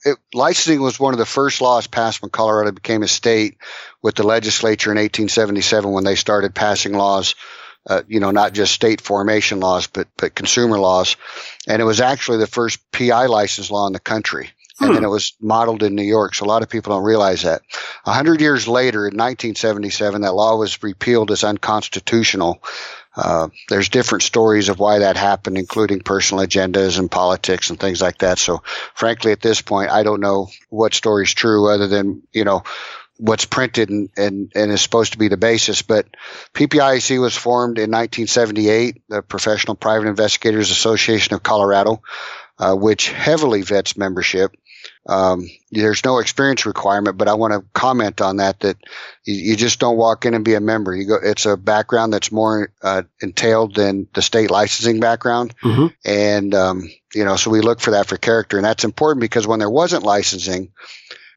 it, 0.05 0.19
licensing 0.33 0.81
was 0.81 1.01
one 1.01 1.15
of 1.15 1.19
the 1.19 1.27
first 1.27 1.61
laws 1.61 1.87
passed 1.87 2.23
when 2.23 2.31
Colorado 2.31 2.73
became 2.73 3.03
a 3.03 3.09
state 3.09 3.59
with 4.03 4.15
the 4.15 4.23
legislature 4.23 4.91
in 4.91 4.97
1877 4.97 5.91
when 5.91 6.05
they 6.05 6.15
started 6.15 6.55
passing 6.55 6.93
laws 6.93 7.35
uh, 7.87 8.03
you 8.09 8.21
know, 8.21 8.31
not 8.31 8.53
just 8.53 8.73
state 8.73 9.01
formation 9.01 9.61
laws, 9.61 9.87
but, 9.87 10.09
but 10.17 10.35
consumer 10.35 10.79
laws. 10.79 11.17
And 11.67 11.81
it 11.81 11.85
was 11.85 12.01
actually 12.01 12.39
the 12.39 12.47
first 12.47 12.79
PI 12.93 13.27
license 13.27 13.71
law 13.71 13.87
in 13.87 13.93
the 13.93 14.01
country. 14.01 14.51
And 14.81 14.91
hmm. 14.91 14.95
then 14.95 15.05
it 15.05 15.09
was 15.09 15.35
modeled 15.41 15.83
in 15.83 15.95
New 15.95 16.03
York. 16.03 16.35
So 16.35 16.45
a 16.45 16.49
lot 16.49 16.63
of 16.63 16.69
people 16.69 16.95
don't 16.95 17.05
realize 17.05 17.43
that. 17.43 17.63
A 18.05 18.13
hundred 18.13 18.41
years 18.41 18.69
later, 18.69 19.01
in 19.01 19.17
1977, 19.17 20.23
that 20.23 20.35
law 20.35 20.57
was 20.57 20.83
repealed 20.83 21.31
as 21.31 21.45
unconstitutional. 21.45 22.63
Uh, 23.17 23.49
there's 23.69 23.89
different 23.89 24.23
stories 24.23 24.69
of 24.69 24.79
why 24.79 25.01
that 25.01 25.17
happened, 25.17 25.59
including 25.59 26.01
personal 26.01 26.47
agendas 26.47 26.99
and 26.99 27.11
politics 27.11 27.69
and 27.69 27.79
things 27.79 28.01
like 28.01 28.19
that. 28.19 28.39
So, 28.39 28.63
frankly, 28.95 29.33
at 29.33 29.41
this 29.41 29.61
point, 29.61 29.91
I 29.91 30.05
don't 30.05 30.21
know 30.21 30.49
what 30.69 30.95
story's 30.95 31.35
true, 31.35 31.69
other 31.69 31.89
than 31.89 32.23
you 32.33 32.45
know 32.45 32.63
what's 33.21 33.45
printed 33.45 33.91
and, 33.91 34.09
and, 34.17 34.51
and 34.55 34.73
is 34.73 34.81
supposed 34.81 35.13
to 35.13 35.19
be 35.19 35.29
the 35.29 35.37
basis. 35.37 35.83
But 35.83 36.07
PPIAC 36.55 37.21
was 37.21 37.37
formed 37.37 37.79
in 37.79 37.91
1978, 37.91 39.03
the 39.09 39.23
Professional 39.23 39.75
Private 39.75 40.09
Investigators 40.09 40.71
Association 40.71 41.35
of 41.35 41.43
Colorado, 41.43 42.03
uh, 42.59 42.75
which 42.75 43.11
heavily 43.11 43.63
vets 43.63 43.97
membership. 43.97 44.57
Um, 45.07 45.49
there's 45.71 46.05
no 46.05 46.19
experience 46.19 46.65
requirement, 46.65 47.19
but 47.19 47.29
I 47.29 47.35
want 47.35 47.53
to 47.53 47.65
comment 47.75 48.21
on 48.21 48.39
that, 48.39 48.61
that 48.61 48.79
you, 49.25 49.35
you, 49.35 49.57
just 49.57 49.81
don't 49.81 49.97
walk 49.97 50.25
in 50.25 50.35
and 50.35 50.45
be 50.45 50.55
a 50.55 50.61
member. 50.61 50.95
You 50.95 51.07
go, 51.07 51.19
it's 51.23 51.47
a 51.47 51.57
background 51.57 52.13
that's 52.13 52.33
more, 52.33 52.73
uh, 52.83 53.03
entailed 53.21 53.75
than 53.75 54.09
the 54.15 54.23
state 54.23 54.51
licensing 54.51 55.01
background. 55.01 55.55
Mm-hmm. 55.63 55.87
And, 56.05 56.55
um, 56.55 56.91
you 57.15 57.25
know, 57.25 57.37
so 57.37 57.51
we 57.51 57.61
look 57.61 57.81
for 57.81 57.93
that 57.93 58.07
for 58.07 58.17
character. 58.17 58.57
And 58.57 58.65
that's 58.65 58.85
important 58.85 59.21
because 59.21 59.47
when 59.47 59.59
there 59.59 59.71
wasn't 59.71 60.05
licensing, 60.05 60.73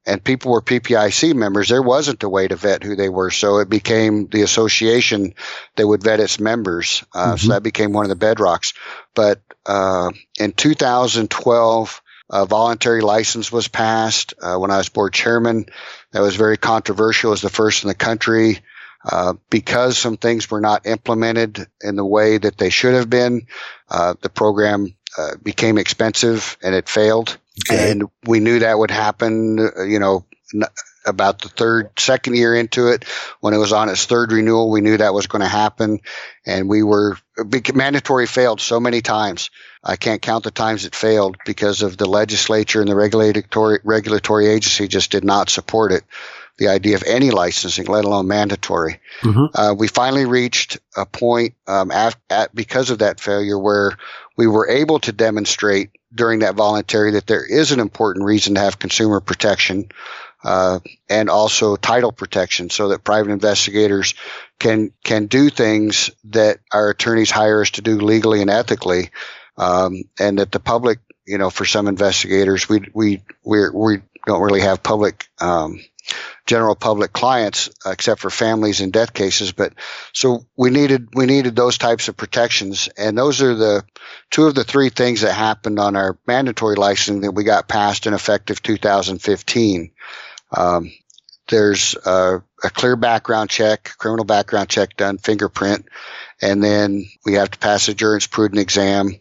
and 0.05 0.23
people 0.23 0.51
were 0.51 0.61
PPIC 0.61 1.33
members, 1.33 1.69
there 1.69 1.81
wasn't 1.81 2.23
a 2.23 2.29
way 2.29 2.47
to 2.47 2.55
vet 2.55 2.83
who 2.83 2.95
they 2.95 3.09
were. 3.09 3.31
So 3.31 3.59
it 3.59 3.69
became 3.69 4.27
the 4.27 4.41
association 4.41 5.33
that 5.75 5.87
would 5.87 6.03
vet 6.03 6.19
its 6.19 6.39
members. 6.39 7.03
Uh, 7.13 7.33
mm-hmm. 7.33 7.37
So 7.37 7.53
that 7.53 7.63
became 7.63 7.93
one 7.93 8.09
of 8.09 8.17
the 8.17 8.25
bedrocks. 8.25 8.73
But 9.15 9.41
uh, 9.65 10.11
in 10.39 10.51
2012, 10.51 12.01
a 12.29 12.45
voluntary 12.45 13.01
license 13.01 13.51
was 13.51 13.67
passed 13.67 14.33
uh, 14.41 14.57
when 14.57 14.71
I 14.71 14.77
was 14.77 14.89
board 14.89 15.13
chairman. 15.13 15.67
That 16.11 16.21
was 16.21 16.35
very 16.35 16.57
controversial. 16.57 17.29
It 17.29 17.31
was 17.31 17.41
the 17.41 17.49
first 17.49 17.83
in 17.83 17.87
the 17.87 17.95
country. 17.95 18.59
Uh, 19.05 19.33
because 19.49 19.97
some 19.97 20.15
things 20.15 20.49
were 20.49 20.61
not 20.61 20.85
implemented 20.85 21.67
in 21.81 21.97
the 21.97 22.05
way 22.05 22.37
that 22.37 22.57
they 22.57 22.69
should 22.69 22.93
have 22.93 23.09
been, 23.09 23.47
uh, 23.89 24.13
the 24.21 24.29
program 24.29 24.95
uh, 25.17 25.31
became 25.43 25.77
expensive 25.77 26.57
and 26.63 26.73
it 26.73 26.87
failed. 26.87 27.37
Okay. 27.69 27.91
And 27.91 28.09
we 28.25 28.39
knew 28.39 28.59
that 28.59 28.77
would 28.77 28.91
happen, 28.91 29.59
uh, 29.59 29.83
you 29.83 29.99
know, 29.99 30.25
about 31.05 31.39
the 31.41 31.49
third, 31.49 31.91
second 31.99 32.35
year 32.35 32.55
into 32.55 32.87
it, 32.87 33.05
when 33.41 33.53
it 33.53 33.57
was 33.57 33.73
on 33.73 33.89
its 33.89 34.05
third 34.05 34.31
renewal, 34.31 34.71
we 34.71 34.81
knew 34.81 34.97
that 34.97 35.13
was 35.13 35.27
going 35.27 35.41
to 35.41 35.47
happen. 35.47 35.99
And 36.45 36.69
we 36.69 36.83
were, 36.83 37.17
mandatory 37.73 38.25
failed 38.25 38.61
so 38.61 38.79
many 38.79 39.01
times. 39.01 39.49
I 39.83 39.97
can't 39.97 40.21
count 40.21 40.45
the 40.45 40.51
times 40.51 40.85
it 40.85 40.95
failed 40.95 41.37
because 41.45 41.81
of 41.81 41.97
the 41.97 42.05
legislature 42.05 42.79
and 42.79 42.89
the 42.89 42.95
regulatory, 42.95 43.79
regulatory 43.83 44.47
agency 44.47 44.87
just 44.87 45.11
did 45.11 45.23
not 45.23 45.49
support 45.49 45.91
it. 45.91 46.03
The 46.57 46.67
idea 46.67 46.95
of 46.95 47.03
any 47.03 47.31
licensing, 47.31 47.85
let 47.85 48.05
alone 48.05 48.27
mandatory. 48.27 48.99
Mm-hmm. 49.21 49.45
Uh, 49.59 49.73
we 49.73 49.87
finally 49.87 50.25
reached 50.25 50.77
a 50.95 51.05
point, 51.05 51.55
um, 51.67 51.91
at, 51.91 52.15
at, 52.29 52.55
because 52.55 52.91
of 52.91 52.99
that 52.99 53.19
failure 53.19 53.57
where 53.57 53.97
we 54.37 54.47
were 54.47 54.69
able 54.69 54.99
to 54.99 55.11
demonstrate 55.11 55.89
during 56.13 56.39
that 56.39 56.55
voluntary 56.55 57.11
that 57.11 57.27
there 57.27 57.45
is 57.45 57.71
an 57.71 57.79
important 57.79 58.25
reason 58.25 58.55
to 58.55 58.61
have 58.61 58.79
consumer 58.79 59.19
protection 59.19 59.89
uh, 60.43 60.79
and 61.09 61.29
also 61.29 61.75
title 61.75 62.11
protection 62.11 62.69
so 62.69 62.89
that 62.89 63.03
private 63.03 63.31
investigators 63.31 64.13
can 64.59 64.91
can 65.03 65.27
do 65.27 65.49
things 65.49 66.09
that 66.25 66.59
our 66.71 66.89
attorneys 66.89 67.31
hire 67.31 67.61
us 67.61 67.71
to 67.71 67.81
do 67.81 67.99
legally 67.99 68.41
and 68.41 68.49
ethically 68.49 69.09
um, 69.57 70.03
and 70.19 70.39
that 70.39 70.51
the 70.51 70.59
public 70.59 70.99
you 71.25 71.37
know 71.37 71.49
for 71.49 71.65
some 71.65 71.87
investigators 71.87 72.67
we 72.67 72.81
we 72.93 73.21
we 73.43 73.69
we 73.69 74.01
don't 74.25 74.41
really 74.41 74.61
have 74.61 74.83
public 74.83 75.27
um, 75.39 75.79
general 76.45 76.75
public 76.75 77.13
clients, 77.13 77.69
uh, 77.85 77.91
except 77.91 78.21
for 78.21 78.29
families 78.29 78.81
in 78.81 78.91
death 78.91 79.13
cases. 79.13 79.51
But 79.51 79.73
so 80.13 80.45
we 80.57 80.69
needed 80.69 81.09
we 81.13 81.25
needed 81.25 81.55
those 81.55 81.77
types 81.77 82.07
of 82.07 82.17
protections, 82.17 82.89
and 82.97 83.17
those 83.17 83.41
are 83.41 83.55
the 83.55 83.85
two 84.29 84.45
of 84.45 84.55
the 84.55 84.63
three 84.63 84.89
things 84.89 85.21
that 85.21 85.33
happened 85.33 85.79
on 85.79 85.95
our 85.95 86.17
mandatory 86.27 86.75
licensing 86.75 87.21
that 87.21 87.31
we 87.31 87.43
got 87.43 87.67
passed 87.67 88.07
in 88.07 88.13
effective 88.13 88.61
2015. 88.61 89.91
Um, 90.55 90.91
there's 91.49 91.95
a, 92.05 92.41
a, 92.63 92.69
clear 92.69 92.95
background 92.95 93.49
check, 93.49 93.91
criminal 93.97 94.23
background 94.23 94.69
check 94.69 94.95
done, 94.95 95.17
fingerprint, 95.17 95.85
and 96.41 96.63
then 96.63 97.05
we 97.25 97.33
have 97.33 97.51
to 97.51 97.59
pass 97.59 97.89
a 97.89 97.93
jurisprudence 97.93 98.61
exam. 98.61 99.11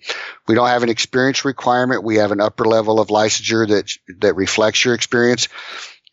We 0.46 0.54
don't 0.54 0.68
have 0.68 0.84
an 0.84 0.88
experience 0.88 1.44
requirement. 1.44 2.04
We 2.04 2.16
have 2.16 2.30
an 2.30 2.40
upper 2.40 2.64
level 2.64 3.00
of 3.00 3.08
licensure 3.08 3.68
that 3.68 3.90
that 4.20 4.36
reflects 4.36 4.84
your 4.84 4.94
experience. 4.94 5.48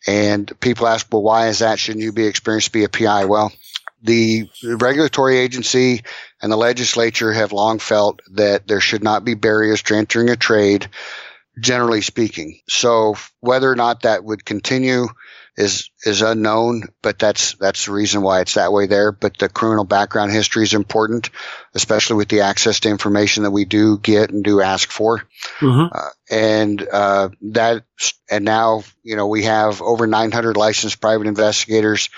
And 0.06 0.50
people 0.60 0.86
ask, 0.86 1.06
well, 1.12 1.22
why 1.22 1.48
is 1.48 1.58
that? 1.58 1.78
Shouldn't 1.78 2.04
you 2.04 2.12
be 2.12 2.26
experienced 2.26 2.68
to 2.68 2.72
be 2.72 2.84
a 2.84 2.88
PI? 2.88 3.26
Well, 3.26 3.52
the 4.02 4.48
regulatory 4.64 5.38
agency 5.38 6.02
and 6.40 6.50
the 6.50 6.56
legislature 6.56 7.32
have 7.32 7.52
long 7.52 7.78
felt 7.78 8.20
that 8.32 8.66
there 8.66 8.80
should 8.80 9.02
not 9.02 9.24
be 9.24 9.34
barriers 9.34 9.82
to 9.84 9.94
entering 9.94 10.30
a 10.30 10.36
trade, 10.36 10.88
generally 11.58 12.00
speaking. 12.00 12.60
So 12.68 13.16
whether 13.40 13.70
or 13.70 13.76
not 13.76 14.02
that 14.02 14.24
would 14.24 14.44
continue 14.44 15.08
is 15.60 15.90
is 16.06 16.22
unknown, 16.22 16.84
but 17.02 17.18
that's 17.18 17.54
that's 17.54 17.86
the 17.86 17.92
reason 17.92 18.22
why 18.22 18.40
it's 18.40 18.54
that 18.54 18.72
way 18.72 18.86
there. 18.86 19.12
But 19.12 19.38
the 19.38 19.48
criminal 19.48 19.84
background 19.84 20.32
history 20.32 20.62
is 20.62 20.72
important, 20.72 21.30
especially 21.74 22.16
with 22.16 22.28
the 22.28 22.40
access 22.40 22.80
to 22.80 22.88
information 22.88 23.42
that 23.42 23.50
we 23.50 23.66
do 23.66 23.98
get 23.98 24.30
and 24.30 24.42
do 24.42 24.62
ask 24.62 24.90
for. 24.90 25.18
Mm-hmm. 25.60 25.94
Uh, 25.94 26.10
and 26.30 26.88
uh, 26.90 27.28
that 27.52 27.84
and 28.30 28.44
now 28.44 28.84
you 29.02 29.16
know 29.16 29.26
we 29.26 29.44
have 29.44 29.82
over 29.82 30.06
900 30.06 30.56
licensed 30.56 31.00
private 31.00 31.26
investigators 31.26 32.08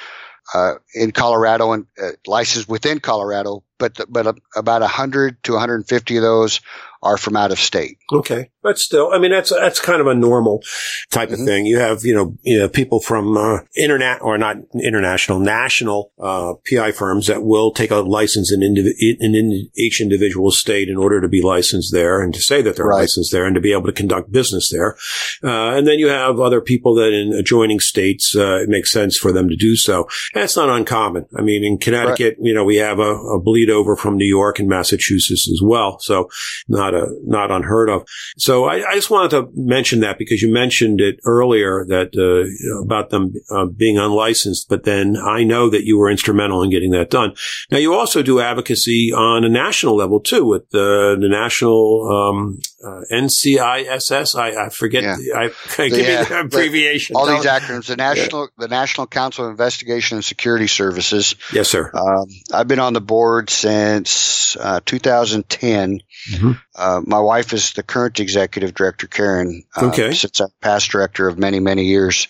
uh, 0.55 0.75
in 0.95 1.11
Colorado 1.11 1.73
and 1.73 1.87
uh, 2.01 2.11
licensed 2.27 2.69
within 2.69 3.01
Colorado, 3.01 3.65
but 3.79 3.99
but 4.09 4.39
about 4.55 4.83
100 4.83 5.43
to 5.43 5.53
150 5.53 6.17
of 6.17 6.23
those 6.23 6.61
are 7.03 7.17
from 7.17 7.37
out 7.37 7.53
of 7.53 7.59
state. 7.59 7.99
Okay. 8.13 8.51
But 8.63 8.79
still, 8.79 9.13
I 9.13 9.19
mean, 9.19 9.33
that's, 9.33 9.51
that's 9.51 9.81
kind 9.81 10.01
of 10.01 10.07
a 10.07 10.15
normal 10.15 10.63
type 11.11 11.31
mm-hmm. 11.31 11.41
of 11.41 11.47
thing. 11.47 11.67
You 11.67 11.79
have, 11.79 12.05
you 12.05 12.15
know, 12.15 12.37
you 12.43 12.59
know 12.59 12.69
people 12.69 13.01
from, 13.01 13.37
uh, 13.37 13.59
internet 13.77 14.23
or 14.23 14.39
not 14.39 14.57
international, 14.75 15.41
national, 15.41 16.13
uh, 16.21 16.55
PI 16.71 16.93
firms 16.93 17.27
that 17.27 17.43
will 17.43 17.73
take 17.73 17.91
a 17.91 17.97
license 17.97 18.53
in, 18.53 18.61
indiv- 18.61 18.95
in, 18.99 19.35
in, 19.35 19.69
each 19.75 20.01
individual 20.01 20.51
state 20.51 20.89
in 20.89 20.97
order 20.97 21.21
to 21.21 21.29
be 21.29 21.43
licensed 21.43 21.93
there 21.93 22.21
and 22.21 22.33
to 22.35 22.41
say 22.41 22.63
that 22.63 22.77
they're 22.77 22.87
right. 22.87 23.01
licensed 23.01 23.33
there 23.33 23.47
and 23.47 23.55
to 23.55 23.61
be 23.61 23.73
able 23.73 23.87
to 23.87 23.93
conduct 23.93 24.31
business 24.31 24.71
there. 24.71 24.97
Uh, 25.43 25.77
and 25.77 25.87
then 25.87 25.99
you 25.99 26.09
have 26.09 26.39
other 26.39 26.61
people 26.61 26.95
that 26.95 27.13
in 27.13 27.33
adjoining 27.33 27.81
states, 27.81 28.35
uh, 28.37 28.61
it 28.63 28.69
makes 28.69 28.93
sense 28.93 29.17
for 29.17 29.33
them 29.33 29.49
to 29.49 29.57
do 29.57 29.77
so. 29.77 30.09
That's 30.35 30.57
not 30.57 30.69
uncommon. 30.69 31.27
I 31.37 31.43
mean, 31.43 31.65
in 31.65 31.79
Connecticut, 31.79 32.37
right. 32.39 32.47
you 32.47 32.55
know, 32.55 32.65
we 32.65 32.77
have 32.77 32.99
a, 32.99 33.15
a 33.15 33.41
bleed 33.41 33.71
over 33.71 33.97
from 33.97 34.17
New 34.17 34.27
York 34.27 34.59
and 34.59 34.69
Massachusetts 34.69 35.51
as 35.51 35.61
well. 35.63 35.99
So 36.01 36.29
not 36.69 36.92
a, 36.95 37.07
not 37.25 37.51
unheard 37.51 37.89
of. 37.89 38.07
So 38.39 38.65
I, 38.65 38.89
I 38.89 38.95
just 38.95 39.11
wanted 39.11 39.31
to 39.31 39.51
mention 39.55 40.01
that 40.01 40.19
because 40.19 40.43
you 40.43 40.53
mentioned 40.53 41.01
it 41.01 41.21
earlier 41.25 41.85
that, 41.89 42.15
uh, 42.17 42.83
about 42.83 43.11
them 43.11 43.33
uh, 43.51 43.67
being 43.67 43.99
unlicensed, 43.99 44.69
but 44.69 44.85
then 44.85 45.17
I 45.17 45.45
know 45.45 45.71
that 45.71 45.85
you 45.85 45.99
were 45.99 46.11
instrumental 46.11 46.63
in 46.63 46.71
getting 46.71 46.91
that 46.93 47.11
done. 47.11 47.35
Now 47.71 47.79
you 47.79 47.95
also 47.95 48.23
do 48.23 48.41
advocacy 48.41 49.13
on 49.13 49.45
a 49.45 49.49
national 49.49 49.97
level 49.97 50.21
too 50.21 50.45
with 50.45 50.69
the, 50.71 51.17
the 51.21 51.29
national, 51.29 52.09
um, 52.11 52.59
uh, 52.85 53.03
NCISS. 53.13 54.39
I, 54.39 54.67
I 54.67 54.69
forget. 54.69 55.03
Yeah. 55.03 55.17
The, 55.17 55.35
I, 55.79 55.89
give 55.89 55.99
me 55.99 56.05
the 56.05 56.41
abbreviation. 56.41 57.17
All 57.17 57.27
these 57.27 57.45
acronyms. 57.45 57.87
The 57.87 57.97
National, 57.97 58.43
yeah. 58.43 58.67
the 58.67 58.69
National 58.69 59.07
Council 59.07 59.45
of 59.45 59.51
Investigation 59.51 60.17
and 60.17 60.25
Security 60.25 60.67
Services. 60.67 61.35
Yes, 61.53 61.69
sir. 61.69 61.91
Um, 61.95 62.27
I've 62.53 62.69
been 62.69 62.79
on 62.79 62.93
the 62.93 63.01
board 63.01 63.51
since 63.51 64.57
uh, 64.57 64.81
2010. 64.85 66.01
Mm-hmm. 66.31 66.53
Uh, 66.75 67.01
my 67.05 67.21
wife 67.21 67.53
is 67.53 67.73
the 67.73 67.83
current 67.83 68.21
executive 68.21 68.75
director, 68.75 69.07
Karen. 69.07 69.65
Uh, 69.77 69.87
okay. 69.87 70.13
Since 70.13 70.41
I'm 70.41 70.49
past 70.61 70.91
director 70.91 71.29
of 71.29 71.39
many, 71.39 71.61
many 71.61 71.85
years, 71.85 72.29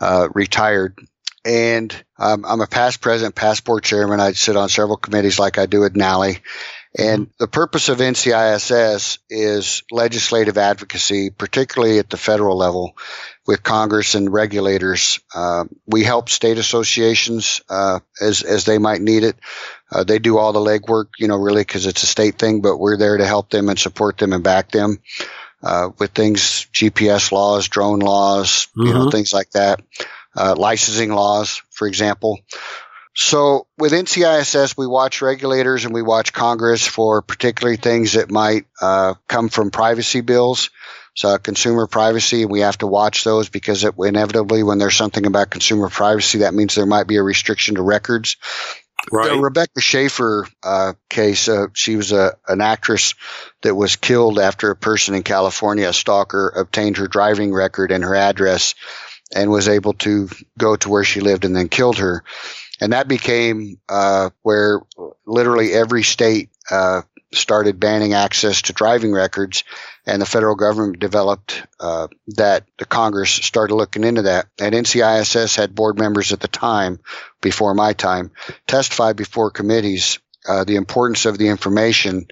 uh, 0.00 0.28
retired. 0.34 0.98
And 1.44 1.94
um, 2.18 2.44
I'm 2.46 2.60
a 2.60 2.66
past 2.66 3.00
president, 3.00 3.34
past 3.34 3.64
board 3.64 3.82
chairman. 3.82 4.20
I 4.20 4.32
sit 4.32 4.56
on 4.56 4.68
several 4.68 4.98
committees 4.98 5.38
like 5.38 5.58
I 5.58 5.66
do 5.66 5.84
at 5.84 5.96
NALI. 5.96 6.40
And 6.98 7.26
mm-hmm. 7.26 7.32
the 7.38 7.46
purpose 7.46 7.88
of 7.88 7.98
NCISS 7.98 9.18
is 9.30 9.82
legislative 9.90 10.58
advocacy, 10.58 11.30
particularly 11.30 11.98
at 11.98 12.10
the 12.10 12.16
federal 12.16 12.56
level 12.56 12.96
with 13.46 13.62
Congress 13.62 14.14
and 14.14 14.32
regulators. 14.32 15.20
Uh, 15.34 15.64
we 15.86 16.02
help 16.02 16.28
state 16.28 16.58
associations 16.58 17.62
uh, 17.68 18.00
as 18.20 18.42
as 18.42 18.64
they 18.64 18.78
might 18.78 19.00
need 19.00 19.24
it. 19.24 19.36
Uh, 19.92 20.04
they 20.04 20.18
do 20.18 20.38
all 20.38 20.52
the 20.52 20.60
legwork, 20.60 21.06
you 21.18 21.28
know, 21.28 21.36
really 21.36 21.62
because 21.62 21.86
it's 21.86 22.02
a 22.02 22.06
state 22.06 22.38
thing, 22.38 22.60
but 22.60 22.76
we're 22.76 22.96
there 22.96 23.16
to 23.16 23.26
help 23.26 23.50
them 23.50 23.68
and 23.68 23.78
support 23.78 24.18
them 24.18 24.32
and 24.32 24.44
back 24.44 24.70
them 24.70 24.98
uh, 25.62 25.90
with 25.98 26.12
things, 26.12 26.66
GPS 26.72 27.32
laws, 27.32 27.68
drone 27.68 28.00
laws, 28.00 28.68
mm-hmm. 28.68 28.82
you 28.82 28.92
know, 28.94 29.00
mm-hmm. 29.00 29.10
things 29.10 29.32
like 29.32 29.50
that, 29.50 29.80
uh, 30.36 30.54
licensing 30.56 31.10
laws, 31.12 31.62
for 31.70 31.86
example. 31.86 32.38
So 33.14 33.66
with 33.76 33.92
NCISS, 33.92 34.76
we 34.78 34.86
watch 34.86 35.20
regulators 35.20 35.84
and 35.84 35.92
we 35.92 36.02
watch 36.02 36.32
Congress 36.32 36.86
for 36.86 37.22
particularly 37.22 37.76
things 37.76 38.12
that 38.12 38.30
might 38.30 38.66
uh, 38.80 39.14
come 39.28 39.48
from 39.48 39.70
privacy 39.70 40.20
bills. 40.20 40.70
So 41.14 41.36
consumer 41.38 41.88
privacy, 41.88 42.46
we 42.46 42.60
have 42.60 42.78
to 42.78 42.86
watch 42.86 43.24
those 43.24 43.48
because 43.48 43.82
it, 43.82 43.94
inevitably, 43.98 44.62
when 44.62 44.78
there's 44.78 44.96
something 44.96 45.26
about 45.26 45.50
consumer 45.50 45.88
privacy, 45.88 46.38
that 46.38 46.54
means 46.54 46.74
there 46.74 46.86
might 46.86 47.08
be 47.08 47.16
a 47.16 47.22
restriction 47.22 47.74
to 47.74 47.82
records. 47.82 48.36
Right. 49.10 49.30
The 49.30 49.38
Rebecca 49.38 49.80
Schaeffer 49.80 50.46
uh, 50.62 50.92
case, 51.08 51.48
uh, 51.48 51.68
she 51.72 51.96
was 51.96 52.12
a, 52.12 52.36
an 52.46 52.60
actress 52.60 53.14
that 53.62 53.74
was 53.74 53.96
killed 53.96 54.38
after 54.38 54.70
a 54.70 54.76
person 54.76 55.14
in 55.14 55.22
California, 55.22 55.88
a 55.88 55.92
stalker, 55.92 56.48
obtained 56.48 56.98
her 56.98 57.08
driving 57.08 57.52
record 57.52 57.92
and 57.92 58.04
her 58.04 58.14
address 58.14 58.74
and 59.34 59.50
was 59.50 59.68
able 59.68 59.94
to 59.94 60.28
go 60.58 60.76
to 60.76 60.88
where 60.88 61.04
she 61.04 61.20
lived 61.20 61.44
and 61.44 61.56
then 61.56 61.68
killed 61.68 61.98
her 61.98 62.24
and 62.80 62.92
that 62.92 63.08
became 63.08 63.78
uh, 63.88 64.30
where 64.42 64.80
literally 65.26 65.72
every 65.72 66.02
state 66.02 66.50
uh, 66.70 67.02
started 67.32 67.78
banning 67.78 68.14
access 68.14 68.62
to 68.62 68.72
driving 68.72 69.12
records, 69.12 69.64
and 70.06 70.20
the 70.20 70.26
federal 70.26 70.56
government 70.56 70.98
developed 70.98 71.64
uh, 71.78 72.08
that. 72.28 72.64
The 72.78 72.84
Congress 72.84 73.30
started 73.30 73.74
looking 73.74 74.04
into 74.04 74.22
that, 74.22 74.46
and 74.58 74.74
NCISS 74.74 75.56
had 75.56 75.74
board 75.74 75.98
members 75.98 76.32
at 76.32 76.40
the 76.40 76.48
time, 76.48 77.00
before 77.40 77.74
my 77.74 77.92
time, 77.92 78.32
testify 78.66 79.12
before 79.12 79.50
committees 79.50 80.18
uh, 80.48 80.64
the 80.64 80.76
importance 80.76 81.26
of 81.26 81.38
the 81.38 81.48
information 81.48 82.26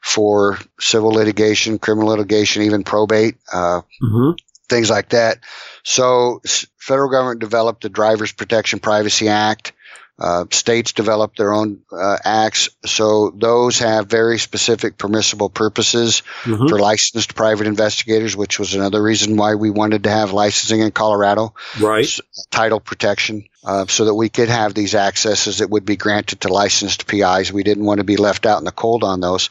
for 0.00 0.58
civil 0.80 1.10
litigation, 1.10 1.78
criminal 1.78 2.08
litigation, 2.08 2.62
even 2.62 2.84
probate. 2.84 3.36
Uh, 3.52 3.82
mm-hmm 4.02 4.30
things 4.70 4.88
like 4.88 5.10
that. 5.10 5.40
So 5.82 6.40
federal 6.78 7.10
government 7.10 7.40
developed 7.40 7.82
the 7.82 7.90
Drivers 7.90 8.32
Protection 8.32 8.78
Privacy 8.78 9.28
Act. 9.28 9.72
Uh, 10.20 10.44
states 10.50 10.92
develop 10.92 11.34
their 11.34 11.52
own 11.52 11.80
uh, 11.90 12.16
acts, 12.22 12.68
so 12.84 13.30
those 13.30 13.78
have 13.78 14.06
very 14.06 14.38
specific 14.38 14.98
permissible 14.98 15.48
purposes 15.48 16.22
mm-hmm. 16.42 16.68
for 16.68 16.78
licensed 16.78 17.34
private 17.34 17.66
investigators, 17.66 18.36
which 18.36 18.58
was 18.58 18.74
another 18.74 19.02
reason 19.02 19.36
why 19.36 19.54
we 19.54 19.70
wanted 19.70 20.04
to 20.04 20.10
have 20.10 20.32
licensing 20.32 20.80
in 20.80 20.90
Colorado. 20.90 21.54
Right. 21.80 22.06
Title 22.50 22.80
protection, 22.80 23.44
uh, 23.64 23.86
so 23.86 24.04
that 24.04 24.14
we 24.14 24.28
could 24.28 24.48
have 24.48 24.74
these 24.74 24.94
accesses 24.94 25.58
that 25.58 25.70
would 25.70 25.84
be 25.84 25.96
granted 25.96 26.42
to 26.42 26.52
licensed 26.52 27.06
PIs. 27.06 27.52
We 27.52 27.62
didn't 27.62 27.84
want 27.84 27.98
to 27.98 28.04
be 28.04 28.16
left 28.16 28.44
out 28.44 28.58
in 28.58 28.64
the 28.64 28.72
cold 28.72 29.04
on 29.04 29.20
those. 29.20 29.48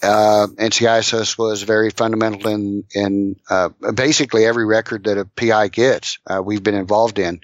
Uh, 0.00 0.46
NCISS 0.56 1.36
was 1.36 1.62
very 1.62 1.90
fundamental 1.90 2.50
in 2.50 2.84
in 2.94 3.36
uh, 3.50 3.70
basically 3.94 4.46
every 4.46 4.64
record 4.64 5.04
that 5.04 5.18
a 5.18 5.24
PI 5.24 5.68
gets. 5.68 6.18
Uh, 6.24 6.40
we've 6.44 6.62
been 6.62 6.76
involved 6.76 7.18
in. 7.18 7.40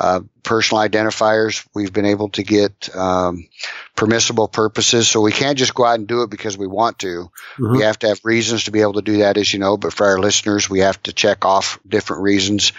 Uh, 0.00 0.20
personal 0.42 0.82
identifiers. 0.82 1.68
We've 1.74 1.92
been 1.92 2.06
able 2.06 2.30
to 2.30 2.42
get 2.42 2.88
um, 2.96 3.46
permissible 3.94 4.48
purposes, 4.48 5.06
so 5.06 5.20
we 5.20 5.30
can't 5.30 5.58
just 5.58 5.74
go 5.74 5.84
out 5.84 5.98
and 5.98 6.08
do 6.08 6.22
it 6.22 6.30
because 6.30 6.56
we 6.56 6.66
want 6.66 7.00
to. 7.00 7.30
Mm-hmm. 7.58 7.72
We 7.72 7.82
have 7.82 7.98
to 7.98 8.08
have 8.08 8.20
reasons 8.24 8.64
to 8.64 8.70
be 8.70 8.80
able 8.80 8.94
to 8.94 9.02
do 9.02 9.18
that, 9.18 9.36
as 9.36 9.52
you 9.52 9.58
know. 9.58 9.76
But 9.76 9.92
for 9.92 10.06
our 10.06 10.18
listeners, 10.18 10.70
we 10.70 10.78
have 10.78 11.02
to 11.02 11.12
check 11.12 11.44
off 11.44 11.78
different 11.86 12.22
reasons, 12.22 12.72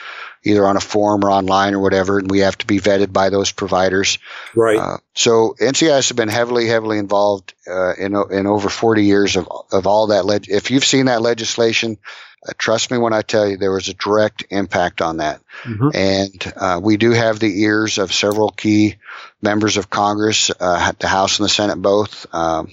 either 0.44 0.66
on 0.66 0.78
a 0.78 0.82
form 0.82 1.24
or 1.24 1.30
online 1.30 1.76
or 1.76 1.80
whatever, 1.80 2.18
and 2.18 2.32
we 2.32 2.40
have 2.40 2.58
to 2.58 2.66
be 2.66 2.80
vetted 2.80 3.14
by 3.14 3.30
those 3.30 3.52
providers. 3.52 4.18
Right. 4.56 4.80
Uh, 4.80 4.98
so 5.14 5.56
NCISS 5.62 5.90
has 5.90 6.12
been 6.14 6.28
heavily, 6.28 6.68
heavily 6.68 6.98
involved 6.98 7.54
uh, 7.68 7.94
in 7.94 8.16
in 8.32 8.48
over 8.48 8.68
40 8.68 9.06
years 9.06 9.36
of 9.36 9.48
of 9.72 9.86
all 9.86 10.08
that. 10.08 10.26
Leg- 10.26 10.50
if 10.50 10.72
you've 10.72 10.86
seen 10.86 11.06
that 11.06 11.22
legislation 11.22 12.00
uh, 12.48 12.54
trust 12.58 12.92
me 12.92 12.98
when 12.98 13.14
I 13.14 13.22
tell 13.22 13.48
you 13.48 13.58
there 13.58 13.72
was 13.72 13.88
a 13.88 13.94
direct 13.94 14.46
impact 14.50 15.02
on 15.02 15.18
that. 15.18 15.42
Mm-hmm. 15.64 15.90
And 15.94 16.54
uh, 16.56 16.80
we 16.84 16.98
do 16.98 17.12
have 17.12 17.40
the 17.40 17.62
ears 17.64 17.98
of 17.98 18.14
several 18.14 18.50
key 18.50 18.96
members 19.42 19.78
of 19.78 19.90
Congress, 19.90 20.52
uh, 20.60 20.92
the 21.00 21.08
House 21.08 21.40
and 21.40 21.46
the 21.46 21.50
Senate 21.50 21.82
both. 21.82 22.26
Um, 22.34 22.72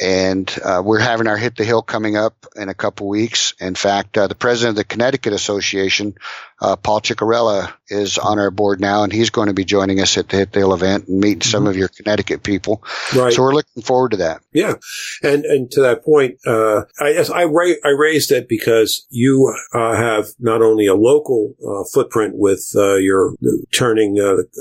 and 0.00 0.52
uh, 0.64 0.82
we're 0.84 0.98
having 0.98 1.28
our 1.28 1.36
hit 1.36 1.56
the 1.56 1.64
hill 1.64 1.82
coming 1.82 2.16
up 2.16 2.46
in 2.56 2.68
a 2.68 2.74
couple 2.74 3.06
weeks. 3.06 3.54
In 3.60 3.74
fact, 3.74 4.18
uh, 4.18 4.26
the 4.26 4.34
president 4.34 4.70
of 4.70 4.76
the 4.76 4.84
Connecticut 4.84 5.32
Association, 5.32 6.14
uh, 6.60 6.76
Paul 6.76 7.00
Ciccarella, 7.00 7.72
is 7.88 8.18
on 8.18 8.38
our 8.38 8.50
board 8.50 8.80
now, 8.80 9.02
and 9.02 9.12
he's 9.12 9.30
going 9.30 9.48
to 9.48 9.54
be 9.54 9.64
joining 9.64 10.00
us 10.00 10.16
at 10.16 10.28
the 10.28 10.38
hit 10.38 10.52
the 10.52 10.60
hill 10.60 10.74
event 10.74 11.08
and 11.08 11.20
meeting 11.20 11.40
mm-hmm. 11.40 11.50
some 11.50 11.66
of 11.66 11.76
your 11.76 11.88
Connecticut 11.88 12.42
people. 12.42 12.82
Right. 13.14 13.32
So 13.32 13.42
we're 13.42 13.54
looking 13.54 13.82
forward 13.82 14.12
to 14.12 14.16
that. 14.18 14.40
Yeah, 14.52 14.74
and 15.22 15.44
and 15.44 15.70
to 15.72 15.80
that 15.82 16.04
point, 16.04 16.38
uh, 16.46 16.82
I 17.00 17.24
I, 17.34 17.44
ra- 17.44 17.80
I 17.84 17.90
raised 17.90 18.30
it 18.30 18.48
because 18.48 19.06
you 19.10 19.54
uh, 19.72 19.96
have 19.96 20.28
not 20.38 20.62
only 20.62 20.86
a 20.86 20.94
local 20.94 21.54
uh, 21.66 21.84
footprint 21.92 22.34
with 22.36 22.64
your 22.74 23.34
turning 23.72 24.16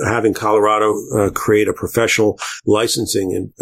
having 0.05 0.33
Colorado 0.33 0.93
create 1.31 1.67
a 1.67 1.73
professional 1.73 2.39
licensing 2.65 3.33
and 3.33 3.53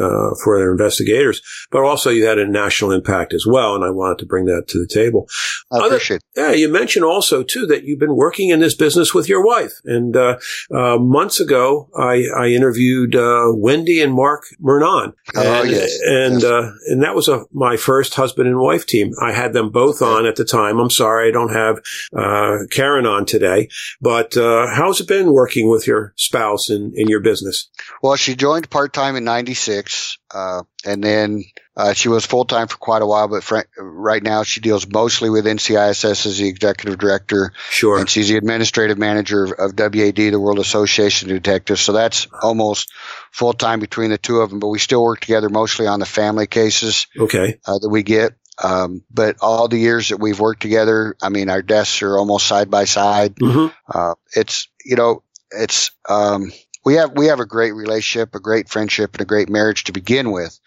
for 0.44 0.58
their 0.58 0.72
investigators 0.72 1.42
but 1.72 1.84
also 1.84 2.10
you 2.10 2.26
had 2.26 2.40
a 2.40 2.48
national 2.48 2.92
impact 2.92 3.34
as 3.34 3.46
well. 3.48 3.76
And 3.76 3.84
I 3.84 3.90
wanted 3.90 4.20
to 4.20 4.26
bring 4.26 4.46
that 4.46 4.68
to 4.70 4.80
the 4.80 4.88
table. 4.88 5.28
I 5.72 5.86
appreciate 5.88 6.22
Other, 6.38 6.50
Yeah, 6.50 6.56
you 6.56 6.70
mentioned 6.70 7.06
also 7.06 7.44
too 7.44 7.66
that 7.68 7.84
you've 7.84 8.00
been 8.00 8.16
working 8.16 8.50
in 8.50 8.60
this 8.60 8.76
business 8.76 9.14
with 9.14 9.30
your 9.30 9.44
wife. 9.44 9.51
And 9.86 10.16
uh, 10.16 10.40
uh, 10.74 10.98
months 10.98 11.40
ago, 11.40 11.90
I, 11.98 12.24
I 12.38 12.48
interviewed 12.48 13.16
uh, 13.16 13.48
Wendy 13.54 14.02
and 14.02 14.14
Mark 14.14 14.44
Murnon. 14.60 15.14
Oh, 15.36 15.64
yes. 15.64 15.98
And, 16.06 16.42
Yes. 16.42 16.44
Uh, 16.44 16.72
and 16.88 17.04
that 17.04 17.16
was 17.16 17.28
a, 17.28 17.46
my 17.52 17.78
first 17.78 18.16
husband 18.16 18.48
and 18.48 18.60
wife 18.60 18.86
team. 18.86 19.12
I 19.22 19.32
had 19.32 19.54
them 19.54 19.70
both 19.70 20.02
on 20.02 20.26
at 20.26 20.36
the 20.36 20.46
time. 20.46 20.80
I'm 20.80 20.90
sorry 20.90 21.28
I 21.28 21.32
don't 21.32 21.54
have 21.54 21.82
uh, 22.16 22.66
Karen 22.72 23.06
on 23.06 23.26
today. 23.26 23.70
But 24.00 24.38
uh, 24.38 24.68
how's 24.68 25.02
it 25.02 25.08
been 25.08 25.34
working 25.34 25.70
with 25.70 25.88
your 25.88 26.14
spouse 26.16 26.70
in, 26.70 26.94
in 26.96 27.08
your 27.08 27.20
business? 27.20 27.70
Well, 28.02 28.16
she 28.16 28.36
joined 28.36 28.70
part 28.70 28.94
time 28.94 29.16
in 29.16 29.24
'96, 29.24 30.18
uh, 30.34 30.64
and 30.86 31.04
then 31.04 31.44
uh, 31.78 31.94
she 31.94 32.10
was 32.10 32.26
full 32.26 32.46
time 32.46 32.68
for 32.68 32.78
quite 32.78 33.02
a 33.02 33.06
while. 33.06 33.28
But 33.28 33.44
fr- 33.44 33.60
right 33.78 34.22
now, 34.22 34.44
she 34.44 34.60
deals 34.62 34.88
mostly 34.88 35.30
with 35.30 35.46
NCISS 35.46 36.26
as 36.26 36.38
the 36.38 36.48
executive 36.48 37.00
director, 37.00 37.54
Sure. 37.70 37.98
and 38.00 38.10
she's 38.10 38.28
the 38.30 38.38
administrative 38.38 38.98
manager 38.98 39.46
of 39.46 39.74
WAD, 39.78 40.16
the 40.16 40.36
World 40.40 40.60
Association 40.60 41.30
of 41.32 41.42
Detectives. 41.42 41.82
So 41.82 41.94
that's 41.94 42.28
almost 42.42 42.92
full 43.32 43.54
time 43.54 43.80
between 43.80 44.10
the 44.10 44.18
two 44.18 44.42
of 44.42 44.50
them. 44.50 44.60
But 44.60 44.68
we 44.68 44.80
still 44.80 45.04
work 45.04 45.22
together 45.22 45.50
mostly 45.50 45.88
on 45.88 46.00
the 46.00 46.06
family 46.06 46.48
cases 46.48 47.08
Okay. 47.18 47.60
uh, 47.66 47.80
that 47.80 47.90
we 47.90 48.04
get. 48.04 48.34
Um, 48.62 49.04
but 49.10 49.38
all 49.42 49.68
the 49.68 49.80
years 49.80 50.10
that 50.10 50.18
we've 50.18 50.40
worked 50.40 50.62
together, 50.62 51.16
I 51.22 51.30
mean, 51.30 51.50
our 51.50 51.62
desks 51.64 52.02
are 52.04 52.18
almost 52.18 52.46
side 52.46 52.70
by 52.70 52.86
side. 52.86 53.36
hmm 53.40 53.68
Uh, 53.88 54.16
it's 54.36 54.68
you 54.86 54.96
know, 54.98 55.24
it's 55.52 55.92
um, 56.08 56.52
we 56.86 56.96
have 56.96 57.12
we 57.16 57.28
have 57.28 57.40
a 57.40 57.46
great 57.46 57.72
relationship, 57.72 58.36
a 58.36 58.40
great 58.40 58.70
friendship, 58.70 59.14
and 59.14 59.22
a 59.22 59.26
great 59.26 59.50
marriage 59.50 59.86
to 59.86 59.94
begin 59.94 60.32
with. 60.32 60.60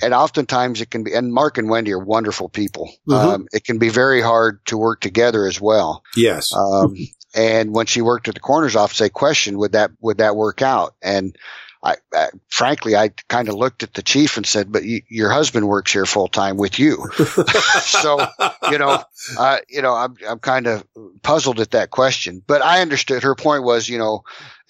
And 0.00 0.14
oftentimes 0.14 0.80
it 0.80 0.90
can 0.90 1.04
be, 1.04 1.12
and 1.12 1.32
Mark 1.32 1.58
and 1.58 1.68
Wendy 1.68 1.92
are 1.92 1.98
wonderful 1.98 2.48
people. 2.48 2.90
Mhm. 3.08 3.14
Um, 3.14 3.48
it 3.52 3.64
can 3.64 3.78
be 3.78 3.88
very 3.88 4.20
hard 4.22 4.64
to 4.66 4.78
work 4.78 5.00
together 5.00 5.46
as 5.46 5.60
well. 5.60 6.02
Yes. 6.16 6.52
Um, 6.54 6.96
and 7.34 7.74
when 7.74 7.86
she 7.86 8.02
worked 8.02 8.28
at 8.28 8.34
the 8.34 8.40
coroner's 8.40 8.76
office, 8.76 8.98
they 8.98 9.08
questioned 9.08 9.58
would 9.58 9.72
that 9.72 9.90
would 10.00 10.18
that 10.18 10.36
work 10.36 10.62
out? 10.62 10.94
And 11.02 11.36
I, 11.84 11.96
I 12.14 12.28
frankly, 12.48 12.94
I 12.94 13.08
kind 13.28 13.48
of 13.48 13.56
looked 13.56 13.82
at 13.82 13.92
the 13.92 14.02
chief 14.02 14.36
and 14.36 14.46
said, 14.46 14.70
"But 14.70 14.84
you, 14.84 15.02
your 15.08 15.30
husband 15.30 15.66
works 15.66 15.92
here 15.92 16.06
full 16.06 16.28
time 16.28 16.56
with 16.56 16.78
you." 16.78 17.10
so 17.82 18.24
you 18.70 18.78
know, 18.78 19.02
uh, 19.36 19.58
you 19.68 19.82
know, 19.82 19.92
I'm 19.92 20.16
I'm 20.28 20.38
kind 20.38 20.68
of 20.68 20.86
puzzled 21.22 21.58
at 21.58 21.72
that 21.72 21.90
question, 21.90 22.42
but 22.46 22.62
I 22.62 22.82
understood 22.82 23.24
her 23.24 23.34
point 23.34 23.64
was, 23.64 23.88
you 23.88 23.98
know, 23.98 24.22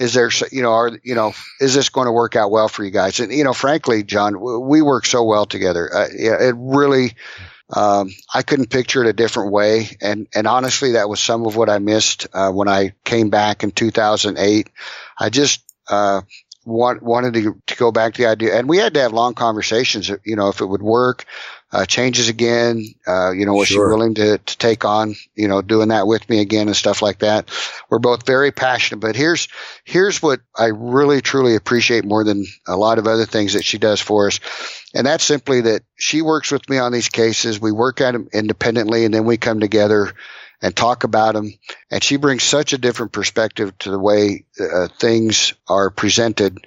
is 0.03 0.15
there, 0.15 0.31
you 0.51 0.63
know, 0.63 0.73
are 0.73 0.99
you 1.05 1.15
know, 1.15 1.33
is 1.61 1.75
this 1.75 1.89
going 1.89 2.07
to 2.07 2.13
work 2.13 2.35
out 2.35 2.51
well 2.51 2.69
for 2.69 2.85
you 2.85 2.91
guys? 2.91 3.21
And 3.21 3.33
you 3.33 3.45
know, 3.45 3.53
frankly, 3.53 4.03
John, 4.03 4.41
we 4.69 4.83
work 4.83 5.07
so 5.07 5.23
well 5.23 5.47
together. 5.47 5.89
Uh, 5.95 6.09
it 6.11 6.55
really. 6.59 7.15
Um, 7.75 8.11
I 8.35 8.43
couldn't 8.43 8.69
picture 8.69 9.03
it 9.03 9.09
a 9.09 9.15
different 9.15 9.51
way, 9.51 9.97
and 10.03 10.27
and 10.35 10.47
honestly, 10.47 10.93
that 10.93 11.09
was 11.09 11.21
some 11.21 11.47
of 11.47 11.57
what 11.57 11.71
I 11.71 11.79
missed 11.79 12.27
uh, 12.35 12.51
when 12.51 12.69
I 12.69 12.93
came 13.05 13.31
back 13.31 13.63
in 13.63 13.71
2008. 13.71 14.69
I 15.19 15.31
just 15.31 15.63
uh, 15.89 16.21
want, 16.67 17.03
wanted 17.03 17.33
to, 17.35 17.63
to 17.69 17.77
go 17.77 17.91
back 17.91 18.15
to 18.15 18.23
the 18.23 18.29
idea, 18.29 18.59
and 18.59 18.69
we 18.69 18.77
had 18.77 18.93
to 18.95 19.01
have 19.01 19.15
long 19.15 19.33
conversations. 19.33 20.11
You 20.23 20.37
know, 20.37 20.49
if 20.49 20.61
it 20.61 20.67
would 20.67 20.83
work, 20.83 21.25
uh, 21.73 21.87
changes 21.87 22.29
again. 22.29 22.85
Uh, 23.07 23.31
you 23.33 23.47
know, 23.47 23.55
was 23.55 23.69
Sure. 23.69 23.89
she 23.89 23.95
willing 23.95 24.15
to 24.15 24.39
to 24.39 24.59
take 24.59 24.85
on, 24.85 25.15
you 25.35 25.49
know, 25.49 25.63
doing 25.63 25.89
that 25.89 26.07
with 26.07 26.29
me 26.29 26.41
again 26.41 26.69
and 26.69 26.77
stuff 26.77 27.03
like 27.03 27.21
that? 27.21 27.51
We're 27.89 27.99
both 27.99 28.27
very 28.27 28.53
passionate, 28.53 29.01
but 29.01 29.17
here's 29.17 29.49
here's 29.85 30.23
what 30.23 30.41
I 30.57 30.67
really 30.67 31.21
truly 31.21 31.55
appreciate 31.57 32.05
more 32.05 32.25
than 32.25 32.45
a 32.67 32.77
lot 32.77 32.99
of 32.99 33.07
other 33.07 33.27
things 33.27 33.55
that 33.55 33.65
she 33.65 33.79
does 33.79 34.01
for 34.01 34.27
us. 34.27 34.41
And 34.95 35.07
that's 35.07 35.25
simply 35.25 35.63
that 35.63 35.83
she 35.97 36.21
works 36.21 36.51
with 36.51 36.69
me 36.69 36.79
on 36.79 36.93
these 36.93 37.09
cases. 37.09 37.59
We 37.61 37.73
work 37.73 38.01
at 38.01 38.13
them 38.13 38.29
independently 38.33 39.05
and 39.05 39.15
then 39.15 39.25
we 39.25 39.39
come 39.39 39.61
together 39.61 40.13
and 40.61 40.77
talk 40.77 41.05
about 41.05 41.35
them. 41.35 41.53
And 41.91 42.05
she 42.05 42.17
brings 42.17 42.43
such 42.45 42.73
a 42.73 42.79
different 42.79 43.13
perspective 43.13 43.77
to 43.79 43.91
the 43.91 43.99
way 43.99 44.45
uh, 44.61 44.89
things 44.99 45.55
are 45.67 45.91
presented. 45.91 46.59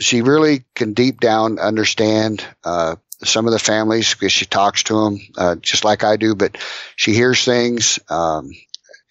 She 0.00 0.22
really 0.22 0.64
can 0.74 0.94
deep 0.94 1.20
down 1.20 1.58
understand, 1.58 2.44
uh, 2.64 2.96
some 3.24 3.46
of 3.46 3.52
the 3.52 3.58
families 3.58 4.14
because 4.14 4.32
she 4.32 4.46
talks 4.46 4.84
to 4.84 5.04
them, 5.04 5.20
uh, 5.36 5.56
just 5.56 5.84
like 5.84 6.04
I 6.04 6.16
do, 6.16 6.34
but 6.34 6.56
she 6.96 7.12
hears 7.12 7.44
things. 7.44 7.98
Um, 8.08 8.52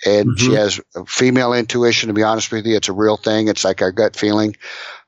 and 0.05 0.37
she 0.39 0.49
Mhm. 0.49 0.55
has 0.57 0.79
female 1.07 1.53
intuition. 1.53 2.07
To 2.07 2.13
be 2.13 2.23
honest 2.23 2.51
with 2.51 2.65
you, 2.65 2.75
it's 2.75 2.89
a 2.89 2.93
real 2.93 3.17
thing. 3.17 3.47
It's 3.47 3.63
like 3.65 3.81
our 3.81 3.91
gut 3.91 4.15
feeling. 4.15 4.55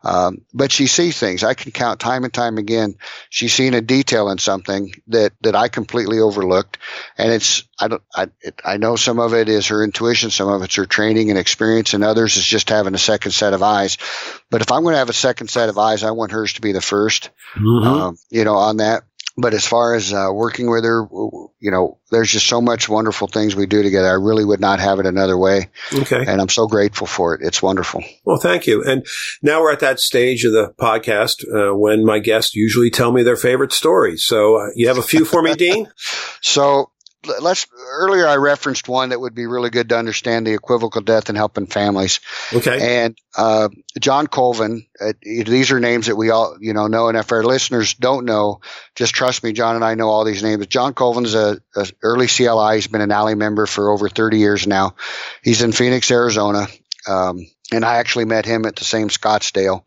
Um, 0.03 0.41
but 0.51 0.71
she 0.71 0.87
sees 0.87 1.19
things. 1.19 1.43
I 1.43 1.53
can 1.53 1.71
count 1.71 1.99
time 1.99 2.23
and 2.23 2.33
time 2.33 2.57
again. 2.57 2.95
She's 3.29 3.53
seen 3.53 3.75
a 3.75 3.81
detail 3.81 4.31
in 4.31 4.39
something 4.39 4.91
that, 5.09 5.33
that 5.41 5.55
I 5.55 5.67
completely 5.67 6.17
overlooked. 6.19 6.79
And 7.19 7.31
it's, 7.31 7.65
I 7.79 7.87
don't, 7.87 8.01
I, 8.15 8.27
it, 8.41 8.59
I 8.65 8.77
know 8.77 8.95
some 8.95 9.19
of 9.19 9.35
it 9.35 9.47
is 9.47 9.67
her 9.67 9.83
intuition. 9.83 10.31
Some 10.31 10.47
of 10.49 10.63
it's 10.63 10.73
her 10.73 10.87
training 10.87 11.29
and 11.29 11.37
experience 11.37 11.93
and 11.93 12.03
others 12.03 12.35
is 12.35 12.45
just 12.45 12.71
having 12.71 12.95
a 12.95 12.97
second 12.99 13.31
set 13.33 13.53
of 13.53 13.61
eyes. 13.61 13.99
But 14.49 14.61
if 14.61 14.71
I'm 14.71 14.81
going 14.81 14.93
to 14.93 14.99
have 14.99 15.09
a 15.09 15.13
second 15.13 15.49
set 15.51 15.69
of 15.69 15.77
eyes, 15.77 16.03
I 16.03 16.09
want 16.11 16.31
hers 16.31 16.53
to 16.53 16.61
be 16.61 16.71
the 16.71 16.79
1st 16.81 17.29
Mhm. 17.57 17.85
um, 17.85 18.17
you 18.31 18.43
know, 18.43 18.55
on 18.55 18.77
that. 18.77 19.03
But 19.37 19.53
as 19.53 19.65
far 19.65 19.95
as 19.95 20.13
uh, 20.13 20.29
working 20.33 20.69
with 20.69 20.83
her, 20.83 21.07
you 21.59 21.71
know, 21.71 21.99
there's 22.11 22.31
just 22.31 22.47
so 22.47 22.61
much 22.61 22.89
wonderful 22.89 23.27
things 23.27 23.55
we 23.55 23.65
do 23.65 23.81
together. 23.81 24.09
I 24.09 24.13
really 24.13 24.43
would 24.43 24.59
not 24.59 24.79
have 24.79 24.99
it 24.99 25.05
another 25.05 25.37
way. 25.37 25.69
okay. 25.93 26.25
And 26.27 26.41
I'm 26.41 26.49
so 26.49 26.67
grateful 26.67 27.07
for 27.07 27.33
it. 27.33 27.41
It's 27.41 27.61
wonderful. 27.61 28.03
Well, 28.25 28.37
thank 28.37 28.67
you. 28.67 28.83
And 28.83 29.05
now 29.41 29.61
we're 29.61 29.71
at 29.71 29.79
that 29.79 29.99
stage 29.99 30.43
of 30.43 30.51
the 30.51 30.73
podcast 30.77 31.45
uh, 31.47 31.75
when 31.75 32.05
my 32.05 32.19
guests 32.19 32.55
usually 32.55 32.89
tell 32.89 33.11
me 33.11 33.23
their 33.23 33.37
favorite 33.37 33.71
stories. 33.71 34.25
So 34.25 34.57
uh, 34.57 34.67
you 34.75 34.87
have 34.89 34.97
a 34.97 35.03
few 35.03 35.23
for 35.25 35.41
me, 35.41 35.55
Dean? 35.55 35.87
So 36.43 36.90
let's 37.41 37.67
earlier 37.91 38.27
I 38.27 38.35
referenced 38.37 38.87
one 38.89 39.09
that 39.09 39.19
would 39.19 39.35
be 39.35 39.45
really 39.45 39.69
good 39.69 39.89
to 39.89 39.97
understand 39.97 40.45
the 40.47 40.53
equivocal 40.53 41.01
death 41.01 41.29
and 41.29 41.37
helping 41.37 41.67
families. 41.67 42.19
Okay. 42.53 43.03
And 43.03 43.17
uh, 43.37 43.69
John 43.99 44.27
Colvin, 44.27 44.85
uh, 44.99 45.13
these 45.21 45.71
are 45.71 45.79
names 45.79 46.07
that 46.07 46.15
we 46.15 46.29
all 46.31 46.57
you 46.59 46.73
know 46.73 46.87
know, 46.87 47.07
and 47.09 47.17
if 47.17 47.31
our 47.31 47.43
listeners 47.43 47.93
don't 47.93 48.25
know, 48.25 48.61
just 48.95 49.13
trust 49.13 49.43
me, 49.43 49.53
John 49.53 49.75
and 49.75 49.85
I 49.85 49.95
know 49.95 50.09
all 50.09 50.25
these 50.25 50.43
names. 50.43 50.65
John 50.67 50.93
Colvin's 50.93 51.35
a, 51.35 51.61
a 51.75 51.87
early 52.01 52.27
CLI. 52.27 52.75
He's 52.75 52.87
been 52.87 53.01
a 53.01 53.07
NALI 53.07 53.35
member 53.35 53.65
for 53.65 53.91
over 53.91 54.09
30 54.09 54.37
years 54.39 54.67
now. 54.67 54.95
He's 55.43 55.61
in 55.61 55.71
Phoenix, 55.71 56.09
Arizona, 56.11 56.67
um, 57.07 57.45
and 57.71 57.85
I 57.85 57.97
actually 57.97 58.25
met 58.25 58.45
him 58.45 58.65
at 58.65 58.75
the 58.75 58.85
same 58.85 59.09
Scottsdale. 59.09 59.83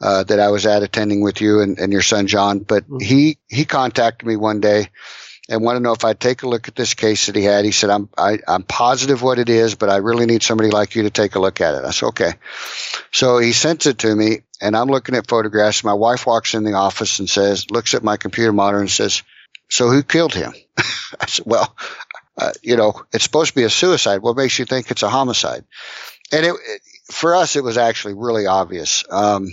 Uh, 0.00 0.22
that 0.22 0.38
I 0.38 0.50
was 0.50 0.64
at 0.64 0.84
attending 0.84 1.22
with 1.22 1.40
you 1.40 1.60
and, 1.60 1.76
and 1.80 1.92
your 1.92 2.02
son 2.02 2.28
John, 2.28 2.60
but 2.60 2.88
Mhm. 2.88 3.02
he 3.02 3.38
he 3.48 3.64
contacted 3.64 4.28
me 4.28 4.36
one 4.36 4.60
day 4.60 4.90
and 5.48 5.62
want 5.62 5.76
to 5.76 5.80
know 5.80 5.92
if 5.92 6.04
I'd 6.04 6.20
take 6.20 6.42
a 6.42 6.48
look 6.48 6.68
at 6.68 6.76
this 6.76 6.94
case 6.94 7.26
that 7.26 7.36
he 7.36 7.42
had. 7.42 7.64
He 7.64 7.70
said, 7.70 7.90
I'm, 7.90 8.08
I, 8.16 8.38
I'm 8.46 8.62
positive 8.62 9.22
what 9.22 9.38
it 9.38 9.48
is, 9.48 9.74
but 9.74 9.88
I 9.88 9.96
really 9.96 10.26
need 10.26 10.42
somebody 10.42 10.70
like 10.70 10.94
you 10.94 11.04
to 11.04 11.10
take 11.10 11.36
a 11.36 11.40
look 11.40 11.60
at 11.60 11.74
it. 11.74 11.84
I 11.84 11.90
said, 11.90 12.08
okay. 12.08 12.32
So 13.12 13.38
he 13.38 13.52
sends 13.52 13.86
it 13.86 13.98
to 13.98 14.14
me 14.14 14.42
and 14.60 14.76
I'm 14.76 14.88
looking 14.88 15.14
at 15.14 15.26
photographs. 15.26 15.84
My 15.84 15.94
wife 15.94 16.26
walks 16.26 16.54
in 16.54 16.64
the 16.64 16.74
office 16.74 17.18
and 17.18 17.30
says, 17.30 17.70
looks 17.70 17.94
at 17.94 18.04
my 18.04 18.16
computer 18.16 18.52
monitor 18.52 18.80
and 18.80 18.90
says, 18.90 19.22
so 19.70 19.88
who 19.88 20.02
killed 20.02 20.34
him? 20.34 20.52
I 20.78 21.26
said, 21.26 21.46
well, 21.46 21.74
uh, 22.36 22.52
you 22.62 22.76
know, 22.76 23.02
it's 23.12 23.24
supposed 23.24 23.50
to 23.50 23.56
be 23.56 23.64
a 23.64 23.70
suicide. 23.70 24.22
What 24.22 24.36
makes 24.36 24.58
you 24.58 24.64
think 24.64 24.90
it's 24.90 25.02
a 25.02 25.08
homicide? 25.08 25.64
And 26.30 26.44
it, 26.44 26.54
it 26.54 26.82
for 27.10 27.34
us, 27.34 27.56
it 27.56 27.64
was 27.64 27.78
actually 27.78 28.14
really 28.14 28.46
obvious. 28.46 29.02
Um, 29.10 29.48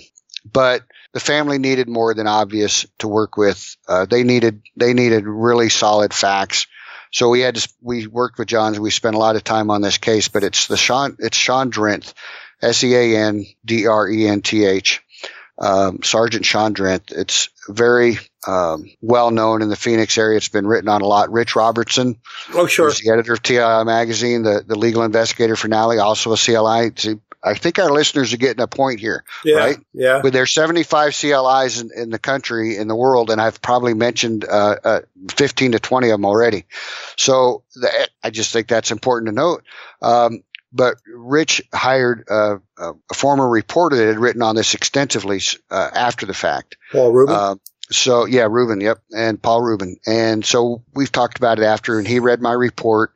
but 0.51 0.83
the 1.15 1.21
family 1.21 1.57
needed 1.59 1.87
more 1.87 2.13
than 2.13 2.27
obvious 2.27 2.85
to 2.99 3.07
work 3.07 3.37
with. 3.37 3.77
Uh, 3.87 4.05
they 4.05 4.23
needed 4.23 4.61
they 4.75 4.93
needed 4.93 5.23
really 5.25 5.69
solid 5.69 6.13
facts. 6.13 6.67
So 7.13 7.29
we 7.29 7.39
had 7.39 7.55
to 7.55 7.69
we 7.81 8.05
worked 8.05 8.37
with 8.37 8.49
John. 8.49 8.79
We 8.81 8.91
spent 8.91 9.15
a 9.15 9.19
lot 9.19 9.37
of 9.37 9.43
time 9.45 9.71
on 9.71 9.81
this 9.81 9.97
case, 9.97 10.27
but 10.27 10.43
it's 10.43 10.67
the 10.67 10.75
Sean 10.75 11.15
it's 11.19 11.37
Sean 11.37 11.71
Drenth, 11.71 12.13
S 12.61 12.83
E 12.83 12.93
A 12.93 13.17
N 13.17 13.45
D 13.63 13.87
R 13.87 14.09
E 14.09 14.27
N 14.27 14.41
T 14.41 14.65
H, 14.65 15.01
um, 15.57 16.03
Sergeant 16.03 16.45
Sean 16.45 16.73
Drenth. 16.75 17.13
It's 17.13 17.47
very 17.69 18.17
um, 18.45 18.91
well 19.01 19.31
known 19.31 19.61
in 19.61 19.69
the 19.69 19.77
Phoenix 19.77 20.17
area. 20.17 20.35
It's 20.35 20.49
been 20.49 20.67
written 20.67 20.89
on 20.89 21.01
a 21.01 21.07
lot. 21.07 21.31
Rich 21.31 21.55
Robertson, 21.55 22.17
Oh, 22.53 22.67
sure. 22.67 22.91
the 22.91 23.09
editor 23.09 23.31
of 23.31 23.41
TI 23.41 23.85
magazine, 23.85 24.43
the 24.43 24.65
the 24.67 24.77
legal 24.77 25.03
investigator 25.03 25.55
for 25.55 25.69
NALI, 25.69 25.97
also 25.99 26.33
a 26.33 26.37
CLI. 26.37 26.91
I 27.45 27.53
think 27.53 27.79
our 27.79 27.91
listeners 27.91 28.33
are 28.33 28.37
getting 28.37 28.61
a 28.61 28.67
point 28.67 28.99
here 28.99 29.23
Yeah. 29.43 29.55
right? 29.55 29.77
Yeah. 29.93 30.21
with 30.23 30.33
their 30.33 30.47
75 30.47 31.13
CLIs 31.13 31.81
in, 31.81 31.91
in 31.95 32.09
the 32.09 32.19
country, 32.19 32.77
in 32.77 32.87
the 32.87 32.95
world, 32.95 33.29
and 33.29 33.39
I've 33.39 33.61
probably 33.61 33.93
mentioned 33.93 34.45
uh, 34.45 34.75
uh, 34.83 35.01
15 35.31 35.73
to 35.73 35.79
20 35.79 36.09
of 36.09 36.13
them 36.13 36.25
already. 36.25 36.65
So 37.17 37.63
the, 37.75 38.09
I 38.23 38.31
just 38.31 38.51
think 38.51 38.67
that's 38.67 38.91
important 38.91 39.29
to 39.29 39.35
note. 39.35 39.63
Um, 40.01 40.43
but 40.73 40.95
Rich 41.07 41.61
hired 41.73 42.25
uh, 42.29 42.57
a, 42.77 42.93
a 43.09 43.13
former 43.13 43.47
reporter 43.47 43.95
that 43.95 44.07
had 44.07 44.19
written 44.19 44.41
on 44.41 44.55
this 44.55 44.73
extensively 44.73 45.39
uh, 45.71 45.89
after 45.93 46.25
the 46.25 46.33
fact. 46.33 46.75
Paul 46.91 47.13
Rubin. 47.13 47.35
Um, 47.35 47.61
so 47.91 48.25
yeah, 48.25 48.47
Rubin, 48.49 48.81
yep, 48.81 48.99
and 49.15 49.41
Paul 49.41 49.61
Rubin, 49.61 49.97
and 50.07 50.43
so 50.43 50.83
we've 50.95 51.11
talked 51.11 51.37
about 51.37 51.59
it 51.59 51.63
after, 51.63 51.99
and 51.99 52.07
he 52.07 52.19
read 52.19 52.41
my 52.41 52.51
report. 52.51 53.13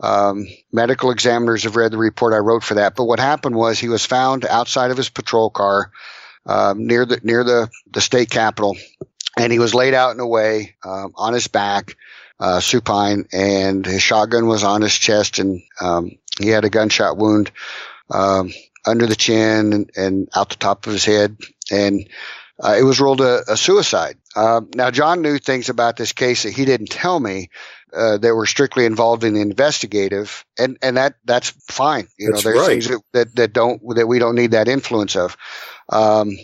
Um, 0.00 0.46
medical 0.72 1.10
examiners 1.10 1.62
have 1.64 1.76
read 1.76 1.92
the 1.92 1.98
report 1.98 2.34
I 2.34 2.38
wrote 2.38 2.64
for 2.64 2.74
that. 2.74 2.96
But 2.96 3.04
what 3.04 3.20
happened 3.20 3.54
was 3.54 3.78
he 3.78 3.88
was 3.88 4.04
found 4.04 4.44
outside 4.44 4.90
of 4.90 4.96
his 4.96 5.08
patrol 5.08 5.50
car 5.50 5.92
um, 6.46 6.86
near 6.86 7.06
the 7.06 7.20
near 7.22 7.44
the 7.44 7.70
the 7.90 8.00
state 8.00 8.30
capitol, 8.30 8.76
and 9.38 9.52
he 9.52 9.58
was 9.58 9.74
laid 9.74 9.94
out 9.94 10.14
in 10.14 10.20
a 10.20 10.26
way 10.26 10.74
um, 10.84 11.12
on 11.16 11.32
his 11.32 11.46
back, 11.46 11.96
uh, 12.40 12.60
supine, 12.60 13.26
and 13.32 13.86
his 13.86 14.02
shotgun 14.02 14.46
was 14.46 14.64
on 14.64 14.82
his 14.82 14.94
chest, 14.94 15.38
and 15.38 15.62
um, 15.80 16.10
he 16.40 16.48
had 16.48 16.64
a 16.64 16.70
gunshot 16.70 17.16
wound. 17.16 17.50
um, 18.10 18.52
under 18.86 19.06
the 19.06 19.16
chin 19.16 19.72
and, 19.72 19.90
and, 19.96 20.28
out 20.36 20.50
the 20.50 20.56
top 20.56 20.86
of 20.86 20.92
his 20.92 21.04
head. 21.04 21.36
And 21.70 22.08
uh, 22.62 22.76
it 22.78 22.82
was 22.82 23.00
ruled 23.00 23.20
a, 23.20 23.42
a 23.48 23.56
suicide. 23.56 24.16
Uh, 24.36 24.60
now, 24.74 24.90
John 24.90 25.22
knew 25.22 25.38
things 25.38 25.68
about 25.68 25.96
this 25.96 26.12
case 26.12 26.42
that 26.42 26.52
he 26.52 26.64
didn't 26.64 26.90
tell 26.90 27.18
me. 27.18 27.50
Uh, 27.94 28.18
that 28.18 28.34
were 28.34 28.46
strictly 28.46 28.86
involved 28.86 29.22
in 29.22 29.34
the 29.34 29.40
investigative, 29.40 30.44
and 30.58 30.76
and 30.82 30.96
that 30.96 31.14
that's 31.24 31.50
fine. 31.70 32.08
You 32.18 32.32
that's 32.32 32.44
know, 32.44 32.50
there's 32.50 32.60
right. 32.60 32.68
things 32.68 32.88
that, 32.88 33.00
that, 33.12 33.36
that 33.36 33.52
don't 33.52 33.80
that 33.94 34.08
we 34.08 34.18
don't 34.18 34.34
need 34.34 34.50
that 34.50 34.66
influence 34.66 35.14
of, 35.14 35.36
um, 35.88 36.36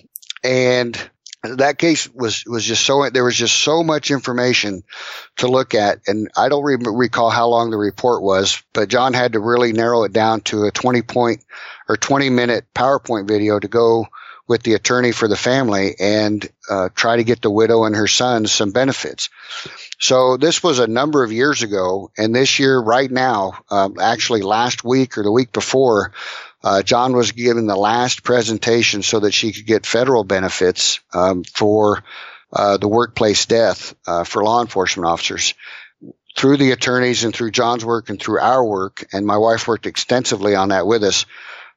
and 0.44 1.10
that 1.42 1.78
case 1.78 2.08
was 2.12 2.44
was 2.46 2.64
just 2.64 2.84
so 2.84 3.08
there 3.10 3.24
was 3.24 3.36
just 3.36 3.56
so 3.56 3.82
much 3.82 4.10
information 4.10 4.82
to 5.38 5.48
look 5.48 5.74
at, 5.74 6.00
and 6.06 6.30
I 6.36 6.48
don't 6.48 6.62
re- 6.62 6.76
recall 6.80 7.30
how 7.30 7.48
long 7.48 7.70
the 7.70 7.78
report 7.78 8.22
was, 8.22 8.62
but 8.72 8.88
John 8.88 9.14
had 9.14 9.32
to 9.32 9.40
really 9.40 9.72
narrow 9.72 10.04
it 10.04 10.12
down 10.12 10.42
to 10.42 10.64
a 10.64 10.70
twenty 10.70 11.02
point 11.02 11.42
or 11.88 11.96
twenty 11.96 12.30
minute 12.30 12.66
PowerPoint 12.74 13.26
video 13.26 13.58
to 13.58 13.68
go 13.68 14.06
with 14.50 14.64
the 14.64 14.74
attorney 14.74 15.12
for 15.12 15.28
the 15.28 15.36
family 15.36 15.94
and 16.00 16.50
uh, 16.68 16.88
try 16.92 17.16
to 17.16 17.22
get 17.22 17.40
the 17.40 17.48
widow 17.48 17.84
and 17.84 17.94
her 17.94 18.08
sons 18.08 18.50
some 18.50 18.72
benefits. 18.72 19.30
So 20.00 20.36
this 20.36 20.60
was 20.60 20.80
a 20.80 20.88
number 20.88 21.22
of 21.22 21.30
years 21.30 21.62
ago, 21.62 22.10
and 22.18 22.34
this 22.34 22.58
year, 22.58 22.76
right 22.76 23.08
now, 23.08 23.60
um, 23.70 24.00
actually 24.00 24.42
last 24.42 24.82
week 24.82 25.16
or 25.16 25.22
the 25.22 25.30
week 25.30 25.52
before, 25.52 26.10
uh, 26.64 26.82
John 26.82 27.14
was 27.14 27.30
given 27.30 27.68
the 27.68 27.76
last 27.76 28.24
presentation 28.24 29.02
so 29.02 29.20
that 29.20 29.34
she 29.34 29.52
could 29.52 29.66
get 29.66 29.86
federal 29.86 30.24
benefits 30.24 30.98
um, 31.14 31.44
for 31.44 32.02
uh, 32.52 32.76
the 32.76 32.88
workplace 32.88 33.46
death 33.46 33.94
uh, 34.04 34.24
for 34.24 34.42
law 34.42 34.62
enforcement 34.62 35.06
officers. 35.06 35.54
Through 36.36 36.56
the 36.56 36.72
attorneys 36.72 37.22
and 37.22 37.32
through 37.32 37.52
John's 37.52 37.84
work 37.84 38.10
and 38.10 38.20
through 38.20 38.40
our 38.40 38.64
work, 38.64 39.06
and 39.12 39.24
my 39.24 39.36
wife 39.36 39.68
worked 39.68 39.86
extensively 39.86 40.56
on 40.56 40.70
that 40.70 40.88
with 40.88 41.04
us. 41.04 41.24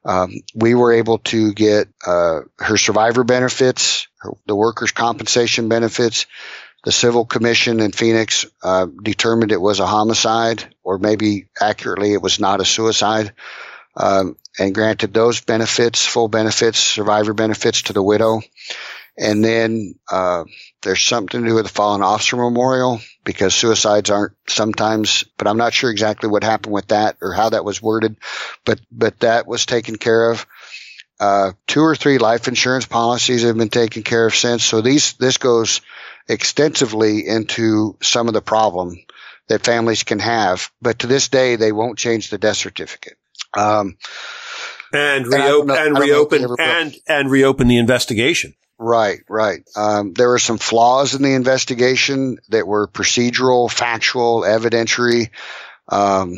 Um, 0.05 0.33
we 0.53 0.75
were 0.75 0.93
able 0.93 1.19
to 1.19 1.53
get 1.53 1.87
uh, 2.05 2.41
her 2.59 2.77
survivor 2.77 3.23
benefits, 3.23 4.07
her, 4.19 4.31
the 4.45 4.55
workers' 4.55 4.91
compensation 4.91 5.69
benefits. 5.69 6.25
The 6.83 6.91
civil 6.91 7.25
commission 7.25 7.79
in 7.79 7.93
Phoenix 7.93 8.45
uh, 8.61 8.87
determined 9.01 9.53
it 9.53 9.61
was 9.61 9.79
a 9.79 9.85
homicide, 9.85 10.75
or 10.83 10.97
maybe 10.97 11.47
accurately, 11.59 12.11
it 12.11 12.21
was 12.21 12.41
not 12.41 12.59
a 12.59 12.65
suicide, 12.65 13.31
um, 13.95 14.35
and 14.59 14.75
granted 14.75 15.13
those 15.13 15.39
benefits, 15.39 16.05
full 16.05 16.27
benefits, 16.27 16.79
survivor 16.79 17.33
benefits 17.33 17.83
to 17.83 17.93
the 17.93 18.03
widow. 18.03 18.41
And 19.17 19.43
then 19.45 19.95
uh, 20.11 20.43
there's 20.81 21.01
something 21.01 21.41
to 21.41 21.47
do 21.47 21.55
with 21.55 21.65
the 21.65 21.69
fallen 21.69 22.01
officer 22.01 22.35
memorial 22.35 22.99
because 23.23 23.53
suicides 23.53 24.09
aren't 24.09 24.33
sometimes, 24.47 25.23
but 25.37 25.47
I'm 25.47 25.57
not 25.57 25.73
sure 25.73 25.89
exactly 25.89 26.29
what 26.29 26.43
happened 26.43 26.73
with 26.73 26.87
that 26.87 27.17
or 27.21 27.33
how 27.33 27.49
that 27.49 27.65
was 27.65 27.81
worded, 27.81 28.17
but 28.65 28.79
but 28.91 29.19
that 29.19 29.47
was 29.47 29.65
taken 29.65 29.97
care 29.97 30.31
of. 30.31 30.45
Uh, 31.19 31.51
two 31.67 31.81
or 31.81 31.95
three 31.95 32.17
life 32.17 32.47
insurance 32.47 32.85
policies 32.85 33.43
have 33.43 33.57
been 33.57 33.69
taken 33.69 34.03
care 34.03 34.25
of 34.25 34.35
since. 34.35 34.63
So 34.63 34.81
these 34.81 35.13
this 35.13 35.37
goes 35.37 35.81
extensively 36.27 37.27
into 37.27 37.97
some 38.01 38.27
of 38.27 38.33
the 38.33 38.41
problem 38.41 38.97
that 39.47 39.63
families 39.63 40.03
can 40.03 40.19
have, 40.19 40.71
but 40.81 40.99
to 40.99 41.07
this 41.07 41.27
day 41.27 41.55
they 41.55 41.71
won't 41.71 41.97
change 41.97 42.29
the 42.29 42.37
death 42.37 42.57
certificate. 42.57 43.17
Um, 43.55 43.97
and 44.91 45.27
reopen 45.27 45.69
and 45.71 45.95
don't 45.95 46.09
know 46.09 46.23
if 46.23 46.29
they 46.29 46.37
reopen 46.39 46.55
and 46.59 46.95
and 47.07 47.31
reopen 47.31 47.67
the 47.67 47.77
investigation. 47.77 48.53
Right, 48.79 49.19
right. 49.29 49.61
Um, 49.75 50.13
there 50.13 50.29
were 50.29 50.39
some 50.39 50.57
flaws 50.57 51.13
in 51.15 51.21
the 51.21 51.33
investigation 51.33 52.37
that 52.49 52.67
were 52.67 52.87
procedural, 52.87 53.71
factual, 53.71 54.41
evidentiary. 54.41 55.29
Um, 55.87 56.37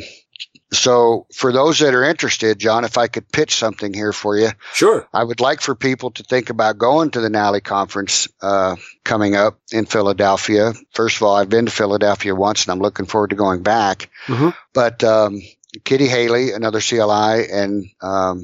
so 0.73 1.27
for 1.33 1.53
those 1.53 1.79
that 1.79 1.93
are 1.93 2.03
interested, 2.03 2.59
John, 2.59 2.83
if 2.83 2.97
I 2.97 3.07
could 3.07 3.31
pitch 3.31 3.55
something 3.55 3.93
here 3.93 4.11
for 4.11 4.35
you, 4.37 4.49
Sure. 4.73 5.07
I 5.13 5.23
would 5.23 5.39
like 5.39 5.61
for 5.61 5.75
people 5.75 6.11
to 6.11 6.23
think 6.23 6.49
about 6.49 6.77
going 6.77 7.11
to 7.11 7.21
the 7.21 7.29
NALI 7.29 7.61
conference 7.61 8.27
uh, 8.41 8.75
coming 9.03 9.35
up 9.35 9.59
in 9.71 9.85
Philadelphia. 9.85 10.73
First 10.93 11.17
of 11.17 11.23
all, 11.23 11.35
I've 11.35 11.49
been 11.49 11.65
to 11.67 11.71
Philadelphia 11.71 12.35
once, 12.35 12.65
and 12.65 12.71
I'm 12.73 12.79
looking 12.79 13.05
forward 13.05 13.29
to 13.29 13.35
going 13.35 13.61
back. 13.63 14.09
Mhm. 14.25 14.53
But 14.73 15.03
um, 15.03 15.41
Kitty 15.83 16.07
Haley, 16.07 16.51
another 16.51 16.81
CLI, 16.81 17.47
and 17.51 17.85
um, 18.01 18.43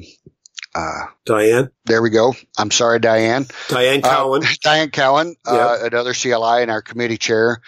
uh, 0.74 1.06
Diane. 1.24 1.70
there 1.84 2.02
we 2.02 2.10
go. 2.10 2.34
I'm 2.58 2.70
sorry, 2.70 2.98
Diane. 2.98 3.46
Diane 3.68 4.00
Uh, 4.02 4.10
Cowan. 4.10 4.42
Diane 4.62 4.90
Cowan, 4.90 5.36
uh, 5.46 5.78
another 5.82 6.14
CLI 6.14 6.62
and 6.62 6.70
our 6.70 6.82
committee 6.82 7.18
chair, 7.18 7.60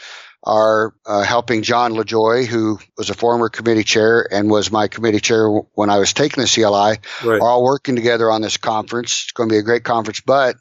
are 0.46 0.94
uh, 1.06 1.22
helping 1.22 1.62
John 1.62 1.92
LaJoy, 1.92 2.46
who 2.46 2.78
was 2.98 3.08
a 3.08 3.14
former 3.14 3.48
committee 3.48 3.84
chair 3.84 4.28
and 4.30 4.50
was 4.50 4.70
my 4.70 4.88
committee 4.88 5.20
chair 5.20 5.48
when 5.48 5.88
I 5.88 5.98
was 5.98 6.12
taking 6.12 6.42
the 6.42 6.48
CLI, 6.48 6.98
right. 7.28 7.40
are 7.40 7.48
all 7.48 7.64
working 7.64 7.96
together 7.96 8.30
on 8.30 8.42
this 8.42 8.58
conference. 8.58 9.24
It's 9.24 9.32
going 9.32 9.48
to 9.48 9.54
be 9.54 9.58
a 9.58 9.62
great 9.62 9.84
conference, 9.84 10.20
but 10.20 10.56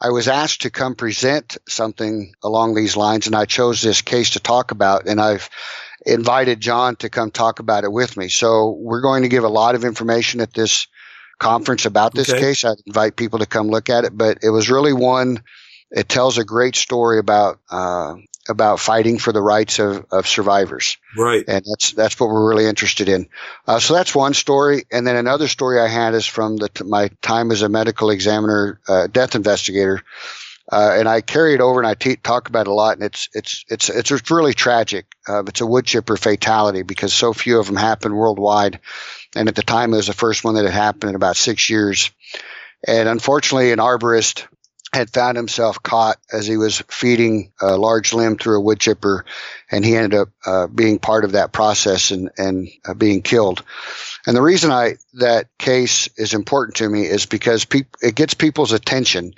I 0.00 0.10
was 0.10 0.28
asked 0.28 0.62
to 0.62 0.70
come 0.70 0.94
present 0.94 1.56
something 1.68 2.34
along 2.42 2.74
these 2.74 2.96
lines, 2.96 3.26
and 3.26 3.34
I 3.34 3.44
chose 3.46 3.82
this 3.82 4.02
case 4.02 4.30
to 4.30 4.40
talk 4.40 4.70
about, 4.70 5.08
and 5.08 5.20
I've 5.20 5.50
invited 6.06 6.60
John 6.60 6.96
to 6.96 7.08
come 7.08 7.30
talk 7.30 7.58
about 7.58 7.84
it 7.84 7.90
with 7.92 8.16
me. 8.16 8.28
So 8.28 8.70
we're 8.78 9.00
going 9.00 9.22
to 9.22 9.28
give 9.28 9.44
a 9.44 9.48
lot 9.48 9.74
of 9.74 9.84
information 9.84 10.40
at 10.40 10.52
this 10.52 10.86
conference 11.38 11.84
about 11.86 12.14
this 12.14 12.30
Okay. 12.30 12.40
case. 12.40 12.64
I'd 12.64 12.76
invite 12.86 13.16
people 13.16 13.40
to 13.40 13.46
come 13.46 13.68
look 13.68 13.90
at 13.90 14.04
it, 14.04 14.16
but 14.16 14.38
it 14.42 14.50
was 14.50 14.70
really 14.70 14.92
one. 14.92 15.42
It 15.90 16.08
tells 16.08 16.38
a 16.38 16.44
great 16.44 16.76
story 16.76 17.18
about 17.18 17.60
uh, 17.70 18.16
about 18.48 18.80
fighting 18.80 19.18
for 19.18 19.32
the 19.32 19.40
rights 19.40 19.78
of, 19.78 20.04
of 20.10 20.26
survivors 20.26 20.98
Right. 21.16 21.44
and 21.48 21.64
that's 21.64 21.92
that's 21.92 22.20
what 22.20 22.28
we're 22.28 22.48
really 22.48 22.66
interested 22.66 23.08
in. 23.08 23.28
Uh, 23.66 23.78
so 23.78 23.94
that's 23.94 24.14
one 24.14 24.34
story, 24.34 24.84
and 24.92 25.06
then 25.06 25.16
another 25.16 25.48
story 25.48 25.80
I 25.80 25.88
had 25.88 26.14
is 26.14 26.26
from 26.26 26.56
the 26.56 26.68
t- 26.68 26.84
my 26.84 27.08
time 27.22 27.50
as 27.52 27.62
a 27.62 27.68
medical 27.68 28.10
examiner, 28.10 28.80
uh, 28.88 29.06
death 29.06 29.34
investigator, 29.34 30.02
uh, 30.70 30.96
and 30.98 31.08
I 31.08 31.20
carry 31.20 31.54
it 31.54 31.60
over 31.60 31.80
and 31.80 31.86
I 31.86 31.94
te- 31.94 32.16
talk 32.16 32.48
about 32.48 32.66
it 32.66 32.70
a 32.70 32.74
lot, 32.74 32.96
and 32.96 33.04
it's 33.04 33.28
it's 33.32 33.64
it's 33.68 33.88
it's, 33.88 34.10
it's 34.10 34.30
really 34.30 34.54
tragic. 34.54 35.06
Uh, 35.28 35.44
it's 35.44 35.60
a 35.60 35.66
wood 35.66 35.86
chipper 35.86 36.16
fatality 36.16 36.82
because 36.82 37.14
so 37.14 37.32
few 37.32 37.58
of 37.58 37.66
them 37.66 37.76
happen 37.76 38.14
worldwide, 38.14 38.80
and 39.34 39.48
at 39.48 39.54
the 39.54 39.62
time 39.62 39.92
it 39.92 39.96
was 39.96 40.06
the 40.06 40.12
first 40.12 40.44
one 40.44 40.54
that 40.54 40.64
had 40.64 40.74
happened 40.74 41.10
in 41.10 41.16
about 41.16 41.36
six 41.36 41.68
years, 41.70 42.10
and 42.86 43.08
unfortunately, 43.08 43.72
an 43.72 43.78
arborist 43.78 44.46
had 44.92 45.10
found 45.10 45.36
himself 45.36 45.82
caught 45.82 46.18
as 46.32 46.46
he 46.46 46.56
was 46.56 46.80
feeding 46.88 47.52
a 47.60 47.76
large 47.76 48.12
limb 48.12 48.36
through 48.36 48.58
a 48.58 48.62
wood 48.62 48.78
chipper, 48.78 49.24
and 49.70 49.84
he 49.84 49.96
ended 49.96 50.18
up 50.18 50.28
uh, 50.46 50.66
being 50.68 50.98
part 50.98 51.24
of 51.24 51.32
that 51.32 51.52
process 51.52 52.10
and 52.10 52.30
and 52.38 52.68
uh, 52.86 52.94
being 52.94 53.22
killed. 53.22 53.64
And 54.26 54.36
the 54.36 54.42
reason 54.42 54.70
I 54.70 54.94
that 55.14 55.48
case 55.58 56.08
is 56.16 56.32
important 56.32 56.76
to 56.76 56.88
me 56.88 57.02
is 57.02 57.26
because 57.26 57.66
it 58.02 58.14
gets 58.14 58.34
people's 58.34 58.72
attention 58.72 59.34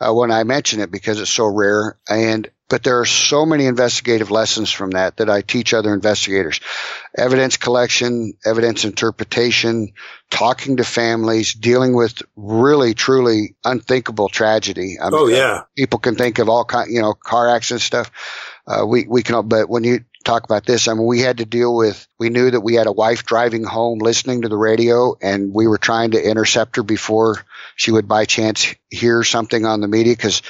uh, 0.00 0.12
when 0.12 0.30
I 0.30 0.44
mention 0.44 0.80
it 0.80 0.90
because 0.90 1.20
it's 1.20 1.30
so 1.30 1.46
rare. 1.46 1.96
And 2.08 2.50
but 2.68 2.82
there 2.82 3.00
are 3.00 3.06
so 3.06 3.46
many 3.46 3.66
investigative 3.66 4.30
lessons 4.30 4.70
from 4.70 4.90
that 4.90 5.16
that 5.16 5.30
I 5.30 5.42
teach 5.42 5.74
other 5.74 5.94
investigators: 5.94 6.60
evidence 7.16 7.56
collection, 7.56 8.34
evidence 8.44 8.84
interpretation, 8.84 9.92
talking 10.30 10.76
to 10.76 10.84
families, 10.84 11.54
dealing 11.54 11.94
with 11.94 12.22
really 12.36 12.94
truly 12.94 13.56
unthinkable 13.64 14.28
tragedy. 14.28 14.98
I 15.00 15.08
Oh 15.12 15.26
mean, 15.26 15.36
yeah. 15.36 15.62
people 15.76 15.98
can 15.98 16.14
think 16.14 16.38
of 16.38 16.48
all 16.48 16.64
kind, 16.64 16.90
you 16.90 17.00
know, 17.00 17.14
car 17.14 17.48
accident 17.48 17.82
stuff. 17.82 18.10
Uh, 18.66 18.84
we, 18.86 19.06
we 19.08 19.22
can, 19.22 19.48
but 19.48 19.68
when 19.68 19.82
you 19.82 20.00
talk 20.24 20.44
about 20.44 20.66
this, 20.66 20.88
I 20.88 20.94
mean, 20.94 21.06
we 21.06 21.20
had 21.20 21.38
to 21.38 21.46
deal 21.46 21.74
with, 21.74 22.06
we 22.18 22.28
knew 22.28 22.50
that 22.50 22.60
we 22.60 22.74
had 22.74 22.86
a 22.86 22.92
wife 22.92 23.24
driving 23.24 23.64
home 23.64 23.98
listening 23.98 24.42
to 24.42 24.48
the 24.48 24.58
radio 24.58 25.16
and 25.22 25.54
we 25.54 25.66
were 25.66 25.78
trying 25.78 26.10
to 26.10 26.22
intercept 26.22 26.76
her 26.76 26.82
before 26.82 27.46
she 27.76 27.90
would 27.92 28.06
by 28.06 28.26
chance 28.26 28.74
hear 28.90 29.22
something 29.22 29.64
on 29.64 29.80
the 29.80 29.88
media 29.88 30.12
because 30.12 30.42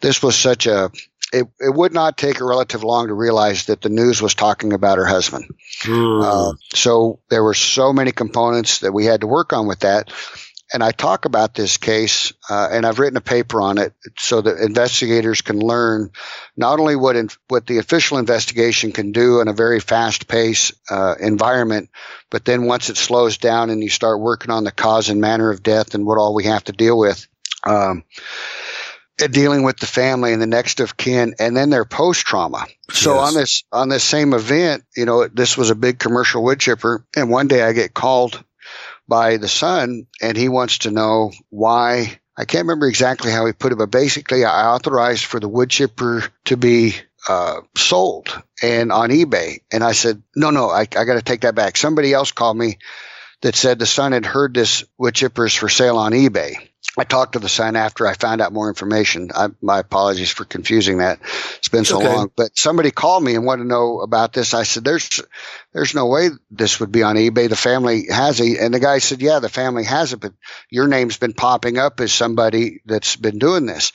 this 0.00 0.22
was 0.22 0.36
such 0.36 0.68
a, 0.68 0.92
it, 1.34 1.46
it 1.58 1.74
would 1.74 1.92
not 1.92 2.16
take 2.16 2.40
a 2.40 2.44
relative 2.44 2.84
long 2.84 3.08
to 3.08 3.14
realize 3.14 3.66
that 3.66 3.80
the 3.80 3.88
news 3.88 4.22
was 4.22 4.34
talking 4.34 4.72
about 4.72 4.98
her 4.98 5.06
husband. 5.06 5.46
Hmm. 5.82 6.20
Uh, 6.20 6.52
so 6.72 7.20
there 7.28 7.42
were 7.42 7.54
so 7.54 7.92
many 7.92 8.12
components 8.12 8.78
that 8.80 8.92
we 8.92 9.04
had 9.04 9.22
to 9.22 9.26
work 9.26 9.52
on 9.52 9.66
with 9.66 9.80
that. 9.80 10.12
And 10.72 10.82
I 10.82 10.92
talk 10.92 11.24
about 11.24 11.54
this 11.54 11.76
case, 11.76 12.32
uh, 12.48 12.68
and 12.72 12.86
I've 12.86 12.98
written 12.98 13.18
a 13.18 13.20
paper 13.20 13.60
on 13.60 13.78
it 13.78 13.92
so 14.18 14.40
that 14.40 14.58
investigators 14.58 15.42
can 15.42 15.60
learn 15.60 16.10
not 16.56 16.80
only 16.80 16.96
what 16.96 17.16
in, 17.16 17.28
what 17.48 17.66
the 17.66 17.78
official 17.78 18.18
investigation 18.18 18.90
can 18.90 19.12
do 19.12 19.40
in 19.40 19.48
a 19.48 19.52
very 19.52 19.78
fast 19.78 20.26
pace 20.26 20.72
uh, 20.90 21.14
environment, 21.20 21.90
but 22.30 22.44
then 22.44 22.64
once 22.64 22.90
it 22.90 22.96
slows 22.96 23.38
down 23.38 23.70
and 23.70 23.82
you 23.82 23.90
start 23.90 24.20
working 24.20 24.50
on 24.50 24.64
the 24.64 24.72
cause 24.72 25.10
and 25.10 25.20
manner 25.20 25.50
of 25.50 25.62
death 25.62 25.94
and 25.94 26.06
what 26.06 26.18
all 26.18 26.34
we 26.34 26.44
have 26.44 26.64
to 26.64 26.72
deal 26.72 26.98
with. 26.98 27.28
Um, 27.66 28.04
dealing 29.16 29.62
with 29.62 29.78
the 29.78 29.86
family 29.86 30.32
and 30.32 30.42
the 30.42 30.46
next 30.46 30.80
of 30.80 30.96
kin 30.96 31.34
and 31.38 31.56
then 31.56 31.70
their 31.70 31.84
post 31.84 32.26
trauma. 32.26 32.66
So 32.90 33.14
Yes. 33.14 33.28
on 33.28 33.34
this 33.34 33.64
on 33.72 33.88
this 33.88 34.04
same 34.04 34.34
event, 34.34 34.84
you 34.96 35.04
know, 35.04 35.28
this 35.28 35.56
was 35.56 35.70
a 35.70 35.74
big 35.74 35.98
commercial 35.98 36.42
wood 36.42 36.60
chipper 36.60 37.06
and 37.16 37.30
one 37.30 37.48
day 37.48 37.62
I 37.62 37.72
get 37.72 37.94
called 37.94 38.42
by 39.06 39.36
the 39.36 39.48
son 39.48 40.06
and 40.20 40.36
he 40.36 40.48
wants 40.48 40.78
to 40.78 40.90
know 40.90 41.32
why 41.50 42.18
I 42.36 42.44
can't 42.44 42.64
remember 42.64 42.88
exactly 42.88 43.30
how 43.30 43.46
he 43.46 43.52
put 43.52 43.72
it, 43.72 43.78
but 43.78 43.90
basically 43.90 44.44
I 44.44 44.66
authorized 44.66 45.24
for 45.24 45.38
the 45.38 45.48
wood 45.48 45.70
chipper 45.70 46.24
to 46.46 46.56
be 46.56 46.96
uh, 47.28 47.60
sold 47.76 48.42
and 48.62 48.90
on 48.90 49.10
eBay. 49.10 49.60
And 49.72 49.84
I 49.84 49.92
said, 49.92 50.22
no, 50.34 50.50
no, 50.50 50.68
I, 50.68 50.80
I 50.80 51.04
got 51.04 51.14
to 51.14 51.22
take 51.22 51.42
that 51.42 51.54
back. 51.54 51.76
Somebody 51.76 52.12
else 52.12 52.32
called 52.32 52.56
me 52.56 52.78
that 53.42 53.54
said 53.54 53.78
the 53.78 53.86
son 53.86 54.12
had 54.12 54.26
heard 54.26 54.54
this 54.54 54.84
wood 54.98 55.14
chipper 55.14 55.46
is 55.46 55.54
for 55.54 55.68
sale 55.68 55.98
on 55.98 56.12
eBay. 56.12 56.54
I 56.96 57.02
talked 57.04 57.32
to 57.32 57.40
the 57.40 57.48
son 57.48 57.74
after 57.74 58.06
I 58.06 58.14
found 58.14 58.40
out 58.40 58.52
more 58.52 58.68
information. 58.68 59.30
I, 59.34 59.48
my 59.60 59.80
apologies 59.80 60.30
for 60.30 60.44
confusing 60.44 60.98
that. 60.98 61.18
It's 61.56 61.68
been 61.68 61.84
so 61.84 61.96
okay. 61.98 62.14
long, 62.14 62.30
but 62.36 62.56
somebody 62.56 62.92
called 62.92 63.24
me 63.24 63.34
and 63.34 63.44
wanted 63.44 63.64
to 63.64 63.68
know 63.68 64.00
about 64.00 64.32
this. 64.32 64.54
I 64.54 64.62
said, 64.62 64.84
there's, 64.84 65.20
there's 65.72 65.94
no 65.94 66.06
way 66.06 66.30
this 66.52 66.78
would 66.78 66.92
be 66.92 67.02
on 67.02 67.16
eBay. 67.16 67.48
The 67.48 67.56
family 67.56 68.06
has 68.10 68.38
it. 68.40 68.58
And 68.60 68.72
the 68.72 68.78
guy 68.78 68.98
said, 68.98 69.22
yeah, 69.22 69.40
the 69.40 69.48
family 69.48 69.84
has 69.84 70.12
it, 70.12 70.20
but 70.20 70.34
your 70.70 70.86
name's 70.86 71.16
been 71.16 71.32
popping 71.32 71.78
up 71.78 72.00
as 72.00 72.12
somebody 72.12 72.80
that's 72.86 73.16
been 73.16 73.38
doing 73.38 73.66
this. 73.66 73.92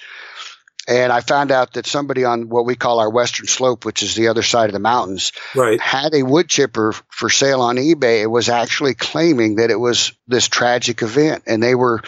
And 0.90 1.12
I 1.12 1.22
found 1.22 1.52
out 1.52 1.74
that 1.74 1.86
somebody 1.86 2.26
on 2.26 2.50
what 2.50 2.66
we 2.66 2.76
call 2.76 3.00
our 3.00 3.12
western 3.12 3.46
slope, 3.46 3.86
which 3.86 4.02
is 4.02 4.16
the 4.16 4.30
other 4.30 4.42
side 4.42 4.70
of 4.70 4.74
the 4.74 4.80
mountains, 4.80 5.32
right. 5.54 5.80
had 5.80 6.16
a 6.16 6.24
wood 6.24 6.50
chipper 6.50 6.94
for 7.10 7.30
sale 7.30 7.62
on 7.62 7.76
eBay. 7.76 8.24
It 8.24 8.32
was 8.32 8.50
actually 8.50 8.96
claiming 8.96 9.58
that 9.58 9.70
it 9.70 9.80
was 9.80 10.14
this 10.28 10.48
tragic 10.48 11.04
event, 11.04 11.44
and 11.46 11.62
they 11.62 11.76
were 11.76 12.02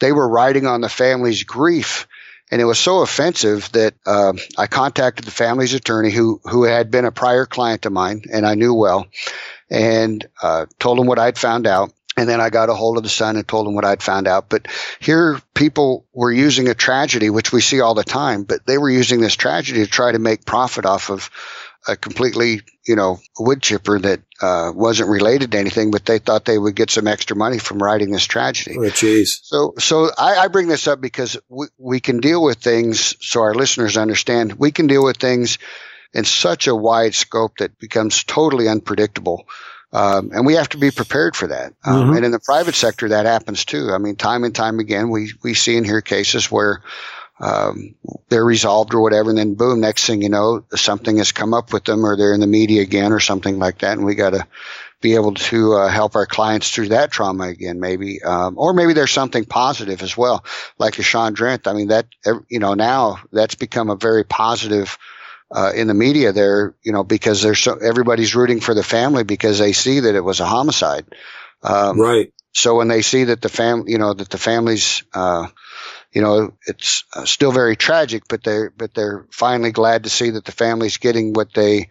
they 0.00 0.12
were 0.12 0.28
riding 0.28 0.66
on 0.66 0.80
the 0.80 0.88
family's 0.88 1.44
grief. 1.44 2.06
And 2.50 2.62
it 2.62 2.64
was 2.64 2.78
so 2.78 3.00
offensive 3.00 3.70
that 3.72 3.94
uh, 4.06 4.32
I 4.56 4.66
contacted 4.68 5.26
the 5.26 5.30
family's 5.30 5.74
attorney, 5.74 6.10
who 6.10 6.40
who 6.44 6.64
had 6.64 6.90
been 6.90 7.04
a 7.04 7.12
prior 7.12 7.44
client 7.44 7.84
of 7.84 7.92
mine, 7.92 8.22
and 8.32 8.46
I 8.46 8.54
knew 8.54 8.72
well, 8.72 9.06
and 9.68 10.26
uh, 10.42 10.64
told 10.78 10.98
him 10.98 11.06
what 11.06 11.18
I'd 11.18 11.36
found 11.36 11.66
out. 11.66 11.92
And 12.16 12.28
then 12.28 12.40
I 12.40 12.50
got 12.50 12.68
a 12.68 12.74
hold 12.74 12.96
of 12.96 13.04
the 13.04 13.08
son 13.08 13.36
and 13.36 13.46
told 13.46 13.68
him 13.68 13.74
what 13.74 13.84
I'd 13.84 14.02
found 14.02 14.26
out. 14.26 14.48
But 14.48 14.66
here 14.98 15.40
people 15.54 16.04
were 16.12 16.32
using 16.32 16.68
a 16.68 16.74
tragedy, 16.74 17.30
which 17.30 17.52
we 17.52 17.60
see 17.60 17.80
all 17.80 17.94
the 17.94 18.02
time, 18.02 18.42
but 18.42 18.66
they 18.66 18.76
were 18.76 18.90
using 18.90 19.20
this 19.20 19.36
tragedy 19.36 19.84
to 19.84 19.90
try 19.90 20.10
to 20.10 20.18
make 20.18 20.44
profit 20.44 20.84
off 20.84 21.10
of 21.10 21.30
a 21.86 21.96
completely, 21.96 22.60
you 22.86 22.96
know, 22.96 23.18
wood 23.38 23.62
chipper 23.62 23.98
that 23.98 24.20
uh, 24.40 24.72
wasn't 24.74 25.08
related 25.08 25.52
to 25.52 25.58
anything, 25.58 25.90
but 25.90 26.04
they 26.04 26.18
thought 26.18 26.44
they 26.44 26.58
would 26.58 26.74
get 26.74 26.90
some 26.90 27.06
extra 27.06 27.36
money 27.36 27.58
from 27.58 27.82
writing 27.82 28.10
this 28.10 28.24
tragedy. 28.24 28.76
Oh, 28.78 28.82
jeez. 28.82 29.38
So, 29.42 29.74
so 29.78 30.10
I, 30.16 30.36
I, 30.36 30.48
bring 30.48 30.68
this 30.68 30.86
up 30.86 31.00
because 31.00 31.38
we, 31.48 31.66
we 31.78 32.00
can 32.00 32.20
deal 32.20 32.42
with 32.42 32.58
things 32.58 33.16
so 33.20 33.40
our 33.40 33.54
listeners 33.54 33.96
understand. 33.96 34.54
We 34.54 34.70
can 34.70 34.86
deal 34.86 35.04
with 35.04 35.16
things 35.16 35.58
in 36.12 36.24
such 36.24 36.66
a 36.66 36.74
wide 36.74 37.14
scope 37.14 37.58
that 37.58 37.78
becomes 37.78 38.24
totally 38.24 38.68
unpredictable. 38.68 39.46
Um, 39.92 40.30
and 40.32 40.44
we 40.44 40.54
have 40.54 40.68
to 40.70 40.78
be 40.78 40.90
prepared 40.90 41.34
for 41.34 41.46
that. 41.46 41.72
Um, 41.84 42.02
mm-hmm. 42.02 42.16
And 42.16 42.24
in 42.26 42.32
the 42.32 42.40
private 42.40 42.74
sector, 42.74 43.08
that 43.08 43.24
happens 43.24 43.64
too. 43.64 43.90
I 43.92 43.98
mean, 43.98 44.16
time 44.16 44.44
and 44.44 44.54
time 44.54 44.80
again, 44.80 45.08
we, 45.10 45.32
we 45.42 45.54
see 45.54 45.76
and 45.76 45.86
hear 45.86 46.02
cases 46.02 46.50
where, 46.50 46.82
um, 47.40 47.94
they're 48.28 48.44
resolved 48.44 48.94
or 48.94 49.00
whatever. 49.00 49.30
And 49.30 49.38
then 49.38 49.54
boom, 49.54 49.80
next 49.80 50.06
thing 50.06 50.22
you 50.22 50.28
know, 50.28 50.64
something 50.74 51.18
has 51.18 51.32
come 51.32 51.54
up 51.54 51.72
with 51.72 51.84
them 51.84 52.04
or 52.04 52.16
they're 52.16 52.34
in 52.34 52.40
the 52.40 52.46
media 52.46 52.82
again 52.82 53.12
or 53.12 53.20
something 53.20 53.58
like 53.58 53.78
that. 53.78 53.96
And 53.96 54.04
we 54.04 54.14
got 54.14 54.30
to 54.30 54.46
be 55.00 55.14
able 55.14 55.34
to 55.34 55.74
uh, 55.74 55.88
help 55.88 56.16
our 56.16 56.26
clients 56.26 56.70
through 56.70 56.88
that 56.88 57.12
trauma 57.12 57.44
again, 57.44 57.78
maybe. 57.78 58.20
Um, 58.22 58.58
or 58.58 58.72
maybe 58.72 58.94
there's 58.94 59.12
something 59.12 59.44
positive 59.44 60.02
as 60.02 60.16
well, 60.16 60.44
like 60.78 60.98
a 60.98 61.02
Sean 61.02 61.34
Drenth. 61.34 61.68
I 61.68 61.74
mean, 61.74 61.88
that, 61.88 62.06
you 62.48 62.58
know, 62.58 62.74
now 62.74 63.20
that's 63.30 63.54
become 63.54 63.90
a 63.90 63.96
very 63.96 64.24
positive, 64.24 64.98
uh, 65.50 65.72
in 65.74 65.86
the 65.86 65.94
media 65.94 66.32
there, 66.32 66.74
you 66.82 66.92
know, 66.92 67.04
because 67.04 67.42
there's 67.42 67.60
so 67.60 67.76
everybody's 67.76 68.34
rooting 68.34 68.60
for 68.60 68.74
the 68.74 68.82
family 68.82 69.22
because 69.22 69.58
they 69.58 69.72
see 69.72 70.00
that 70.00 70.14
it 70.14 70.20
was 70.20 70.40
a 70.40 70.46
homicide. 70.46 71.06
Um, 71.62 72.00
right. 72.00 72.32
So 72.52 72.76
when 72.76 72.88
they 72.88 73.02
see 73.02 73.24
that 73.24 73.40
the 73.40 73.48
fam, 73.48 73.84
you 73.86 73.98
know, 73.98 74.12
that 74.12 74.30
the 74.30 74.38
family's, 74.38 75.04
uh, 75.14 75.46
you 76.12 76.22
know, 76.22 76.54
it's 76.66 77.04
uh, 77.14 77.24
still 77.24 77.52
very 77.52 77.76
tragic, 77.76 78.24
but 78.28 78.42
they're, 78.42 78.70
but 78.70 78.94
they're 78.94 79.26
finally 79.30 79.72
glad 79.72 80.04
to 80.04 80.10
see 80.10 80.30
that 80.30 80.44
the 80.44 80.52
family's 80.52 80.96
getting 80.96 81.32
what 81.32 81.52
they, 81.54 81.90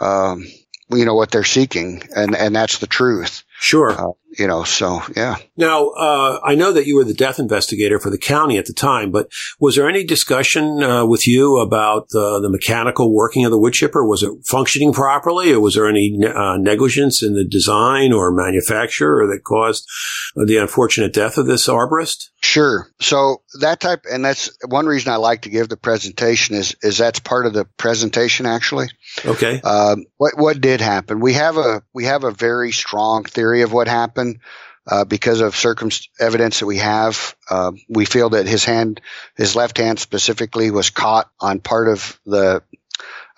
um, 0.00 0.46
you 0.90 1.04
know, 1.04 1.14
what 1.14 1.30
they're 1.30 1.44
seeking. 1.44 2.02
And, 2.14 2.36
and 2.36 2.54
that's 2.54 2.78
the 2.78 2.86
truth. 2.86 3.44
Sure. 3.58 3.90
Uh, 3.90 4.12
you 4.38 4.46
know, 4.46 4.64
so 4.64 5.02
yeah. 5.14 5.36
Now, 5.56 5.88
uh, 5.90 6.40
I 6.42 6.54
know 6.54 6.72
that 6.72 6.86
you 6.86 6.96
were 6.96 7.04
the 7.04 7.14
death 7.14 7.38
investigator 7.38 7.98
for 7.98 8.10
the 8.10 8.18
county 8.18 8.58
at 8.58 8.66
the 8.66 8.72
time, 8.72 9.10
but 9.10 9.28
was 9.60 9.76
there 9.76 9.88
any 9.88 10.04
discussion 10.04 10.82
uh, 10.82 11.06
with 11.06 11.26
you 11.26 11.58
about 11.58 12.08
uh, 12.14 12.40
the 12.40 12.50
mechanical 12.50 13.14
working 13.14 13.44
of 13.44 13.50
the 13.50 13.58
wood 13.58 13.72
chipper? 13.72 14.04
Was 14.04 14.22
it 14.22 14.32
functioning 14.44 14.92
properly, 14.92 15.52
or 15.52 15.60
was 15.60 15.74
there 15.74 15.88
any 15.88 16.18
uh, 16.24 16.56
negligence 16.56 17.22
in 17.22 17.34
the 17.34 17.44
design 17.44 18.12
or 18.12 18.32
manufacture 18.32 19.26
that 19.26 19.42
caused 19.44 19.86
the 20.34 20.56
unfortunate 20.56 21.12
death 21.12 21.38
of 21.38 21.46
this 21.46 21.68
arborist? 21.68 22.30
Sure. 22.42 22.88
So 23.00 23.42
that 23.60 23.80
type, 23.80 24.04
and 24.10 24.24
that's 24.24 24.56
one 24.66 24.86
reason 24.86 25.12
I 25.12 25.16
like 25.16 25.42
to 25.42 25.50
give 25.50 25.68
the 25.68 25.76
presentation 25.76 26.54
is 26.54 26.76
is 26.82 26.98
that's 26.98 27.20
part 27.20 27.46
of 27.46 27.54
the 27.54 27.64
presentation 27.76 28.46
actually. 28.46 28.88
Okay. 29.24 29.60
Um, 29.60 30.04
what 30.16 30.36
what 30.36 30.60
did 30.60 30.80
happen? 30.80 31.20
We 31.20 31.34
have 31.34 31.56
a 31.56 31.82
we 31.92 32.04
have 32.04 32.24
a 32.24 32.30
very 32.30 32.72
strong 32.72 33.24
theory 33.24 33.62
of 33.62 33.72
what 33.72 33.88
happened. 33.88 34.15
Uh, 34.88 35.04
because 35.04 35.40
of 35.40 35.56
circum 35.56 35.90
evidence 36.20 36.60
that 36.60 36.66
we 36.66 36.78
have, 36.78 37.34
uh, 37.50 37.72
we 37.88 38.04
feel 38.04 38.30
that 38.30 38.46
his 38.46 38.64
hand, 38.64 39.00
his 39.34 39.56
left 39.56 39.78
hand 39.78 39.98
specifically, 39.98 40.70
was 40.70 40.90
caught 40.90 41.28
on 41.40 41.58
part 41.58 41.88
of 41.88 42.20
the 42.24 42.62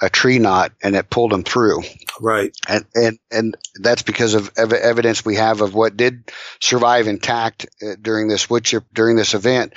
a 0.00 0.08
tree 0.08 0.38
knot 0.38 0.72
and 0.82 0.94
it 0.94 1.10
pulled 1.10 1.32
him 1.32 1.42
through. 1.42 1.82
Right. 2.20 2.56
And, 2.68 2.84
and, 2.94 3.18
and 3.30 3.56
that's 3.74 4.02
because 4.02 4.34
of 4.34 4.50
ev- 4.56 4.72
evidence 4.72 5.24
we 5.24 5.36
have 5.36 5.60
of 5.60 5.74
what 5.74 5.96
did 5.96 6.30
survive 6.60 7.08
intact 7.08 7.66
uh, 7.82 7.94
during 8.00 8.28
this 8.28 8.48
wood 8.48 8.64
chip, 8.64 8.84
during 8.92 9.16
this 9.16 9.34
event. 9.34 9.74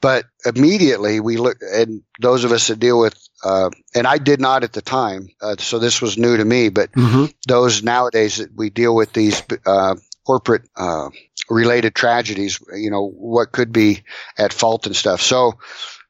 But 0.00 0.26
immediately 0.44 1.20
we 1.20 1.36
look, 1.36 1.58
and 1.60 2.02
those 2.20 2.44
of 2.44 2.52
us 2.52 2.68
that 2.68 2.78
deal 2.78 2.98
with, 2.98 3.16
uh, 3.42 3.70
and 3.94 4.06
I 4.06 4.18
did 4.18 4.40
not 4.40 4.62
at 4.62 4.72
the 4.72 4.82
time, 4.82 5.28
uh, 5.40 5.56
so 5.58 5.78
this 5.78 6.02
was 6.02 6.18
new 6.18 6.36
to 6.36 6.44
me, 6.44 6.68
but 6.68 6.92
mm-hmm. 6.92 7.26
those 7.48 7.82
nowadays 7.82 8.36
that 8.36 8.54
we 8.54 8.70
deal 8.70 8.94
with 8.94 9.12
these, 9.12 9.42
uh, 9.64 9.96
corporate, 10.26 10.68
uh, 10.76 11.10
related 11.48 11.94
tragedies, 11.94 12.60
you 12.74 12.90
know, 12.90 13.08
what 13.08 13.52
could 13.52 13.72
be 13.72 14.02
at 14.36 14.52
fault 14.52 14.86
and 14.86 14.96
stuff. 14.96 15.22
So, 15.22 15.54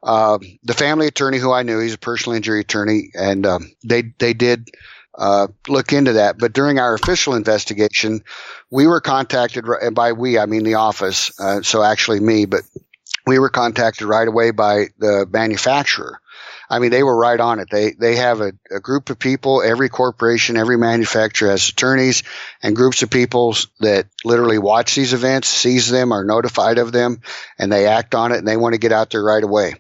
uh, 0.02 0.38
the 0.62 0.74
family 0.74 1.06
attorney 1.06 1.38
who 1.38 1.52
I 1.52 1.62
knew, 1.62 1.80
he's 1.80 1.94
a 1.94 1.98
personal 1.98 2.36
injury 2.36 2.60
attorney, 2.60 3.10
and 3.14 3.44
um, 3.44 3.70
they 3.84 4.02
they 4.18 4.34
did 4.34 4.68
uh, 5.16 5.48
look 5.68 5.92
into 5.92 6.14
that. 6.14 6.38
But 6.38 6.52
during 6.52 6.78
our 6.78 6.94
official 6.94 7.34
investigation, 7.34 8.22
we 8.70 8.86
were 8.86 9.00
contacted, 9.00 9.64
and 9.66 9.94
by 9.94 10.12
we 10.12 10.38
I 10.38 10.46
mean 10.46 10.64
the 10.64 10.74
office, 10.74 11.38
uh, 11.40 11.62
so 11.62 11.82
actually 11.82 12.20
me, 12.20 12.46
but 12.46 12.62
we 13.26 13.38
were 13.38 13.50
contacted 13.50 14.06
right 14.06 14.28
away 14.28 14.52
by 14.52 14.86
the 14.98 15.26
manufacturer 15.30 16.20
I 16.68 16.78
mean, 16.78 16.90
they 16.90 17.02
were 17.02 17.16
right 17.16 17.38
on 17.38 17.60
it. 17.60 17.68
They 17.70 17.92
they 17.92 18.16
have 18.16 18.40
a, 18.40 18.52
a, 18.70 18.80
group 18.80 19.10
of 19.10 19.18
people. 19.18 19.62
Every 19.62 19.88
corporation, 19.88 20.56
every 20.56 20.76
manufacturer 20.76 21.50
has 21.50 21.68
attorneys 21.68 22.22
and 22.62 22.74
groups 22.74 23.02
of 23.02 23.10
people 23.10 23.56
that 23.80 24.06
literally 24.24 24.58
watch 24.58 24.94
these 24.94 25.12
events, 25.12 25.48
sees 25.48 25.88
them, 25.88 26.12
are 26.12 26.24
notified 26.24 26.78
of 26.78 26.92
them, 26.92 27.20
and 27.58 27.70
they 27.70 27.86
act 27.86 28.14
on 28.14 28.32
it. 28.32 28.38
And 28.38 28.48
they 28.48 28.56
want 28.56 28.74
to 28.74 28.80
get 28.80 28.92
out 28.92 29.10
there 29.10 29.22
right 29.22 29.44
away. 29.44 29.74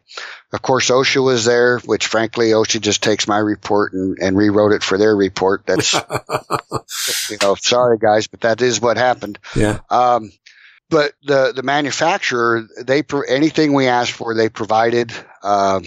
Of 0.52 0.62
course, 0.62 0.90
OSHA 0.90 1.24
was 1.24 1.44
there, 1.44 1.80
which 1.80 2.06
frankly, 2.06 2.50
OSHA 2.50 2.80
just 2.80 3.02
takes 3.02 3.26
my 3.26 3.38
report 3.38 3.92
and, 3.92 4.16
and 4.20 4.36
rewrote 4.36 4.72
it 4.72 4.82
for 4.82 4.96
their 4.96 5.14
report. 5.14 5.66
That's, 5.66 5.92
you 7.30 7.36
know, 7.42 7.56
sorry 7.56 7.98
guys, 7.98 8.28
but 8.28 8.42
that 8.42 8.62
is 8.62 8.80
what 8.80 8.96
happened. 8.96 9.38
Yeah. 9.56 9.80
Um, 9.90 10.30
but 10.88 11.14
the 11.24 11.52
the 11.52 11.62
manufacturer, 11.62 12.66
they 12.80 13.02
anything 13.28 13.72
we 13.72 13.88
asked 13.88 14.12
for, 14.12 14.34
they 14.34 14.48
provided. 14.48 15.12
Uh, 15.42 15.80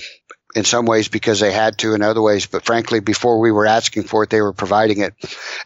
in 0.56 0.64
some 0.64 0.86
ways 0.86 1.08
because 1.08 1.40
they 1.40 1.52
had 1.52 1.78
to 1.78 1.94
in 1.94 2.02
other 2.02 2.22
ways, 2.22 2.48
but 2.48 2.66
frankly, 2.66 3.00
before 3.00 3.40
we 3.40 3.52
were 3.52 3.68
asking 3.68 4.04
for 4.04 4.24
it, 4.24 4.30
they 4.30 4.42
were 4.42 4.54
providing 4.54 5.00
it. 5.02 5.14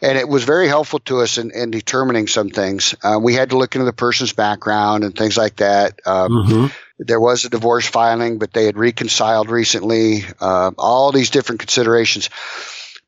And 0.02 0.18
it 0.18 0.28
was 0.28 0.44
very 0.44 0.68
helpful 0.68 0.98
to 1.00 1.20
us 1.20 1.38
in, 1.38 1.50
in 1.52 1.70
determining 1.70 2.26
some 2.26 2.50
things. 2.50 2.94
Uh, 3.02 3.18
we 3.20 3.34
had 3.34 3.50
to 3.50 3.56
look 3.56 3.74
into 3.74 3.86
the 3.86 3.94
person's 3.94 4.34
background 4.34 5.02
and 5.04 5.16
things 5.16 5.36
like 5.36 5.56
that. 5.56 6.00
Um, 6.04 6.30
mm-hmm. 6.32 6.66
There 6.98 7.20
was 7.20 7.44
a 7.44 7.50
divorce 7.50 7.86
filing, 7.86 8.38
but 8.38 8.52
they 8.52 8.66
had 8.66 8.76
reconciled 8.76 9.50
recently. 9.50 10.24
Uh, 10.38 10.72
all 10.76 11.12
these 11.12 11.30
different 11.30 11.60
considerations. 11.60 12.28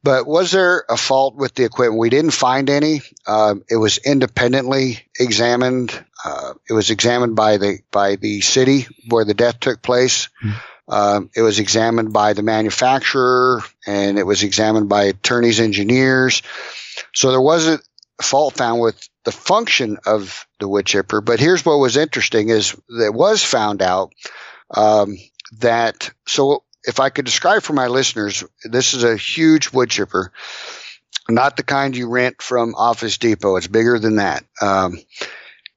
But 0.02 0.26
was 0.26 0.52
there 0.52 0.84
a 0.88 0.96
fault 0.96 1.34
with 1.34 1.54
the 1.54 1.64
equipment? 1.64 1.98
We 1.98 2.10
didn't 2.10 2.30
find 2.30 2.70
any. 2.70 3.02
Uh, 3.26 3.56
it 3.68 3.76
was 3.76 3.98
independently 3.98 5.00
examined. 5.18 5.92
Uh, 6.24 6.54
it 6.68 6.72
was 6.72 6.90
examined 6.90 7.34
by 7.36 7.56
the 7.56 7.80
by 7.90 8.16
the 8.16 8.40
city 8.40 8.86
where 9.08 9.24
the 9.24 9.34
death 9.34 9.60
took 9.60 9.82
place. 9.82 10.28
Mm-hmm. 10.44 10.58
Um, 10.88 11.30
it 11.34 11.42
was 11.42 11.58
examined 11.58 12.12
by 12.12 12.32
the 12.32 12.42
manufacturer 12.42 13.62
and 13.86 14.18
it 14.18 14.26
was 14.26 14.42
examined 14.42 14.88
by 14.88 15.04
attorneys, 15.04 15.60
engineers. 15.60 16.42
So 17.14 17.30
there 17.30 17.40
wasn't 17.40 17.82
fault 18.22 18.54
found 18.54 18.80
with 18.80 19.08
the 19.24 19.32
function 19.32 19.98
of 20.06 20.46
the 20.60 20.68
wood 20.68 20.86
chipper. 20.86 21.20
But 21.20 21.40
here's 21.40 21.64
what 21.64 21.78
was 21.78 21.96
interesting 21.96 22.48
is 22.48 22.76
that 22.88 23.12
was 23.12 23.42
found 23.42 23.82
out 23.82 24.12
um, 24.70 25.16
that 25.58 26.10
so 26.26 26.62
if 26.84 27.00
I 27.00 27.10
could 27.10 27.24
describe 27.24 27.62
for 27.62 27.72
my 27.72 27.88
listeners, 27.88 28.44
this 28.64 28.94
is 28.94 29.02
a 29.02 29.16
huge 29.16 29.72
wood 29.72 29.90
chipper, 29.90 30.32
not 31.28 31.56
the 31.56 31.64
kind 31.64 31.96
you 31.96 32.08
rent 32.08 32.40
from 32.40 32.74
Office 32.76 33.18
Depot. 33.18 33.56
It's 33.56 33.66
bigger 33.66 33.98
than 33.98 34.16
that. 34.16 34.44
Um, 34.62 35.00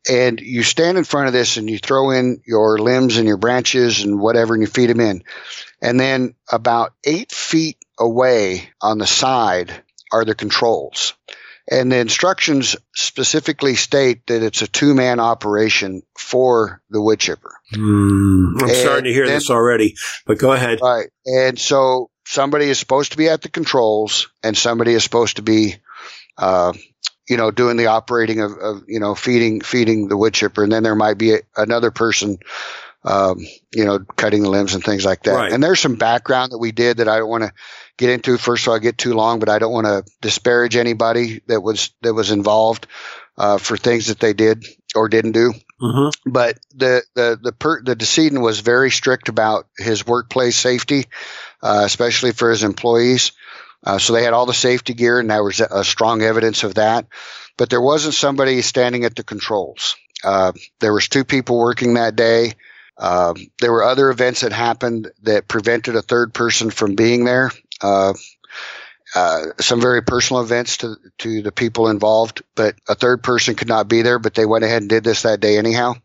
and 0.08 0.40
you 0.40 0.64
stand 0.64 0.98
in 0.98 1.04
front 1.04 1.28
of 1.28 1.34
this 1.34 1.58
and 1.58 1.70
you 1.70 1.78
throw 1.80 2.12
in 2.12 2.42
your 2.46 2.78
limbs 2.78 3.18
and 3.18 3.28
your 3.28 3.38
branches 3.38 4.04
and 4.04 4.20
whatever 4.20 4.54
and 4.54 4.62
you 4.64 4.68
feed 4.68 4.90
them 4.90 5.00
in. 5.00 5.24
And 5.82 6.00
then 6.00 6.36
about 6.52 6.94
eight 7.04 7.32
feet 7.32 7.78
away 8.00 8.70
on 8.82 8.98
the 8.98 9.08
side 9.08 9.84
are 10.12 10.26
the 10.26 10.36
controls. 10.36 11.14
And 11.72 11.92
the 11.92 11.98
instructions 11.98 12.76
specifically 12.96 13.76
state 13.76 14.26
that 14.28 14.42
it's 14.42 14.64
a 14.64 14.68
two 14.68 14.96
man 14.96 15.20
operation 15.20 16.02
for 16.18 16.82
the 16.90 17.02
wood 17.02 17.20
chipper. 17.20 17.52
Mm, 17.76 18.54
I'm 18.62 18.70
And 18.70 18.76
starting 18.76 19.04
to 19.06 19.14
hear 19.14 19.28
then- 19.28 19.36
this 19.36 19.50
already, 19.52 19.96
but 20.26 20.40
go 20.40 20.52
ahead. 20.52 20.80
Right. 20.82 21.10
And 21.26 21.60
so 21.60 22.10
somebody 22.26 22.70
is 22.70 22.80
supposed 22.80 23.12
to 23.12 23.18
be 23.18 23.30
at 23.30 23.42
the 23.44 23.50
controls 23.50 24.30
and 24.42 24.58
somebody 24.58 24.94
is 24.94 25.04
supposed 25.04 25.36
to 25.36 25.44
be, 25.44 25.76
uh, 26.38 26.74
you 27.30 27.38
know, 27.38 27.52
doing 27.52 27.78
the 27.78 27.86
operating 27.86 28.42
of, 28.42 28.58
of, 28.58 28.84
you 28.88 29.00
know, 29.00 29.14
feeding, 29.16 29.62
feeding 29.62 30.08
the 30.08 30.18
wood 30.18 30.34
chipper. 30.34 30.64
And 30.64 30.72
then 30.72 30.84
there 30.84 30.96
might 30.96 31.18
be 31.18 31.36
a, 31.36 31.40
another 31.56 31.92
person, 31.92 32.40
um, 33.04 33.46
you 33.74 33.86
know, 33.86 34.00
cutting 34.00 34.42
the 34.42 34.50
limbs 34.50 34.74
and 34.74 34.84
things 34.84 35.06
like 35.06 35.24
that. 35.24 35.36
Right. 35.36 35.52
And 35.54 35.64
there's 35.64 35.80
some 35.80 35.96
background 35.96 36.52
that 36.52 36.58
we 36.58 36.72
did 36.72 36.98
that 36.98 37.08
I 37.08 37.20
don't 37.20 37.30
want 37.30 37.44
to 37.44 37.54
get 37.98 38.10
into. 38.10 38.38
First 38.38 38.64
of 38.64 38.70
all, 38.70 38.76
I 38.76 38.80
get 38.80 38.98
too 38.98 39.14
long, 39.14 39.40
but 39.40 39.48
I 39.48 39.60
don't 39.60 39.72
want 39.72 39.86
to 39.86 40.12
disparage 40.22 40.76
anybody 40.76 41.42
that 41.48 41.62
was, 41.62 41.92
that 42.02 42.16
was 42.16 42.32
involved, 42.32 42.88
uh, 43.38 43.58
for 43.58 43.78
things 43.78 44.08
that 44.08 44.20
they 44.20 44.34
did 44.34 44.66
or 44.96 45.08
didn't 45.08 45.32
do 45.32 45.54
hmm 45.80 46.10
but 46.26 46.60
the 46.76 47.04
the 47.16 47.40
the 47.42 47.52
per, 47.54 47.82
the 47.82 47.96
decedent 47.96 48.42
was 48.42 48.60
very 48.60 48.92
strict 48.92 49.30
about 49.30 49.68
his 49.78 50.06
workplace 50.06 50.58
safety, 50.58 51.06
uh, 51.64 51.84
especially 51.86 52.34
for 52.34 52.50
his 52.50 52.64
employees. 52.64 53.32
Uh, 53.84 53.98
so 53.98 54.14
they 54.14 54.24
had 54.24 54.34
all 54.34 54.46
the 54.46 54.54
safety 54.54 54.94
gear, 54.94 55.20
and 55.20 55.30
there 55.30 55.44
was 55.44 55.62
a, 55.62 55.84
strong 55.84 56.22
evidence 56.22 56.64
of 56.64 56.76
that. 56.76 57.08
But 57.58 57.70
there 57.70 57.82
wasn't 57.82 58.14
somebody 58.14 58.62
standing 58.62 59.06
at 59.06 59.16
the 59.16 59.24
controls. 59.24 59.96
Uh, 60.24 60.52
there 60.80 60.94
was 60.94 61.08
two 61.08 61.24
people 61.24 61.58
working 61.58 61.94
that 61.94 62.16
day. 62.16 62.54
Um, 62.98 63.36
there 63.60 63.72
were 63.72 63.84
other 63.84 64.10
events 64.10 64.42
that 64.42 64.52
happened 64.52 65.12
that 65.24 65.48
prevented 65.48 65.96
a 65.96 66.02
third 66.02 66.34
person 66.34 66.70
from 66.70 66.96
being 66.96 67.24
there. 67.24 67.52
Uh, 67.82 68.14
uh, 69.16 69.46
some 69.60 69.82
very 69.82 70.04
personal 70.04 70.44
events 70.44 70.78
to 70.78 70.96
to 71.18 71.42
the 71.42 71.52
people 71.52 71.90
involved, 71.90 72.44
but 72.56 72.76
a 72.88 72.96
third 72.96 73.24
person 73.24 73.56
could 73.56 73.68
not 73.68 73.88
be 73.88 74.02
there. 74.02 74.20
But 74.20 74.36
they 74.36 74.46
went 74.46 74.64
ahead 74.64 74.82
and 74.82 74.90
did 74.90 75.04
this 75.04 75.24
that 75.24 75.40
day 75.40 75.58
anyhow, 75.58 75.96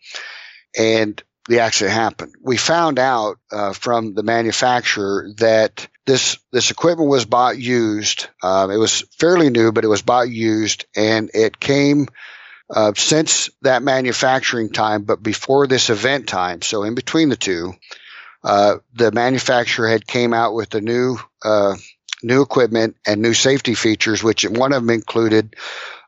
and 0.78 1.22
the 1.48 1.60
accident 1.60 1.94
happened. 1.94 2.34
We 2.42 2.56
found 2.56 2.98
out 2.98 3.38
uh, 3.52 3.72
from 3.74 4.14
the 4.14 4.22
manufacturer 4.22 5.28
that 5.36 5.86
this 6.06 6.38
this 6.52 6.70
equipment 6.70 7.08
was 7.08 7.24
bought 7.24 7.58
used. 7.58 8.28
Um, 8.42 8.70
it 8.70 8.76
was 8.76 9.02
fairly 9.18 9.50
new, 9.50 9.72
but 9.72 9.84
it 9.84 9.88
was 9.88 10.02
bought 10.02 10.28
used, 10.28 10.86
and 10.94 11.30
it 11.34 11.58
came 11.58 12.08
uh, 12.70 12.92
since 12.96 13.50
that 13.62 13.82
manufacturing 13.82 14.70
time, 14.70 15.02
but 15.02 15.22
before 15.22 15.66
this 15.66 15.90
event 15.90 16.28
time. 16.28 16.62
So 16.62 16.82
in 16.82 16.94
between 16.94 17.28
the 17.28 17.36
two, 17.36 17.74
uh, 18.42 18.76
the 18.94 19.12
manufacturer 19.12 19.88
had 19.88 20.06
came 20.06 20.34
out 20.34 20.54
with 20.54 20.74
a 20.74 20.80
new 20.80 21.18
uh, 21.42 21.76
new 22.22 22.42
equipment 22.42 22.96
and 23.06 23.20
new 23.20 23.34
safety 23.34 23.74
features, 23.74 24.22
which 24.22 24.44
one 24.44 24.72
of 24.72 24.82
them 24.82 24.90
included 24.90 25.56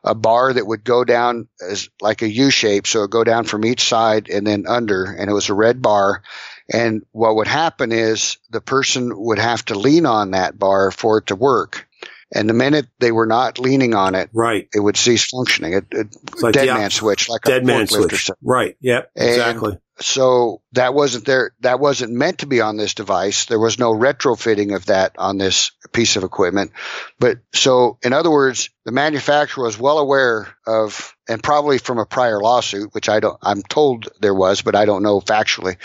a 0.03 0.15
bar 0.15 0.53
that 0.53 0.65
would 0.65 0.83
go 0.83 1.03
down 1.03 1.47
as 1.61 1.89
like 2.01 2.21
a 2.21 2.29
U 2.29 2.49
shape. 2.49 2.87
So 2.87 3.03
it 3.03 3.11
go 3.11 3.23
down 3.23 3.45
from 3.45 3.65
each 3.65 3.83
side 3.83 4.29
and 4.29 4.45
then 4.45 4.65
under, 4.67 5.05
and 5.05 5.29
it 5.29 5.33
was 5.33 5.49
a 5.49 5.53
red 5.53 5.81
bar. 5.81 6.23
And 6.71 7.03
what 7.11 7.35
would 7.35 7.47
happen 7.47 7.91
is 7.91 8.37
the 8.49 8.61
person 8.61 9.11
would 9.15 9.39
have 9.39 9.63
to 9.65 9.75
lean 9.77 10.05
on 10.05 10.31
that 10.31 10.57
bar 10.59 10.91
for 10.91 11.19
it 11.19 11.27
to 11.27 11.35
work. 11.35 11.87
And 12.33 12.49
the 12.49 12.53
minute 12.53 12.87
they 12.99 13.13
were 13.13 13.25
not 13.25 13.57
leaning 13.57 13.95
on 13.95 14.13
it, 14.13 14.29
Right. 14.33 14.67
it 14.73 14.81
would 14.81 14.97
cease 14.97 15.25
functioning. 15.25 15.73
It, 15.73 15.85
it 15.91 16.07
like 16.41 16.53
dead 16.55 16.67
man 16.67 16.89
switch, 16.89 17.29
like 17.29 17.41
a 17.45 17.49
Dead 17.49 17.63
a 17.63 17.65
man 17.65 17.87
switch. 17.87 18.29
Right. 18.41 18.75
Yep. 18.81 19.11
And- 19.15 19.29
Exactly. 19.29 19.77
So 19.99 20.61
that 20.73 20.93
wasn't 20.93 21.25
there. 21.25 21.55
That 21.61 21.79
wasn't 21.79 22.11
meant 22.13 22.39
to 22.39 22.45
be 22.45 22.61
on 22.61 22.77
this 22.77 22.93
device. 22.93 23.45
There 23.45 23.59
was 23.59 23.79
no 23.79 23.93
retrofitting 23.93 24.75
of 24.75 24.85
that 24.87 25.15
on 25.17 25.39
this 25.39 25.71
piece 25.91 26.15
of 26.17 26.23
equipment. 26.23 26.71
But 27.17 27.39
so, 27.55 27.97
in 28.03 28.13
other 28.13 28.29
words, 28.29 28.69
the 28.85 28.91
manufacturer 28.91 29.63
was 29.63 29.79
well 29.79 29.97
aware 29.97 30.49
of, 30.67 31.15
and 31.27 31.41
probably 31.41 31.79
from 31.79 31.97
a 31.97 32.05
prior 32.05 32.39
lawsuit, 32.39 32.93
which 32.93 33.09
I 33.09 33.19
don't, 33.21 33.39
I'm 33.41 33.63
told 33.63 34.07
there 34.21 34.35
was, 34.35 34.61
but 34.61 34.75
I 34.75 34.85
don't 34.85 35.01
know 35.01 35.19
factually. 35.19 35.77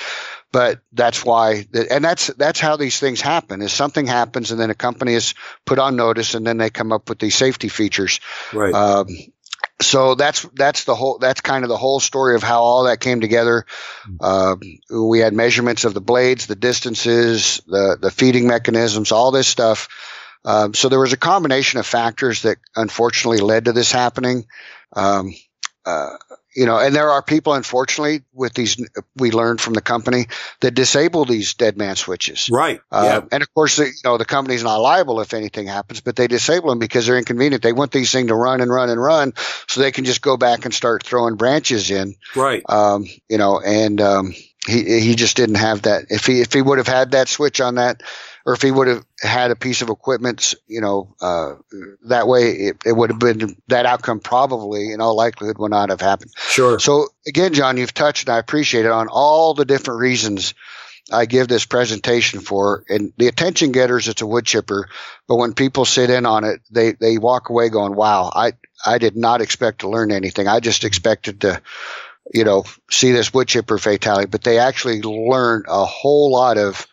But 0.53 0.81
that's 0.93 1.25
why, 1.25 1.67
and 1.91 2.05
that's, 2.05 2.27
that's 2.29 2.61
how 2.61 2.77
these 2.77 3.01
things 3.01 3.21
happen 3.21 3.63
is 3.63 3.73
something 3.73 4.07
happens 4.07 4.51
and 4.51 4.61
then 4.61 4.71
a 4.71 4.75
company 4.75 5.15
is 5.15 5.35
put 5.65 5.79
on 5.79 5.97
notice 5.97 6.35
and 6.35 6.47
then 6.47 6.59
they 6.59 6.69
come 6.69 6.93
up 6.93 7.09
with 7.09 7.19
these 7.19 7.35
safety 7.35 7.69
features. 7.69 8.21
Right. 8.53 8.75
Um, 8.75 9.07
so 9.81 10.15
that's 10.15 10.43
that's 10.55 10.85
the 10.85 10.95
whole 10.95 11.19
that's 11.19 11.41
kind 11.41 11.65
of 11.65 11.69
the 11.69 11.77
whole 11.77 12.01
story 12.01 12.37
of 12.37 12.43
how 12.43 12.63
all 12.63 12.85
that 12.85 13.01
came 13.01 13.21
together. 13.21 13.67
Um, 14.21 14.61
we 14.91 15.19
had 15.19 15.35
measurements 15.35 15.85
of 15.85 15.95
the 15.95 16.01
blades, 16.01 16.47
the 16.47 16.57
distances, 16.57 17.61
the 17.67 17.99
the 18.01 18.11
feeding 18.11 18.47
mechanisms, 18.47 19.13
all 19.13 19.31
this 19.31 19.49
stuff. 19.49 19.89
Um, 20.45 20.75
so 20.75 20.89
there 20.89 21.01
was 21.01 21.13
a 21.13 21.19
combination 21.19 21.79
of 21.79 21.87
factors 21.87 22.43
that 22.43 22.59
unfortunately 22.75 23.39
led 23.39 23.67
to 23.67 23.73
this 23.73 23.93
happening. 23.93 24.47
Um, 24.95 25.35
uh, 25.85 26.17
you 26.55 26.67
know, 26.67 26.79
and 26.79 26.95
there 26.95 27.11
are 27.11 27.23
people, 27.23 27.55
unfortunately, 27.55 28.23
with 28.33 28.55
these, 28.55 28.77
we 29.17 29.31
learned 29.31 29.61
from 29.61 29.73
the 29.73 29.81
company 29.81 30.27
that 30.61 30.73
disable 30.73 31.25
these 31.25 31.55
dead 31.55 31.77
man 31.77 31.97
switches. 31.97 32.49
right. 32.51 32.81
Uh, 32.91 33.21
yeah. 33.23 33.29
And 33.33 33.43
of 33.43 33.53
course, 33.55 33.77
the, 33.77 33.87
you 33.87 33.93
know, 34.05 34.19
the 34.19 34.25
company's 34.25 34.63
not 34.63 34.77
liable 34.77 35.21
if 35.21 35.35
anything 35.35 35.67
happens, 35.67 36.01
but 36.01 36.17
they 36.17 36.27
disable 36.27 36.71
them 36.71 36.79
because 36.79 37.07
they're 37.07 37.19
inconvenient. 37.19 37.63
They 37.63 37.73
want 37.73 37.93
these 37.93 38.13
things 38.13 38.29
to 38.29 38.35
run 38.35 38.61
and 38.61 38.71
run 38.71 38.91
and 38.91 39.01
run 39.01 39.33
so 39.69 39.81
they 39.81 39.93
can 39.93 40.05
just 40.05 40.23
go 40.23 40.37
back 40.37 40.65
and 40.65 40.75
start 40.75 41.05
throwing 41.05 41.37
branches 41.37 41.91
in. 41.91 42.17
Right. 42.37 42.63
Um, 42.69 43.07
you 43.29 43.39
know, 43.39 43.61
and, 43.61 44.01
um, 44.01 44.35
he, 44.67 45.01
he 45.01 45.15
just 45.15 45.37
didn't 45.37 45.57
have 45.57 45.83
that. 45.83 46.07
If 46.11 46.27
he, 46.27 46.41
if 46.41 46.53
he 46.53 46.63
would 46.63 46.79
have 46.79 46.87
had 46.87 47.13
that 47.13 47.29
switch 47.29 47.61
on 47.61 47.77
that, 47.77 48.03
or 48.47 48.55
if 48.55 48.63
he 48.63 48.71
would 48.71 48.89
have 48.89 49.05
had 49.21 49.51
a 49.51 49.57
piece 49.57 49.83
of 49.83 49.89
equipment, 49.89 50.55
you 50.67 50.81
know, 50.81 51.15
uh, 51.21 51.55
that 52.07 52.27
way 52.27 52.51
it, 52.51 52.77
it 52.85 52.93
would 52.93 53.11
have 53.11 53.19
been 53.19 53.57
that 53.69 53.87
outcome 53.87 54.21
probably 54.21 54.93
in 54.93 55.01
all 55.01 55.17
likelihood 55.17 55.59
would 55.59 55.71
not 55.71 55.91
have 55.91 56.01
happened. 56.01 56.33
Sure. 56.37 56.79
So 56.79 57.09
again, 57.27 57.55
John, 57.55 57.77
you've 57.77 57.95
touched, 57.95 58.29
and 58.29 58.35
I 58.35 58.39
appreciate 58.39 58.85
it 58.85 58.91
on 58.91 59.09
all 59.09 59.55
the 59.55 59.65
different 59.65 60.01
reasons 60.01 60.55
I 61.11 61.27
give 61.27 61.49
this 61.49 61.67
presentation 61.67 62.41
for. 62.41 62.85
And 62.89 63.13
the 63.17 63.29
attention 63.29 63.73
getters, 63.73 64.09
it's 64.09 64.23
a 64.23 64.27
wood 64.27 64.45
chipper, 64.45 64.89
but 65.29 65.37
when 65.37 65.55
people 65.55 65.85
sit 65.85 66.11
in 66.11 66.27
on 66.27 66.45
it, 66.45 66.61
they 66.71 66.93
they 66.93 67.19
walk 67.19 67.49
away 67.49 67.69
going, 67.69 67.95
"Wow, 67.95 68.31
I 68.35 68.53
I 68.85 68.99
did 68.99 69.17
not 69.17 69.41
expect 69.41 69.81
to 69.81 69.89
learn 69.89 70.13
anything. 70.13 70.47
I 70.47 70.61
just 70.61 70.85
expected 70.85 71.41
to." 71.43 71.61
You 72.33 72.45
know, 72.45 72.65
see 72.91 73.13
this 73.13 73.35
wood 73.35 73.49
chipper 73.49 73.79
fatality, 73.79 74.27
but 74.27 74.43
they 74.43 74.59
actually 74.59 75.03
learn 75.03 75.65
a 75.69 75.85
whole 75.85 76.31
lot 76.31 76.59
of 76.59 76.87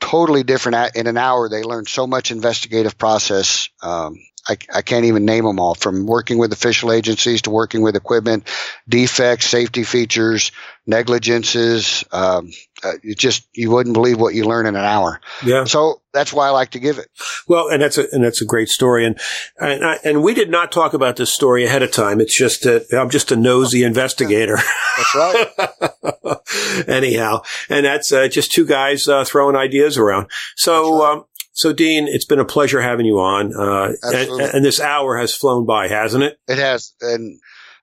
totally 0.00 0.42
different. 0.42 0.96
In 0.96 1.06
an 1.06 1.16
hour, 1.16 1.48
they 1.48 1.62
learned 1.62 1.88
so 1.88 2.06
much 2.06 2.30
investigative 2.30 2.98
process. 2.98 3.68
Um, 3.82 4.16
I, 4.48 4.56
I 4.74 4.82
can't 4.82 5.04
even 5.04 5.24
name 5.24 5.44
them 5.44 5.60
all 5.60 5.74
from 5.74 6.06
working 6.06 6.38
with 6.38 6.52
official 6.52 6.92
agencies 6.92 7.42
to 7.42 7.50
working 7.50 7.82
with 7.82 7.96
equipment, 7.96 8.48
defects, 8.88 9.46
safety 9.46 9.84
features, 9.84 10.50
negligences. 10.86 12.04
Um, 12.10 12.50
uh, 12.82 12.92
you 13.02 13.14
just, 13.14 13.46
you 13.52 13.70
wouldn't 13.70 13.94
believe 13.94 14.18
what 14.18 14.34
you 14.34 14.44
learn 14.44 14.66
in 14.66 14.74
an 14.74 14.84
hour. 14.84 15.20
Yeah. 15.44 15.64
So 15.64 16.02
that's 16.12 16.32
why 16.32 16.48
I 16.48 16.50
like 16.50 16.72
to 16.72 16.78
give 16.78 16.98
it. 16.98 17.08
Well, 17.48 17.68
and 17.68 17.80
that's 17.82 17.98
a 17.98 18.06
and 18.12 18.22
that's 18.22 18.42
a 18.42 18.44
great 18.44 18.68
story, 18.68 19.06
and 19.06 19.18
and 19.58 19.84
I, 19.84 19.98
and 20.04 20.22
we 20.22 20.34
did 20.34 20.50
not 20.50 20.70
talk 20.70 20.92
about 20.92 21.16
this 21.16 21.32
story 21.32 21.64
ahead 21.64 21.82
of 21.82 21.90
time. 21.90 22.20
It's 22.20 22.36
just 22.36 22.64
that 22.64 22.86
I'm 22.92 23.10
just 23.10 23.32
a 23.32 23.36
nosy 23.36 23.82
investigator. 23.84 24.58
That's 24.96 25.14
right. 25.14 26.88
Anyhow, 26.88 27.42
and 27.68 27.86
that's 27.86 28.12
uh, 28.12 28.28
just 28.28 28.52
two 28.52 28.66
guys 28.66 29.08
uh, 29.08 29.24
throwing 29.24 29.56
ideas 29.56 29.96
around. 29.96 30.28
So. 30.56 31.26
So, 31.52 31.72
Dean, 31.72 32.08
it's 32.08 32.24
been 32.24 32.38
a 32.38 32.44
pleasure 32.44 32.80
having 32.80 33.06
you 33.06 33.20
on. 33.20 33.54
Uh, 33.54 33.92
and, 34.02 34.40
and 34.40 34.64
this 34.64 34.80
hour 34.80 35.18
has 35.18 35.34
flown 35.34 35.66
by, 35.66 35.88
hasn't 35.88 36.24
it? 36.24 36.38
It 36.48 36.58
has. 36.58 36.94
And, 37.00 37.38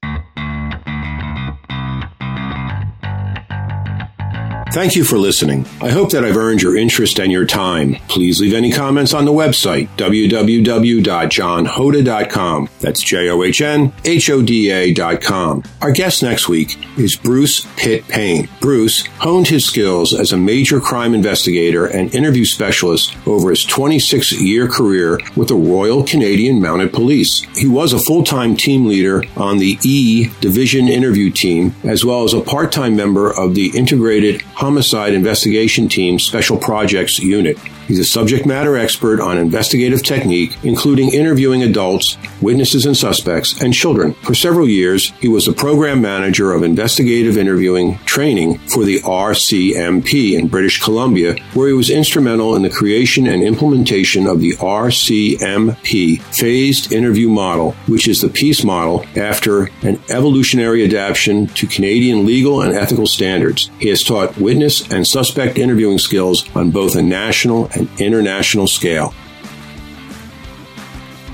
Thank 4.72 4.96
you 4.96 5.04
for 5.04 5.18
listening. 5.18 5.66
I 5.82 5.90
hope 5.90 6.12
that 6.12 6.24
I've 6.24 6.38
earned 6.38 6.62
your 6.62 6.78
interest 6.78 7.18
and 7.20 7.30
your 7.30 7.44
time. 7.44 7.96
Please 8.08 8.40
leave 8.40 8.54
any 8.54 8.72
comments 8.72 9.12
on 9.12 9.26
the 9.26 9.30
website, 9.30 9.86
www.johnhoda.com. 9.98 12.68
That's 12.80 13.02
J-O-H-N-H-O-D-A.com. 13.02 15.62
Our 15.82 15.92
guest 15.92 16.22
next 16.22 16.48
week 16.48 16.78
is 16.98 17.16
Bruce 17.16 17.66
Pitt 17.76 18.08
Payne. 18.08 18.48
Bruce 18.60 19.04
honed 19.18 19.48
his 19.48 19.66
skills 19.66 20.14
as 20.14 20.32
a 20.32 20.38
major 20.38 20.80
crime 20.80 21.12
investigator 21.12 21.84
and 21.84 22.14
interview 22.14 22.46
specialist 22.46 23.14
over 23.26 23.50
his 23.50 23.66
26 23.66 24.40
year 24.40 24.68
career 24.68 25.20
with 25.36 25.48
the 25.48 25.54
Royal 25.54 26.02
Canadian 26.02 26.62
Mounted 26.62 26.94
Police. 26.94 27.42
He 27.56 27.68
was 27.68 27.92
a 27.92 27.98
full-time 27.98 28.56
team 28.56 28.86
leader 28.86 29.22
on 29.36 29.58
the 29.58 29.76
E 29.82 30.30
Division 30.40 30.88
interview 30.88 31.30
team, 31.30 31.74
as 31.84 32.06
well 32.06 32.24
as 32.24 32.32
a 32.32 32.40
part-time 32.40 32.96
member 32.96 33.30
of 33.30 33.54
the 33.54 33.70
Integrated 33.76 34.42
Homicide 34.62 35.12
Investigation 35.12 35.88
Team 35.88 36.20
Special 36.20 36.56
Projects 36.56 37.18
Unit. 37.18 37.58
He's 37.88 37.98
a 37.98 38.04
subject 38.04 38.46
matter 38.46 38.76
expert 38.76 39.20
on 39.20 39.38
investigative 39.38 40.02
technique, 40.02 40.56
including 40.62 41.12
interviewing 41.12 41.62
adults, 41.62 42.16
witnesses 42.40 42.86
and 42.86 42.96
suspects, 42.96 43.60
and 43.60 43.74
children. 43.74 44.14
For 44.14 44.34
several 44.34 44.68
years, 44.68 45.10
he 45.20 45.28
was 45.28 45.46
the 45.46 45.52
program 45.52 46.00
manager 46.00 46.52
of 46.52 46.62
investigative 46.62 47.36
interviewing 47.36 47.98
training 48.04 48.58
for 48.68 48.84
the 48.84 49.00
RCMP 49.00 50.38
in 50.38 50.48
British 50.48 50.80
Columbia, 50.82 51.36
where 51.54 51.68
he 51.68 51.74
was 51.74 51.90
instrumental 51.90 52.56
in 52.56 52.62
the 52.62 52.70
creation 52.70 53.26
and 53.26 53.42
implementation 53.42 54.26
of 54.26 54.40
the 54.40 54.52
RCMP 54.52 56.20
phased 56.34 56.92
interview 56.92 57.28
model, 57.28 57.72
which 57.86 58.08
is 58.08 58.20
the 58.20 58.28
peace 58.28 58.64
model 58.64 59.04
after 59.16 59.64
an 59.82 60.00
evolutionary 60.08 60.84
adaptation 60.84 61.46
to 61.48 61.66
Canadian 61.66 62.26
legal 62.26 62.62
and 62.62 62.74
ethical 62.74 63.06
standards. 63.06 63.70
He 63.78 63.88
has 63.88 64.02
taught 64.02 64.36
witness 64.38 64.90
and 64.90 65.06
suspect 65.06 65.58
interviewing 65.58 65.98
skills 65.98 66.48
on 66.54 66.70
both 66.70 66.96
a 66.96 67.02
national 67.02 67.68
and 67.74 67.88
international 68.00 68.66
scale. 68.66 69.14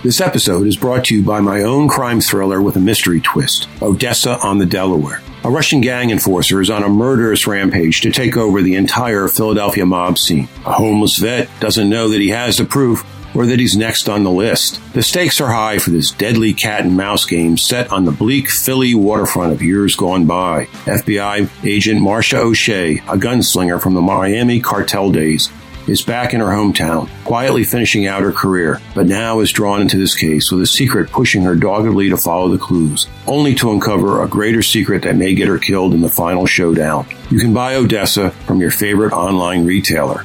This 0.02 0.20
episode 0.20 0.66
is 0.66 0.76
brought 0.76 1.06
to 1.06 1.16
you 1.16 1.22
by 1.24 1.40
my 1.40 1.62
own 1.62 1.88
crime 1.88 2.20
thriller 2.20 2.62
with 2.62 2.76
a 2.76 2.80
mystery 2.80 3.20
twist 3.20 3.68
Odessa 3.82 4.38
on 4.38 4.58
the 4.58 4.66
Delaware. 4.66 5.20
A 5.44 5.50
Russian 5.50 5.80
gang 5.80 6.10
enforcer 6.10 6.60
is 6.60 6.70
on 6.70 6.82
a 6.82 6.88
murderous 6.88 7.46
rampage 7.46 8.00
to 8.02 8.10
take 8.10 8.36
over 8.36 8.62
the 8.62 8.76
entire 8.76 9.28
Philadelphia 9.28 9.86
mob 9.86 10.18
scene. 10.18 10.48
A 10.64 10.72
homeless 10.72 11.16
vet 11.16 11.48
doesn't 11.58 11.88
know 11.88 12.08
that 12.08 12.20
he 12.20 12.28
has 12.28 12.58
the 12.58 12.64
proof 12.64 13.04
or 13.34 13.46
that 13.46 13.58
he's 13.58 13.76
next 13.76 14.08
on 14.08 14.24
the 14.24 14.30
list. 14.30 14.80
The 14.94 15.02
stakes 15.02 15.40
are 15.40 15.52
high 15.52 15.78
for 15.78 15.90
this 15.90 16.10
deadly 16.10 16.54
cat 16.54 16.84
and 16.84 16.96
mouse 16.96 17.24
game 17.24 17.56
set 17.56 17.92
on 17.92 18.04
the 18.04 18.10
bleak 18.12 18.50
Philly 18.50 18.94
waterfront 18.94 19.52
of 19.52 19.62
years 19.62 19.94
gone 19.96 20.26
by. 20.26 20.66
FBI 20.86 21.48
agent 21.64 22.00
Marcia 22.00 22.38
O'Shea, 22.38 22.98
a 22.98 23.16
gunslinger 23.16 23.80
from 23.80 23.94
the 23.94 24.00
Miami 24.00 24.60
cartel 24.60 25.10
days, 25.10 25.50
is 25.88 26.02
back 26.02 26.34
in 26.34 26.40
her 26.40 26.46
hometown, 26.46 27.08
quietly 27.24 27.64
finishing 27.64 28.06
out 28.06 28.22
her 28.22 28.32
career, 28.32 28.80
but 28.94 29.06
now 29.06 29.40
is 29.40 29.52
drawn 29.52 29.80
into 29.80 29.96
this 29.96 30.14
case 30.14 30.50
with 30.50 30.62
a 30.62 30.66
secret 30.66 31.10
pushing 31.10 31.42
her 31.42 31.54
doggedly 31.54 32.10
to 32.10 32.16
follow 32.16 32.48
the 32.48 32.58
clues, 32.58 33.06
only 33.26 33.54
to 33.54 33.72
uncover 33.72 34.22
a 34.22 34.28
greater 34.28 34.62
secret 34.62 35.02
that 35.02 35.16
may 35.16 35.34
get 35.34 35.48
her 35.48 35.58
killed 35.58 35.94
in 35.94 36.00
the 36.00 36.08
final 36.08 36.46
showdown. 36.46 37.06
You 37.30 37.38
can 37.38 37.52
buy 37.52 37.76
Odessa 37.76 38.30
from 38.46 38.60
your 38.60 38.70
favorite 38.70 39.12
online 39.12 39.64
retailer. 39.64 40.24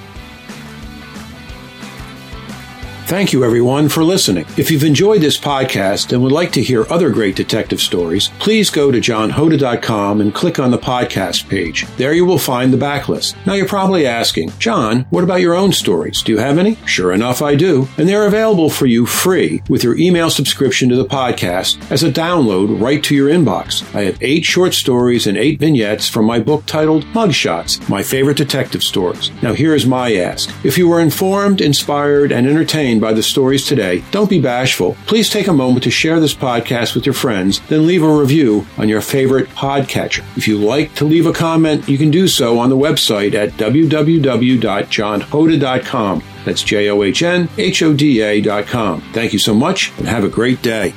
Thank 3.14 3.32
you, 3.32 3.44
everyone, 3.44 3.90
for 3.90 4.04
listening. 4.04 4.48
If 4.58 4.72
you've 4.72 4.84
enjoyed 4.84 5.22
this 5.22 5.38
podcast 5.38 6.14
and 6.14 6.24
would 6.24 6.32
like 6.32 6.52
to 6.54 6.64
hear 6.64 6.92
other 6.92 7.12
great 7.12 7.36
detective 7.36 7.80
stories, 7.80 8.30
please 8.40 8.72
go 8.72 8.92
to 8.92 9.00
johnhoda.com 9.00 10.20
and 10.20 10.34
click 10.34 10.58
on 10.58 10.72
the 10.72 10.80
podcast 10.80 11.48
page. 11.48 11.86
There 11.98 12.14
you 12.14 12.26
will 12.26 12.40
find 12.40 12.74
the 12.74 12.84
backlist. 12.84 13.36
Now 13.46 13.54
you're 13.54 13.68
probably 13.68 14.08
asking, 14.08 14.50
John, 14.58 15.02
what 15.12 15.24
about 15.24 15.42
your 15.42 15.54
own 15.54 15.74
stories? 15.74 16.24
Do 16.24 16.32
you 16.32 16.40
have 16.40 16.58
any? 16.58 16.76
Sure 16.88 17.14
enough, 17.14 17.44
I 17.44 17.54
do. 17.54 17.88
And 18.00 18.10
they're 18.10 18.26
available 18.26 18.72
for 18.72 18.88
you 18.88 19.06
free 19.06 19.62
with 19.70 19.84
your 19.84 19.96
email 19.96 20.32
subscription 20.32 20.90
to 20.90 20.96
the 20.96 21.06
podcast 21.06 21.92
as 21.92 22.02
a 22.02 22.12
download 22.12 22.82
right 22.82 23.04
to 23.04 23.14
your 23.14 23.30
inbox. 23.30 23.84
I 23.94 24.06
have 24.06 24.18
eight 24.24 24.44
short 24.44 24.74
stories 24.74 25.28
and 25.28 25.38
eight 25.38 25.60
vignettes 25.60 26.10
from 26.10 26.26
my 26.26 26.40
book 26.40 26.66
titled 26.66 27.06
Mugshots, 27.14 27.88
My 27.88 28.02
Favorite 28.02 28.38
Detective 28.38 28.82
Stories. 28.82 29.30
Now 29.44 29.54
here 29.54 29.76
is 29.76 29.86
my 29.86 30.16
ask. 30.16 30.50
If 30.66 30.80
you 30.80 30.88
were 30.88 31.00
informed, 31.00 31.62
inspired, 31.62 32.32
and 32.32 32.48
entertained 32.48 33.03
by 33.04 33.14
the 33.14 33.22
stories 33.22 33.66
today, 33.66 34.04
don't 34.12 34.30
be 34.30 34.42
bashful. 34.42 34.96
Please 35.06 35.30
take 35.30 35.48
a 35.48 35.54
moment 35.54 35.84
to 35.84 35.92
share 35.92 36.20
this 36.20 36.34
podcast 36.34 36.96
with 36.96 37.06
your 37.06 37.14
friends, 37.14 37.60
then 37.68 37.86
leave 37.86 38.02
a 38.02 38.12
review 38.12 38.66
on 38.78 38.90
your 38.90 39.02
favorite 39.02 39.50
podcatcher. 39.50 40.24
If 40.38 40.48
you 40.48 40.58
like 40.58 40.96
to 40.96 41.06
leave 41.06 41.26
a 41.26 41.34
comment, 41.34 41.90
you 41.90 41.98
can 41.98 42.10
do 42.10 42.28
so 42.28 42.58
on 42.58 42.70
the 42.70 42.78
website 42.78 43.34
at 43.34 43.50
www.johnhoda.com. 43.52 46.24
That's 46.46 46.64
J 46.64 46.90
O 46.90 47.04
H 47.04 47.24
N 47.24 47.50
H 47.58 47.84
O 47.84 47.94
D 47.94 48.22
A.com. 48.22 49.02
Thank 49.14 49.34
you 49.34 49.40
so 49.40 49.54
much 49.54 49.92
and 49.98 50.08
have 50.08 50.24
a 50.24 50.30
great 50.30 50.62
day. 50.62 50.94